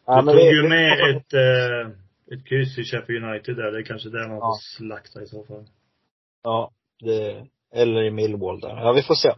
Ja, 0.06 0.22
du 0.22 0.28
tog 0.28 0.36
vi- 0.36 0.50
ju 0.50 0.62
vi- 0.62 0.68
med 0.70 1.16
ett, 1.16 1.34
uh, 1.34 1.96
ett 2.34 2.46
kryss 2.48 2.78
i 2.78 2.84
Sheffield 2.84 3.26
United 3.26 3.56
där. 3.56 3.72
Det 3.72 3.80
är 3.80 3.84
kanske 3.84 4.10
där 4.10 4.28
man 4.28 4.38
Ja. 4.38 4.48
får 4.48 4.78
slakta 4.78 5.22
i 5.22 5.28
så 5.28 5.44
fall. 5.44 5.66
Ja, 6.44 6.72
det, 7.00 7.46
eller 7.74 8.04
i 8.04 8.12
Millwall 8.12 8.60
där. 8.60 8.70
Ja, 8.70 8.92
vi 8.94 9.04
får 9.04 9.16
se. 9.16 9.34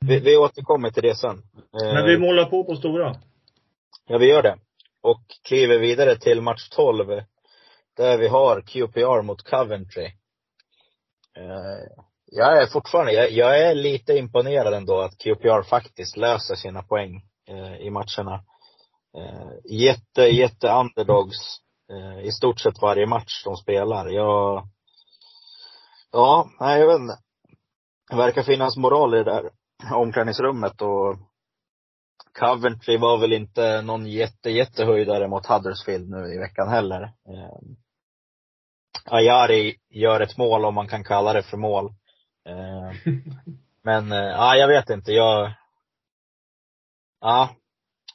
Vi, 0.00 0.20
vi 0.20 0.36
återkommer 0.36 0.90
till 0.90 1.02
det 1.02 1.14
sen. 1.14 1.42
Eh, 1.56 1.94
Men 1.94 2.04
vi 2.06 2.18
målar 2.18 2.44
på 2.44 2.64
på 2.64 2.76
stora. 2.76 3.16
Ja, 4.06 4.18
vi 4.18 4.26
gör 4.26 4.42
det. 4.42 4.58
Och 5.00 5.20
kliver 5.48 5.78
vidare 5.78 6.18
till 6.18 6.40
match 6.40 6.68
12. 6.68 7.06
Där 7.96 8.18
vi 8.18 8.28
har 8.28 8.60
QPR 8.60 9.22
mot 9.22 9.42
Coventry. 9.42 10.04
Eh, 11.36 12.02
jag 12.26 12.62
är 12.62 12.66
fortfarande, 12.66 13.12
jag, 13.12 13.30
jag 13.30 13.58
är 13.60 13.74
lite 13.74 14.12
imponerad 14.18 14.74
ändå 14.74 15.00
att 15.00 15.18
QPR 15.18 15.62
faktiskt 15.62 16.16
löser 16.16 16.54
sina 16.54 16.82
poäng 16.82 17.22
eh, 17.48 17.76
i 17.76 17.90
matcherna. 17.90 18.44
Jätte, 19.64 20.22
jätte 20.22 20.68
underdogs 20.68 21.58
eh, 21.92 22.26
i 22.26 22.32
stort 22.32 22.60
sett 22.60 22.82
varje 22.82 23.06
match 23.06 23.44
de 23.44 23.56
spelar. 23.56 24.08
Jag, 24.08 24.68
ja, 26.12 26.50
nej 26.60 26.80
jag 26.80 26.86
vet 26.86 27.00
inte. 27.00 27.18
Det 28.10 28.16
verkar 28.16 28.42
finnas 28.42 28.76
moral 28.76 29.14
i 29.14 29.18
det 29.18 29.24
där 29.24 29.50
omklädningsrummet 29.94 30.82
och 30.82 31.16
Coventry 32.38 32.96
var 32.96 33.18
väl 33.18 33.32
inte 33.32 33.82
någon 33.82 34.06
jätte, 34.06 34.50
jättehöjdare 34.50 35.28
mot 35.28 35.46
Huddersfield 35.46 36.10
nu 36.10 36.34
i 36.34 36.38
veckan 36.38 36.68
heller. 36.68 37.02
Eh, 37.02 37.58
Ayari 39.04 39.76
gör 39.90 40.20
ett 40.20 40.38
mål 40.38 40.64
om 40.64 40.74
man 40.74 40.88
kan 40.88 41.04
kalla 41.04 41.32
det 41.32 41.42
för 41.42 41.56
mål. 41.56 41.86
Eh, 42.48 43.12
men, 43.82 44.12
eh, 44.12 44.18
ja, 44.18 44.56
jag 44.56 44.68
vet 44.68 44.90
inte. 44.90 45.12
Jag, 45.12 45.52
ja, 47.20 47.50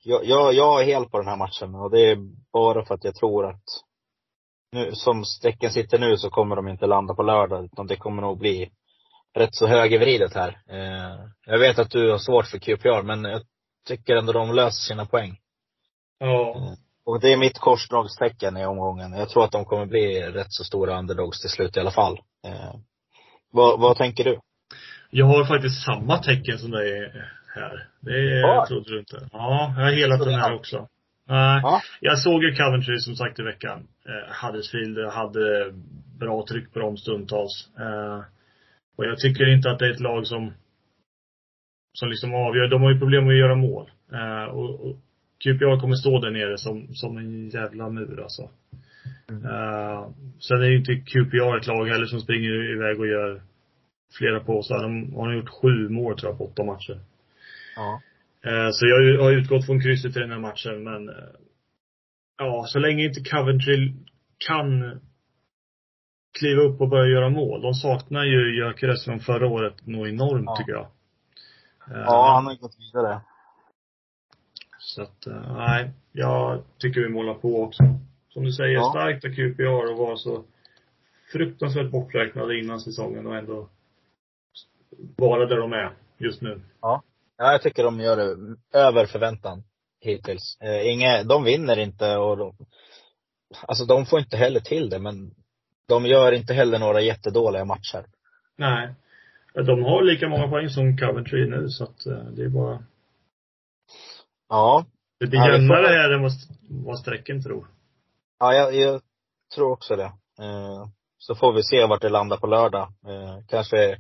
jag, 0.04 0.26
jag, 0.26 0.54
jag 0.54 0.82
är 0.82 0.86
helt 0.86 1.12
på 1.12 1.18
den 1.18 1.28
här 1.28 1.38
matchen 1.38 1.76
och 1.76 1.92
det 1.92 2.00
är 2.00 2.18
bara 2.60 2.86
för 2.86 2.96
att 2.96 3.04
jag 3.04 3.16
tror 3.16 3.50
att 3.50 3.64
nu, 4.72 4.92
som 4.94 5.26
strecken 5.26 5.72
sitter 5.72 6.00
nu 6.00 6.18
så 6.18 6.30
kommer 6.30 6.56
de 6.56 6.68
inte 6.68 6.86
landa 6.88 7.14
på 7.14 7.24
lördag 7.24 7.66
utan 7.66 7.88
det 7.88 7.96
kommer 7.96 8.22
nog 8.22 8.40
bli 8.40 8.70
rätt 9.38 9.56
så 9.56 9.68
högervridet 9.68 10.34
här. 10.34 10.50
Eh, 10.70 11.20
jag 11.46 11.60
vet 11.60 11.80
att 11.80 11.92
du 11.92 12.12
har 12.12 12.18
svårt 12.18 12.46
för 12.48 12.58
QPR 12.58 13.02
men 13.02 13.24
jag 13.24 13.42
tycker 13.88 14.16
ändå 14.16 14.34
de 14.34 14.54
löser 14.54 14.82
sina 14.94 15.06
poäng. 15.06 15.38
Ja. 16.20 16.56
Och 17.06 17.20
det 17.22 17.34
är 17.34 17.38
mitt 17.38 17.60
korsdragstecken 17.60 18.58
i 18.58 18.66
omgången. 18.66 19.12
Jag 19.14 19.30
tror 19.30 19.44
att 19.44 19.52
de 19.52 19.66
kommer 19.66 19.86
bli 19.86 20.22
rätt 20.22 20.54
så 20.54 20.64
stora 20.64 21.00
underdogs 21.00 21.42
till 21.42 21.50
slut 21.50 21.78
i 21.78 21.80
alla 21.80 21.92
fall. 21.92 22.20
Eh, 22.46 22.76
vad, 23.52 23.80
vad 23.80 23.98
tänker 23.98 24.24
du? 24.24 24.40
Jag 25.10 25.26
har 25.26 25.46
faktiskt 25.46 25.84
samma 25.86 26.18
tecken 26.18 26.58
som 26.60 26.72
dig 26.72 27.12
här. 27.56 27.90
Det 28.02 28.12
är, 28.12 28.40
Ja. 28.42 28.66
trodde 28.68 28.90
du 28.90 29.00
inte. 29.00 29.28
Ja, 29.32 29.74
jag 29.78 29.84
har 29.84 29.92
helat 29.92 30.20
den 30.20 30.34
här 30.34 30.56
också. 30.56 30.88
Nej. 31.28 31.60
Ja. 31.64 31.82
Jag 32.02 32.20
såg 32.20 32.44
ju 32.44 32.56
Coventry 32.56 32.98
som 32.98 33.16
sagt 33.16 33.40
i 33.40 33.44
veckan. 33.44 33.88
Eh, 34.06 34.46
Huddersfield 34.46 34.98
hade 35.12 35.74
bra 36.20 36.46
tryck 36.50 36.74
på 36.74 36.80
dem 36.80 36.98
stundtals. 36.98 37.70
Eh, 37.80 38.22
och 38.98 39.06
jag 39.06 39.20
tycker 39.20 39.54
inte 39.54 39.72
att 39.72 39.80
det 39.80 39.86
är 39.86 39.94
ett 39.94 40.00
lag 40.00 40.28
som 40.28 40.54
som 41.94 42.10
liksom 42.10 42.34
avgör. 42.34 42.68
De 42.68 42.82
har 42.82 42.92
ju 42.92 43.00
problem 43.00 43.26
med 43.26 43.34
att 43.34 43.40
göra 43.40 43.56
mål. 43.56 43.92
Eh, 44.14 44.44
och, 44.44 44.86
och 44.86 44.96
QPR 45.44 45.80
kommer 45.80 45.96
stå 45.96 46.20
där 46.20 46.32
nere 46.32 46.58
som, 46.58 46.88
som 46.94 47.18
en 47.18 47.50
jävla 47.50 47.90
mur 47.90 48.22
alltså. 48.22 48.50
Mm. 49.30 49.46
Eh, 49.46 50.10
sen 50.40 50.62
är 50.62 50.66
ju 50.66 50.78
inte 50.78 50.96
QPR 50.96 51.58
ett 51.58 51.68
lag 51.68 51.86
heller 51.86 52.06
som 52.06 52.20
springer 52.20 52.72
iväg 52.76 53.00
och 53.00 53.08
gör 53.08 53.42
flera 54.18 54.40
påsar. 54.40 54.82
De 54.82 55.14
har 55.16 55.34
gjort 55.34 55.50
sju 55.50 55.90
mål 55.90 56.18
tror 56.18 56.32
jag 56.32 56.38
på 56.38 56.46
åtta 56.46 56.64
matcher. 56.64 57.00
Ja. 57.76 58.02
Eh, 58.46 58.70
Så 58.72 58.86
jag 58.88 59.24
har 59.24 59.32
utgått 59.32 59.66
från 59.66 59.82
krysset 59.82 60.18
i 60.18 60.20
den 60.20 60.32
här 60.32 60.40
matchen, 60.40 60.84
men 60.84 61.10
eh, 61.10 61.16
ja, 62.38 62.66
så 62.68 62.80
länge 62.80 63.04
inte 63.04 63.24
Coventry 63.30 63.94
kan 64.48 65.00
kliva 66.40 66.62
upp 66.62 66.82
och 66.82 66.90
börja 66.90 67.12
göra 67.14 67.30
mål. 67.30 67.62
De 67.62 67.74
saknar 67.74 68.24
ju 68.24 68.56
Gyökeres 68.58 69.06
från 69.06 69.20
förra 69.20 69.48
året 69.48 69.88
något 69.88 70.08
enormt 70.10 70.46
Ja. 70.46 70.56
tycker 70.58 70.72
jag. 70.72 70.88
Eh, 71.92 72.04
Ja, 72.06 72.32
han 72.36 72.46
har 72.46 72.54
ju 72.54 72.60
gått 72.60 72.76
vidare. 72.80 73.22
Så 74.80 75.02
att, 75.02 75.28
nej. 75.58 75.92
Jag 76.12 76.64
tycker 76.78 77.02
vi 77.02 77.10
målar 77.10 77.34
på 77.34 77.64
också. 77.64 77.84
Som 78.30 78.44
du 78.44 78.52
säger, 78.52 78.74
Ja. 78.74 78.90
starkt 78.92 79.26
av 79.26 79.30
QPR 79.30 79.92
och 79.92 79.98
var 79.98 80.16
så 80.16 80.44
fruktansvärt 81.32 81.92
borträknade 81.92 82.60
innan 82.60 82.80
säsongen 82.80 83.28
och 83.28 83.36
ändå 83.38 83.70
vara 85.18 85.46
där 85.46 85.58
de 85.58 85.74
är 85.74 85.92
just 86.18 86.42
nu. 86.42 86.62
Ja, 86.82 87.04
jag 87.38 87.62
tycker 87.62 87.84
de 87.84 88.00
gör 88.00 88.18
det 88.18 88.56
över 88.80 89.06
förväntan 89.06 89.64
hittills. 90.02 90.58
Eh, 90.62 90.88
inga, 90.94 91.24
de 91.24 91.44
vinner 91.44 91.80
inte 91.80 92.18
och 92.18 92.38
de, 92.38 92.56
alltså 93.68 93.86
de 93.86 94.06
får 94.06 94.20
inte 94.20 94.38
heller 94.38 94.60
till 94.60 94.90
det 94.90 95.00
men 95.00 95.32
de 95.88 96.06
gör 96.06 96.32
inte 96.32 96.54
heller 96.54 96.80
några 96.80 97.02
jättedåliga 97.02 97.66
matcher. 97.66 98.06
Nej. 98.58 98.94
De 99.54 99.84
har 99.84 100.04
lika 100.04 100.28
många 100.30 100.48
poäng 100.48 100.70
som 100.70 100.98
Coventry 100.98 101.50
nu 101.50 101.70
så 101.70 101.84
att 101.84 102.06
eh, 102.06 102.24
det 102.24 102.44
är 102.44 102.50
bara 102.50 102.84
Ja, 104.50 104.86
Det 105.20 105.28
blir 105.28 105.40
Ja, 105.40 105.52
jämnare 105.54 105.88
här 105.88 106.10
än 106.12 106.30
vad 106.86 107.00
strecken 107.00 107.44
tror. 107.44 107.68
ja 108.40 108.54
jag, 108.54 108.76
jag 108.76 109.02
tror 109.56 109.72
också 109.72 109.96
det. 109.96 110.12
Eh, 110.40 110.88
så 111.18 111.36
får 111.36 111.54
vi 111.54 111.64
se 111.64 111.86
vart 111.86 112.02
det 112.02 112.10
landar 112.10 112.38
på 112.38 112.48
lördag. 112.48 112.94
Eh, 113.08 113.38
kanske 113.48 113.98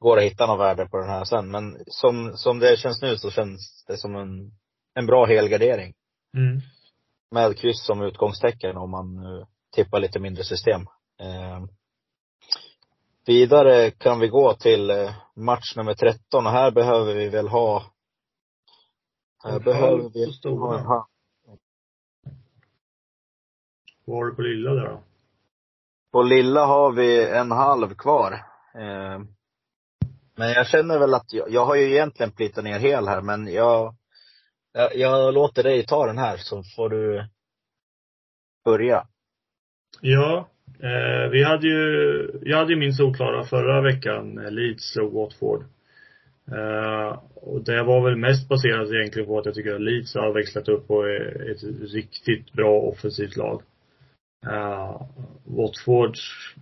går 0.00 0.18
att 0.18 0.24
hitta 0.24 0.46
något 0.46 0.60
värde 0.60 0.86
på 0.86 0.96
den 0.96 1.08
här 1.08 1.24
sen. 1.24 1.50
Men 1.50 1.78
som, 1.86 2.36
som 2.36 2.58
det 2.58 2.78
känns 2.78 3.02
nu 3.02 3.16
så 3.16 3.30
känns 3.30 3.84
det 3.88 3.96
som 3.96 4.16
en, 4.16 4.52
en 4.94 5.06
bra 5.06 5.26
helgardering. 5.26 5.94
Mm. 6.36 6.60
med 7.30 7.58
kryss 7.58 7.84
som 7.86 8.02
utgångstecken 8.02 8.76
om 8.76 8.90
man 8.90 9.16
nu 9.16 9.46
tippar 9.74 10.00
lite 10.00 10.18
mindre 10.18 10.44
system. 10.44 10.80
Eh, 11.20 11.64
vidare 13.26 13.90
kan 13.90 14.20
vi 14.20 14.28
gå 14.28 14.54
till 14.54 14.90
eh, 14.90 15.14
match 15.36 15.76
nummer 15.76 15.94
13 15.94 16.46
och 16.46 16.52
här 16.52 16.70
behöver 16.70 17.14
vi 17.14 17.28
väl 17.28 17.48
ha 17.48 17.84
här 19.44 19.56
En 19.56 19.62
behöver 19.62 19.88
halv 19.88 20.12
vi 20.12 20.32
stor, 20.32 20.58
ha 20.58 20.78
en 20.78 20.86
halv. 20.86 21.04
Vad 24.04 24.18
har 24.18 24.26
du 24.26 24.34
på 24.34 24.42
lilla 24.42 24.70
där 24.70 24.88
då? 24.88 25.02
På 26.12 26.22
lilla 26.22 26.66
har 26.66 26.92
vi 26.92 27.28
en 27.28 27.50
halv 27.50 27.94
kvar. 27.94 28.46
Men 30.40 30.52
jag 30.52 30.66
känner 30.66 30.98
väl 30.98 31.14
att 31.14 31.32
jag, 31.32 31.50
jag 31.50 31.64
har 31.64 31.74
ju 31.74 31.90
egentligen 31.90 32.32
plitat 32.32 32.64
ner 32.64 32.78
hel 32.78 33.08
här 33.08 33.20
men 33.20 33.52
jag, 33.52 33.94
jag, 34.72 34.96
jag 34.96 35.34
låter 35.34 35.62
dig 35.62 35.86
ta 35.86 36.06
den 36.06 36.18
här 36.18 36.36
så 36.36 36.62
får 36.76 36.90
du 36.90 37.24
börja. 38.64 39.06
Ja, 40.00 40.48
eh, 40.82 41.30
vi 41.30 41.42
hade 41.44 41.66
ju, 41.66 42.30
jag 42.42 42.58
hade 42.58 42.72
ju 42.72 42.78
min 42.78 42.92
solklara 42.92 43.44
förra 43.44 43.80
veckan, 43.80 44.38
eh, 44.38 44.50
Leeds 44.50 44.92
slog 44.92 45.12
Watford. 45.12 45.64
Eh, 46.52 47.18
och 47.34 47.64
det 47.64 47.82
var 47.82 48.04
väl 48.04 48.16
mest 48.16 48.48
baserat 48.48 48.92
egentligen 48.92 49.28
på 49.28 49.38
att 49.38 49.46
jag 49.46 49.54
tycker 49.54 49.74
att 49.74 49.80
Leeds 49.80 50.14
har 50.14 50.32
växlat 50.32 50.68
upp 50.68 50.90
och 50.90 51.08
är 51.08 51.50
ett 51.50 51.92
riktigt 51.92 52.52
bra 52.52 52.80
offensivt 52.80 53.36
lag. 53.36 53.62
Eh, 54.46 55.02
Watfords 55.44 56.20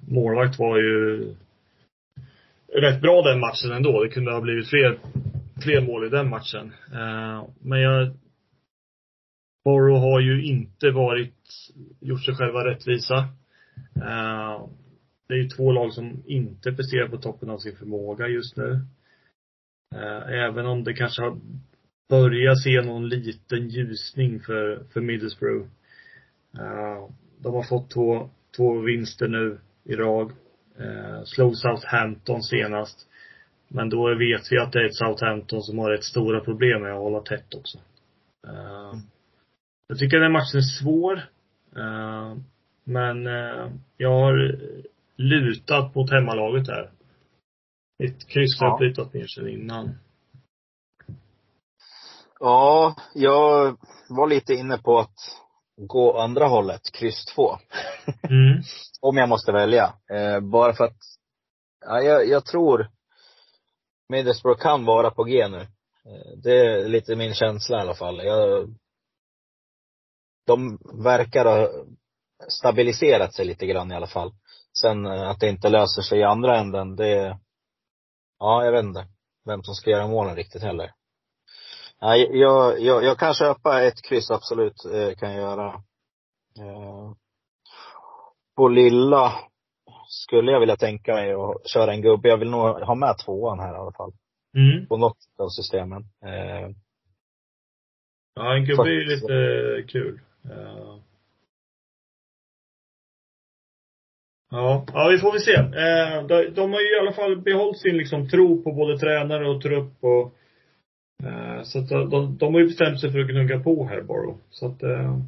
målvakt 0.08 0.58
var 0.58 0.78
ju 0.78 1.34
rätt 2.72 3.00
bra 3.00 3.22
den 3.22 3.40
matchen 3.40 3.72
ändå. 3.72 4.02
Det 4.02 4.08
kunde 4.08 4.32
ha 4.32 4.40
blivit 4.40 4.68
fler, 4.68 4.98
fler 5.62 5.80
mål 5.80 6.06
i 6.06 6.08
den 6.08 6.28
matchen. 6.28 6.72
Eh, 6.92 7.48
men 7.60 7.80
jag 7.80 8.16
Borough 9.64 10.00
har 10.00 10.20
ju 10.20 10.44
inte 10.44 10.90
varit, 10.90 11.34
gjort 12.00 12.24
sig 12.24 12.34
själva 12.34 12.64
rättvisa. 12.64 13.16
Eh, 13.96 14.68
det 15.28 15.34
är 15.34 15.38
ju 15.38 15.48
två 15.48 15.72
lag 15.72 15.92
som 15.92 16.22
inte 16.26 16.72
presterar 16.72 17.08
på 17.08 17.16
toppen 17.16 17.50
av 17.50 17.58
sin 17.58 17.76
förmåga 17.76 18.28
just 18.28 18.56
nu. 18.56 18.80
Eh, 19.94 20.32
även 20.32 20.66
om 20.66 20.84
det 20.84 20.94
kanske 20.94 21.22
har 21.22 21.38
börjat 22.08 22.62
se 22.62 22.82
någon 22.82 23.08
liten 23.08 23.68
ljusning 23.68 24.40
för, 24.40 24.84
för 24.92 25.00
Middlesbrough. 25.00 25.68
De 27.38 27.54
har 27.54 27.68
fått 27.68 27.90
två, 27.90 28.30
två 28.56 28.78
vinster 28.78 29.28
nu 29.28 29.58
i 29.84 29.96
rad. 29.96 30.32
Eh, 30.80 31.24
slog 31.24 31.56
Southampton 31.56 32.42
senast. 32.42 33.06
Men 33.68 33.90
då 33.90 34.14
vet 34.14 34.52
vi 34.52 34.58
att 34.58 34.72
det 34.72 34.78
är 34.80 34.84
ett 34.84 34.94
Southampton 34.96 35.62
som 35.62 35.78
har 35.78 35.90
rätt 35.90 36.04
stora 36.04 36.40
problem 36.40 36.82
med 36.82 36.92
att 36.92 36.98
hålla 36.98 37.20
tätt 37.20 37.54
också. 37.54 37.78
Eh, 38.46 38.92
jag 39.88 39.98
tycker 39.98 40.20
den 40.20 40.32
matchen 40.32 40.58
är 40.58 40.80
svår. 40.80 41.16
Eh, 41.76 42.36
men 42.84 43.26
eh, 43.26 43.70
jag 43.96 44.10
har 44.10 44.58
lutat 45.16 45.94
mot 45.94 46.10
hemmalaget 46.10 46.68
här. 46.68 46.90
Ett 48.04 48.28
kryss 48.28 48.60
har 48.60 48.66
Ja. 48.68 48.78
plitat 48.78 49.14
ner 49.14 49.26
sen 49.26 49.48
innan. 49.48 49.98
Ja, 52.40 52.96
jag 53.14 53.76
var 54.08 54.26
lite 54.26 54.54
inne 54.54 54.78
på 54.78 54.98
att 54.98 55.16
gå 55.76 56.18
andra 56.18 56.46
hållet, 56.46 56.80
kryss 56.92 57.24
två. 57.24 57.56
Mm. 58.30 58.62
Om 59.00 59.16
jag 59.16 59.28
måste 59.28 59.52
välja. 59.52 59.94
Eh, 60.10 60.40
bara 60.40 60.74
för 60.74 60.84
att, 60.84 60.96
ja, 61.80 62.00
jag, 62.00 62.28
jag 62.28 62.44
tror 62.44 62.90
Middlesbrough 64.08 64.60
kan 64.60 64.84
vara 64.84 65.10
på 65.10 65.24
G 65.24 65.48
nu. 65.48 65.60
Eh, 65.60 66.38
det 66.42 66.66
är 66.66 66.88
lite 66.88 67.16
min 67.16 67.34
känsla 67.34 67.78
i 67.78 67.80
alla 67.80 67.94
fall. 67.94 68.24
Jag, 68.24 68.74
de 70.46 70.78
verkar 71.02 71.44
ha 71.44 71.68
stabiliserat 72.48 73.34
sig 73.34 73.44
lite 73.44 73.66
grann 73.66 73.92
i 73.92 73.94
alla 73.94 74.06
fall. 74.06 74.32
Sen 74.80 75.06
eh, 75.06 75.28
att 75.28 75.40
det 75.40 75.48
inte 75.48 75.68
löser 75.68 76.02
sig 76.02 76.18
i 76.18 76.24
andra 76.24 76.58
änden, 76.58 76.96
det, 76.96 77.38
ja, 78.38 78.64
jag 78.64 78.72
vet 78.72 78.84
inte 78.84 79.06
vem 79.44 79.62
som 79.62 79.74
ska 79.74 79.90
göra 79.90 80.06
målen 80.06 80.36
riktigt 80.36 80.62
heller. 80.62 80.92
Nej, 82.00 82.30
jag, 82.32 82.80
jag, 82.80 83.04
jag 83.04 83.18
kan 83.18 83.34
köpa 83.34 83.82
ett 83.82 84.02
kryss, 84.02 84.30
absolut, 84.30 84.84
eh, 84.84 85.14
kan 85.14 85.32
jag 85.32 85.40
göra. 85.40 85.68
Eh, 86.58 87.12
på 88.58 88.68
lilla 88.68 89.32
skulle 90.08 90.52
jag 90.52 90.60
vilja 90.60 90.76
tänka 90.76 91.14
mig 91.14 91.32
att 91.32 91.68
köra 91.68 91.92
en 91.92 92.02
gubbe. 92.02 92.28
Jag 92.28 92.38
vill 92.38 92.50
nog 92.50 92.60
ha 92.60 92.94
med 92.94 93.14
tvåan 93.24 93.58
här 93.58 93.74
i 93.74 93.76
alla 93.76 93.92
fall. 93.92 94.12
Mm. 94.56 94.86
På 94.86 94.96
något 94.96 95.18
av 95.38 95.48
systemen. 95.48 96.02
Eh, 96.24 96.70
Ja, 98.34 98.56
en 98.56 98.64
gubbe 98.64 98.82
är 98.82 98.92
ju 98.92 99.04
lite 99.04 99.92
kul. 99.92 100.20
Eh. 100.44 100.96
Ja, 104.50 104.84
ja 104.92 105.08
vi 105.08 105.18
får 105.18 105.32
väl 105.32 105.40
se. 105.40 105.54
Eh, 105.54 106.26
de, 106.26 106.54
de 106.54 106.72
har 106.72 106.80
ju 106.80 106.96
i 106.96 107.00
alla 107.00 107.12
fall 107.12 107.36
behållit 107.36 107.78
sin 107.78 107.96
liksom 107.96 108.28
tro 108.28 108.62
på 108.62 108.72
både 108.72 108.98
tränare 108.98 109.48
och 109.48 109.62
trupp 109.62 109.92
och 110.00 110.34
eh, 111.24 111.62
så 111.62 111.78
att 111.78 111.88
de, 111.88 112.36
de 112.38 112.54
har 112.54 112.60
ju 112.60 112.66
bestämt 112.66 113.00
sig 113.00 113.12
för 113.12 113.18
att 113.18 113.28
gnugga 113.28 113.60
på 113.60 113.86
här 113.86 114.02
bara. 114.02 114.34
Så 114.50 114.66
att 114.66 114.82
eh, 114.82 115.18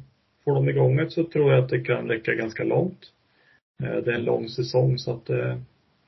får 0.43 0.55
de 0.55 0.69
igång 0.69 0.97
det 0.97 1.09
så 1.09 1.23
tror 1.23 1.53
jag 1.53 1.63
att 1.63 1.69
det 1.69 1.79
kan 1.79 2.07
räcka 2.07 2.33
ganska 2.33 2.63
långt. 2.63 3.11
Eh, 3.83 3.95
det 4.03 4.11
är 4.11 4.15
en 4.15 4.23
lång 4.25 4.49
säsong 4.49 4.97
så 4.97 5.13
att 5.13 5.29
eh, 5.29 5.57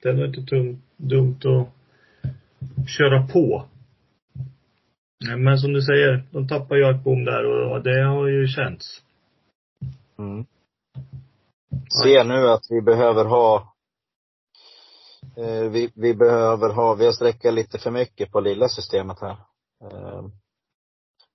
det 0.01 0.09
är 0.09 0.13
nog 0.13 0.25
inte 0.25 0.41
tum, 0.41 0.81
dumt 0.97 1.39
att 1.43 1.69
köra 2.89 3.27
på. 3.27 3.65
Eh, 5.29 5.37
Men 5.37 5.57
som 5.57 5.73
du 5.73 5.81
säger, 5.81 6.23
de 6.31 6.47
tappar 6.47 6.75
ju 6.75 6.85
Akbom 6.85 7.25
där 7.25 7.45
och 7.45 7.83
det 7.83 8.03
har 8.03 8.27
ju 8.27 8.47
känts. 8.47 9.01
mm. 10.17 10.45
Ser 12.03 12.23
nu 12.23 12.49
att 12.49 12.63
vi 12.69 12.81
behöver 12.81 13.25
ha 13.25 13.73
eh, 15.37 15.69
vi, 15.69 15.91
vi 15.95 16.13
behöver 16.13 16.69
ha, 16.69 16.93
vi 16.95 17.05
har 17.05 17.11
sträckat 17.13 17.53
lite 17.53 17.77
för 17.77 17.91
mycket 17.91 18.31
på 18.31 18.39
lilla 18.39 18.69
systemet 18.69 19.19
här. 19.21 19.37
Eh, 19.83 20.23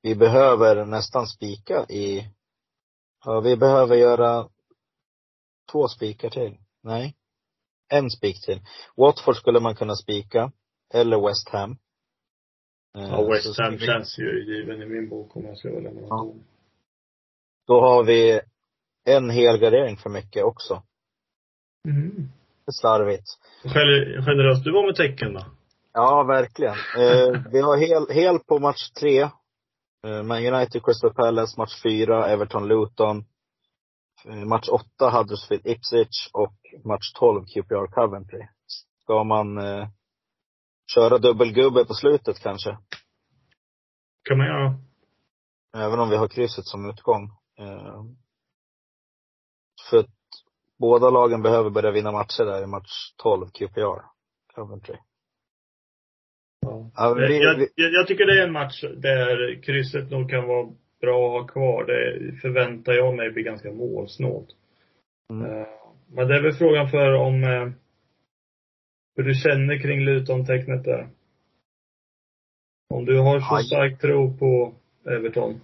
vi 0.02 0.14
behöver 0.14 0.84
nästan 0.84 1.26
spika 1.26 1.86
i, 1.88 2.28
ja, 3.24 3.40
vi 3.40 3.56
behöver 3.56 3.96
göra 3.96 4.48
två 5.72 5.88
spikar 5.88 6.30
till. 6.30 6.56
Nej. 6.82 7.14
En 7.92 8.10
spik 8.10 8.44
till. 8.44 8.60
Watford 8.96 9.36
skulle 9.36 9.60
man 9.60 9.76
kunna 9.76 9.94
spika. 9.94 10.52
Eller 10.94 11.26
West 11.28 11.48
Ham. 11.48 11.70
Eh, 12.98 13.02
Ja, 13.02 13.28
West 13.30 13.58
Ham 13.58 13.78
känns 13.78 14.18
ju 14.18 14.44
given 14.56 14.82
i 14.82 14.86
min 14.86 15.08
bok 15.08 15.36
om 15.36 15.44
jag 15.44 15.58
ska 15.58 15.68
välja 15.74 15.90
mellan 15.90 16.08
Ja. 16.08 16.16
dem. 16.16 16.44
Då 17.66 17.80
har 17.80 18.04
vi 18.04 18.40
en 19.04 19.30
helgardering 19.30 19.96
för 19.96 20.10
mycket 20.10 20.44
också. 20.44 20.82
Mm. 21.88 22.14
Det 22.64 22.70
är 22.70 22.72
slarvigt. 22.72 23.26
Gen- 23.64 24.24
Generös 24.24 24.62
du 24.64 24.72
var 24.72 24.86
med 24.86 24.96
tecken 24.96 25.32
då? 25.34 25.44
Ja, 25.92 26.22
verkligen. 26.22 26.74
Eh, 26.98 27.42
vi 27.52 27.60
har 27.60 27.76
hel, 27.76 28.14
hel 28.14 28.38
på 28.38 28.58
match 28.58 28.90
tre. 28.90 29.20
Eh, 30.06 30.22
Man 30.22 30.46
United, 30.54 30.84
Crystal 30.84 31.14
Palace, 31.14 31.54
match 31.60 31.82
fyra, 31.82 32.26
Everton, 32.28 32.68
Luton. 32.68 33.24
Eh, 34.24 34.44
match 34.44 34.68
åtta, 34.68 35.10
Huddersfield, 35.10 35.66
Ipswich 35.66 36.30
och 36.32 36.56
match 36.84 37.12
12, 37.12 37.44
QPR, 37.44 37.86
Coventry. 37.86 38.48
Ska 39.02 39.24
man 39.24 39.58
eh, 39.58 39.88
köra 40.94 41.18
dubbelgubbe 41.18 41.84
på 41.84 41.94
slutet 41.94 42.38
kanske? 42.42 42.78
Kan 44.28 44.38
man 44.38 44.46
göra. 44.46 44.74
Även 45.76 46.00
om 46.00 46.10
vi 46.10 46.16
har 46.16 46.28
krysset 46.28 46.64
som 46.66 46.90
utgång. 46.90 47.30
Eh, 47.58 48.04
för 49.90 49.98
att 49.98 50.10
båda 50.78 51.10
lagen 51.10 51.42
behöver 51.42 51.70
börja 51.70 51.90
vinna 51.90 52.12
matcher 52.12 52.44
där 52.44 52.62
i 52.62 52.66
match 52.66 53.12
12, 53.16 53.46
QPR, 53.50 54.02
Coventry. 54.54 54.96
Ja. 56.60 56.90
Ja, 56.94 57.14
vi, 57.14 57.42
jag, 57.42 57.68
jag 57.74 58.06
tycker 58.06 58.26
det 58.26 58.40
är 58.40 58.46
en 58.46 58.52
match 58.52 58.84
där 58.96 59.62
krysset 59.62 60.10
nog 60.10 60.30
kan 60.30 60.46
vara 60.46 60.68
bra 61.00 61.26
att 61.26 61.42
ha 61.42 61.48
kvar. 61.48 61.84
Det 61.84 62.32
förväntar 62.40 62.92
jag 62.92 63.16
mig 63.16 63.30
blir 63.30 63.44
ganska 63.44 63.72
målsnålt. 63.72 64.48
Mm. 65.32 65.50
Eh, 65.50 65.66
Men 66.06 66.28
det 66.28 66.36
är 66.36 66.42
väl 66.42 66.52
frågan 66.52 66.90
för 66.90 67.12
om 67.14 67.44
eh, 67.44 67.68
hur 69.16 69.24
du 69.24 69.34
känner 69.34 69.82
kring 69.82 70.00
Luton-tecknet 70.00 70.84
där. 70.84 71.08
Om 72.94 73.04
du 73.04 73.18
har 73.18 73.40
så 73.40 73.66
stark 73.66 74.00
tro 74.00 74.38
på 74.38 74.74
Everton. 75.10 75.60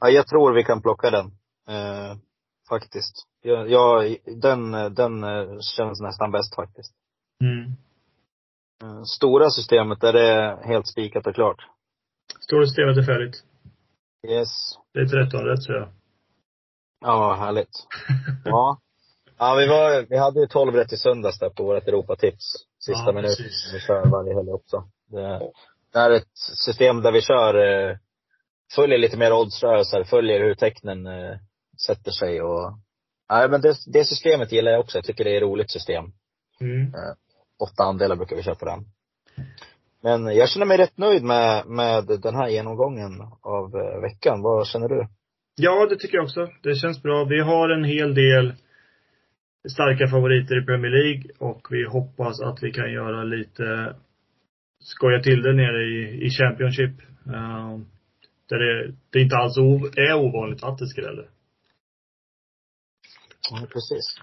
Ja, 0.00 0.08
jag 0.10 0.26
tror 0.26 0.54
vi 0.54 0.64
kan 0.64 0.82
plocka 0.82 1.10
den. 1.10 1.26
Eh, 1.68 2.16
faktiskt. 2.68 3.26
Jag, 3.42 3.70
jag, 3.70 4.16
den, 4.42 4.72
den 4.94 5.24
eh, 5.24 5.58
känns 5.76 6.00
nästan 6.00 6.30
bäst 6.30 6.54
faktiskt. 6.54 6.92
Mm. 7.44 7.72
Stora 9.04 9.50
systemet, 9.50 10.00
där 10.00 10.12
det 10.12 10.30
är 10.32 10.56
helt 10.64 10.88
spikat 10.88 11.26
och 11.26 11.34
klart. 11.34 11.66
Stora 12.40 12.66
systemet 12.66 12.98
är 12.98 13.02
färdigt. 13.02 13.44
Yes. 14.28 14.48
Det 14.94 15.00
är 15.00 15.06
13 15.06 15.44
rätt 15.44 15.62
så 15.62 15.72
jag. 15.72 15.88
Ja, 17.00 17.34
härligt. 17.34 17.86
Ja. 18.44 18.78
Ja, 19.38 19.54
vi 19.54 19.66
var, 19.68 20.06
vi 20.08 20.18
hade 20.18 20.40
ju 20.40 20.46
12 20.46 20.74
rätt 20.74 20.92
i 20.92 20.96
söndags 20.96 21.38
där 21.38 21.50
på 21.50 21.64
vårt 21.64 21.88
Europatips. 21.88 22.44
Sista 22.84 23.02
Ja, 23.06 23.12
minuten. 23.12 23.36
precis. 23.36 23.70
Vi 23.74 23.80
kör 23.80 24.06
varje 24.06 24.34
helg 24.34 24.50
också. 24.52 24.88
Det, 25.10 25.50
det 25.92 25.98
här 25.98 26.10
är 26.10 26.14
ett 26.16 26.38
system 26.64 27.02
där 27.02 27.12
vi 27.12 27.20
kör, 27.20 27.54
eh, 27.90 27.96
följer 28.74 28.98
lite 28.98 29.16
mer 29.16 29.32
oddsrörelser, 29.32 30.04
följer 30.04 30.40
hur 30.40 30.54
tecknen 30.54 31.06
eh, 31.06 31.36
sätter 31.86 32.10
sig 32.10 32.42
och 32.42 32.72
Nej 33.30 33.48
men 33.48 33.60
det, 33.60 33.76
det 33.86 34.04
systemet 34.04 34.52
gillar 34.52 34.72
jag 34.72 34.80
också. 34.80 34.98
Jag 34.98 35.04
tycker 35.04 35.24
det 35.24 35.30
är 35.30 35.36
ett 35.36 35.42
roligt 35.42 35.70
system. 35.70 36.04
Mm. 36.60 36.92
Åtta 37.62 37.84
andelar 37.84 38.16
brukar 38.16 38.36
vi 38.36 38.42
köra 38.42 38.54
på 38.54 38.64
den. 38.64 38.84
Men 40.02 40.36
jag 40.36 40.50
känner 40.50 40.66
mig 40.66 40.78
rätt 40.78 40.98
nöjd 40.98 41.22
med, 41.22 41.66
med 41.66 42.04
den 42.22 42.34
här 42.34 42.48
genomgången 42.48 43.12
av 43.40 43.76
eh, 43.76 44.00
veckan. 44.00 44.42
Vad 44.42 44.66
känner 44.66 44.88
du? 44.88 45.06
Ja, 45.56 45.86
det 45.86 45.96
tycker 45.96 46.16
jag 46.16 46.24
också. 46.24 46.48
Det 46.62 46.74
känns 46.74 47.02
bra. 47.02 47.24
Vi 47.24 47.40
har 47.40 47.68
en 47.68 47.84
hel 47.84 48.14
del 48.14 48.54
starka 49.68 50.08
favoriter 50.08 50.62
i 50.62 50.66
Premier 50.66 50.90
League 50.90 51.24
och 51.38 51.66
vi 51.70 51.84
hoppas 51.84 52.40
att 52.40 52.62
vi 52.62 52.72
kan 52.72 52.92
göra 52.92 53.24
lite 53.24 53.96
skoja 54.80 55.22
till 55.22 55.42
det 55.42 55.52
nere 55.52 55.82
i, 55.82 56.26
i 56.26 56.30
Championship. 56.30 57.00
Uh, 57.26 57.78
där 58.48 58.58
det, 58.58 58.94
det 59.10 59.20
inte 59.20 59.36
alls 59.36 59.56
är 59.96 60.14
ovanligt 60.14 60.64
att 60.64 60.78
det 60.78 60.86
skräller. 60.86 61.28
Ja, 63.50 63.66
precis. 63.72 64.20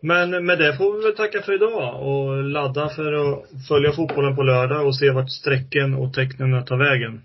Men 0.00 0.46
med 0.46 0.58
det 0.58 0.76
får 0.76 0.96
vi 0.96 1.04
väl 1.04 1.16
tacka 1.16 1.42
för 1.42 1.54
idag 1.54 2.02
och 2.08 2.44
ladda 2.44 2.88
för 2.88 3.12
att 3.12 3.44
följa 3.68 3.92
fotbollen 3.92 4.36
på 4.36 4.42
lördag 4.42 4.86
och 4.86 4.96
se 4.96 5.10
vart 5.10 5.30
strecken 5.30 5.94
och 5.94 6.14
tecknen 6.14 6.64
tar 6.64 6.76
vägen. 6.76 7.22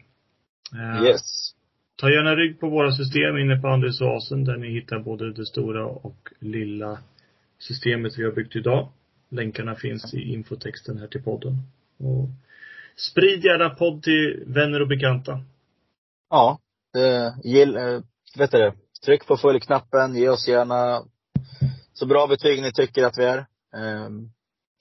Eh, 0.74 1.04
Yes. 1.04 1.52
Ta 1.96 2.10
gärna 2.10 2.36
rygg 2.36 2.60
på 2.60 2.70
våra 2.70 2.92
system 2.92 3.38
inne 3.38 3.62
på 3.62 3.68
Andelsoasen 3.68 4.44
där 4.46 4.58
ni 4.58 4.68
hittar 4.74 5.00
både 5.00 5.34
det 5.34 5.46
stora 5.46 5.86
och 5.86 6.30
lilla 6.40 6.98
systemet 7.60 8.18
vi 8.18 8.24
har 8.24 8.32
byggt 8.32 8.56
idag. 8.56 8.90
Länkarna 9.30 9.76
finns 9.76 10.14
i 10.14 10.22
infotexten 10.34 10.98
här 10.98 11.08
till 11.08 11.24
podden. 11.24 11.54
Och 11.98 12.30
sprid 12.96 13.46
gärna 13.46 13.70
podd 13.70 14.04
till 14.04 14.44
vänner 14.48 14.82
och 14.82 14.88
bekanta. 14.88 15.40
Ja. 16.30 16.60
Eh, 16.98 17.40
gill, 17.44 17.76
eh, 17.78 18.00
vet 18.38 18.52
du 18.52 18.58
det? 18.58 18.74
Tryck 19.06 19.28
på 19.28 19.38
följ-knappen. 19.38 20.16
Ge 20.16 20.30
oss 20.30 20.48
gärna 20.48 21.02
så 22.00 22.06
bra 22.06 22.28
betyg 22.28 22.62
ni 22.62 22.72
tycker 22.72 23.06
att 23.06 23.18
vi 23.18 23.26
är. 23.26 23.38
Eh, 23.76 24.10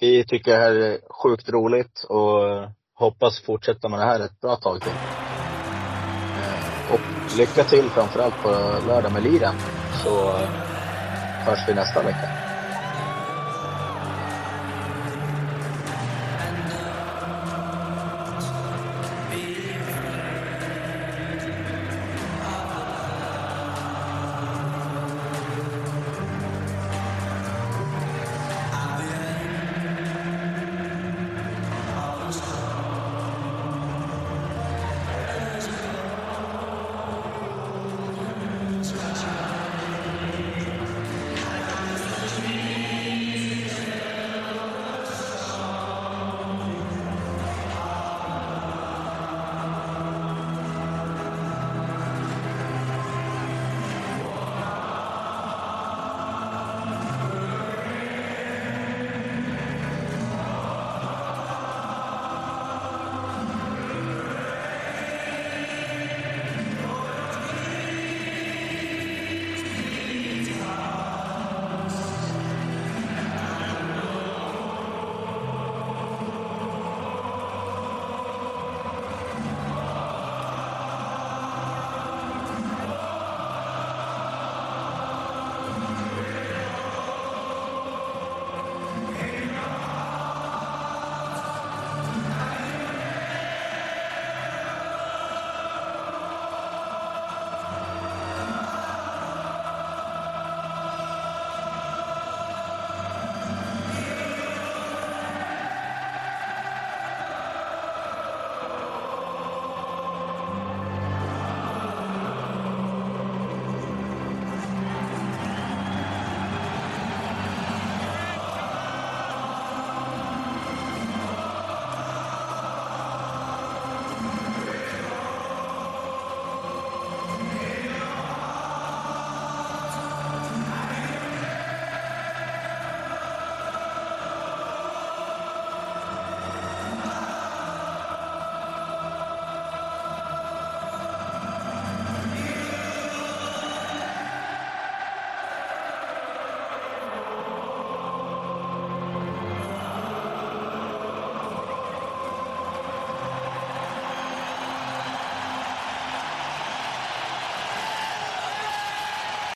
vi 0.01 0.25
tycker 0.25 0.51
det 0.51 0.59
här 0.59 0.75
är 0.75 0.99
sjukt 1.23 1.49
roligt 1.49 2.05
och 2.09 2.69
hoppas 2.95 3.41
fortsätta 3.41 3.89
med 3.89 3.99
det 3.99 4.05
här 4.05 4.21
ett 4.21 4.41
bra 4.41 4.57
tag 4.57 4.81
till. 4.81 4.93
Eh, 6.41 6.95
och 6.95 7.37
lycka 7.39 7.65
till 7.65 7.91
framförallt 7.91 8.43
på 8.43 8.49
lördag 8.89 9.13
med 9.13 9.23
liren. 9.23 9.55
Så 10.05 10.29
eh, 10.29 10.49
hörs 11.47 11.69
vi 11.69 11.75
nästa 11.75 12.03
vecka. 12.03 12.34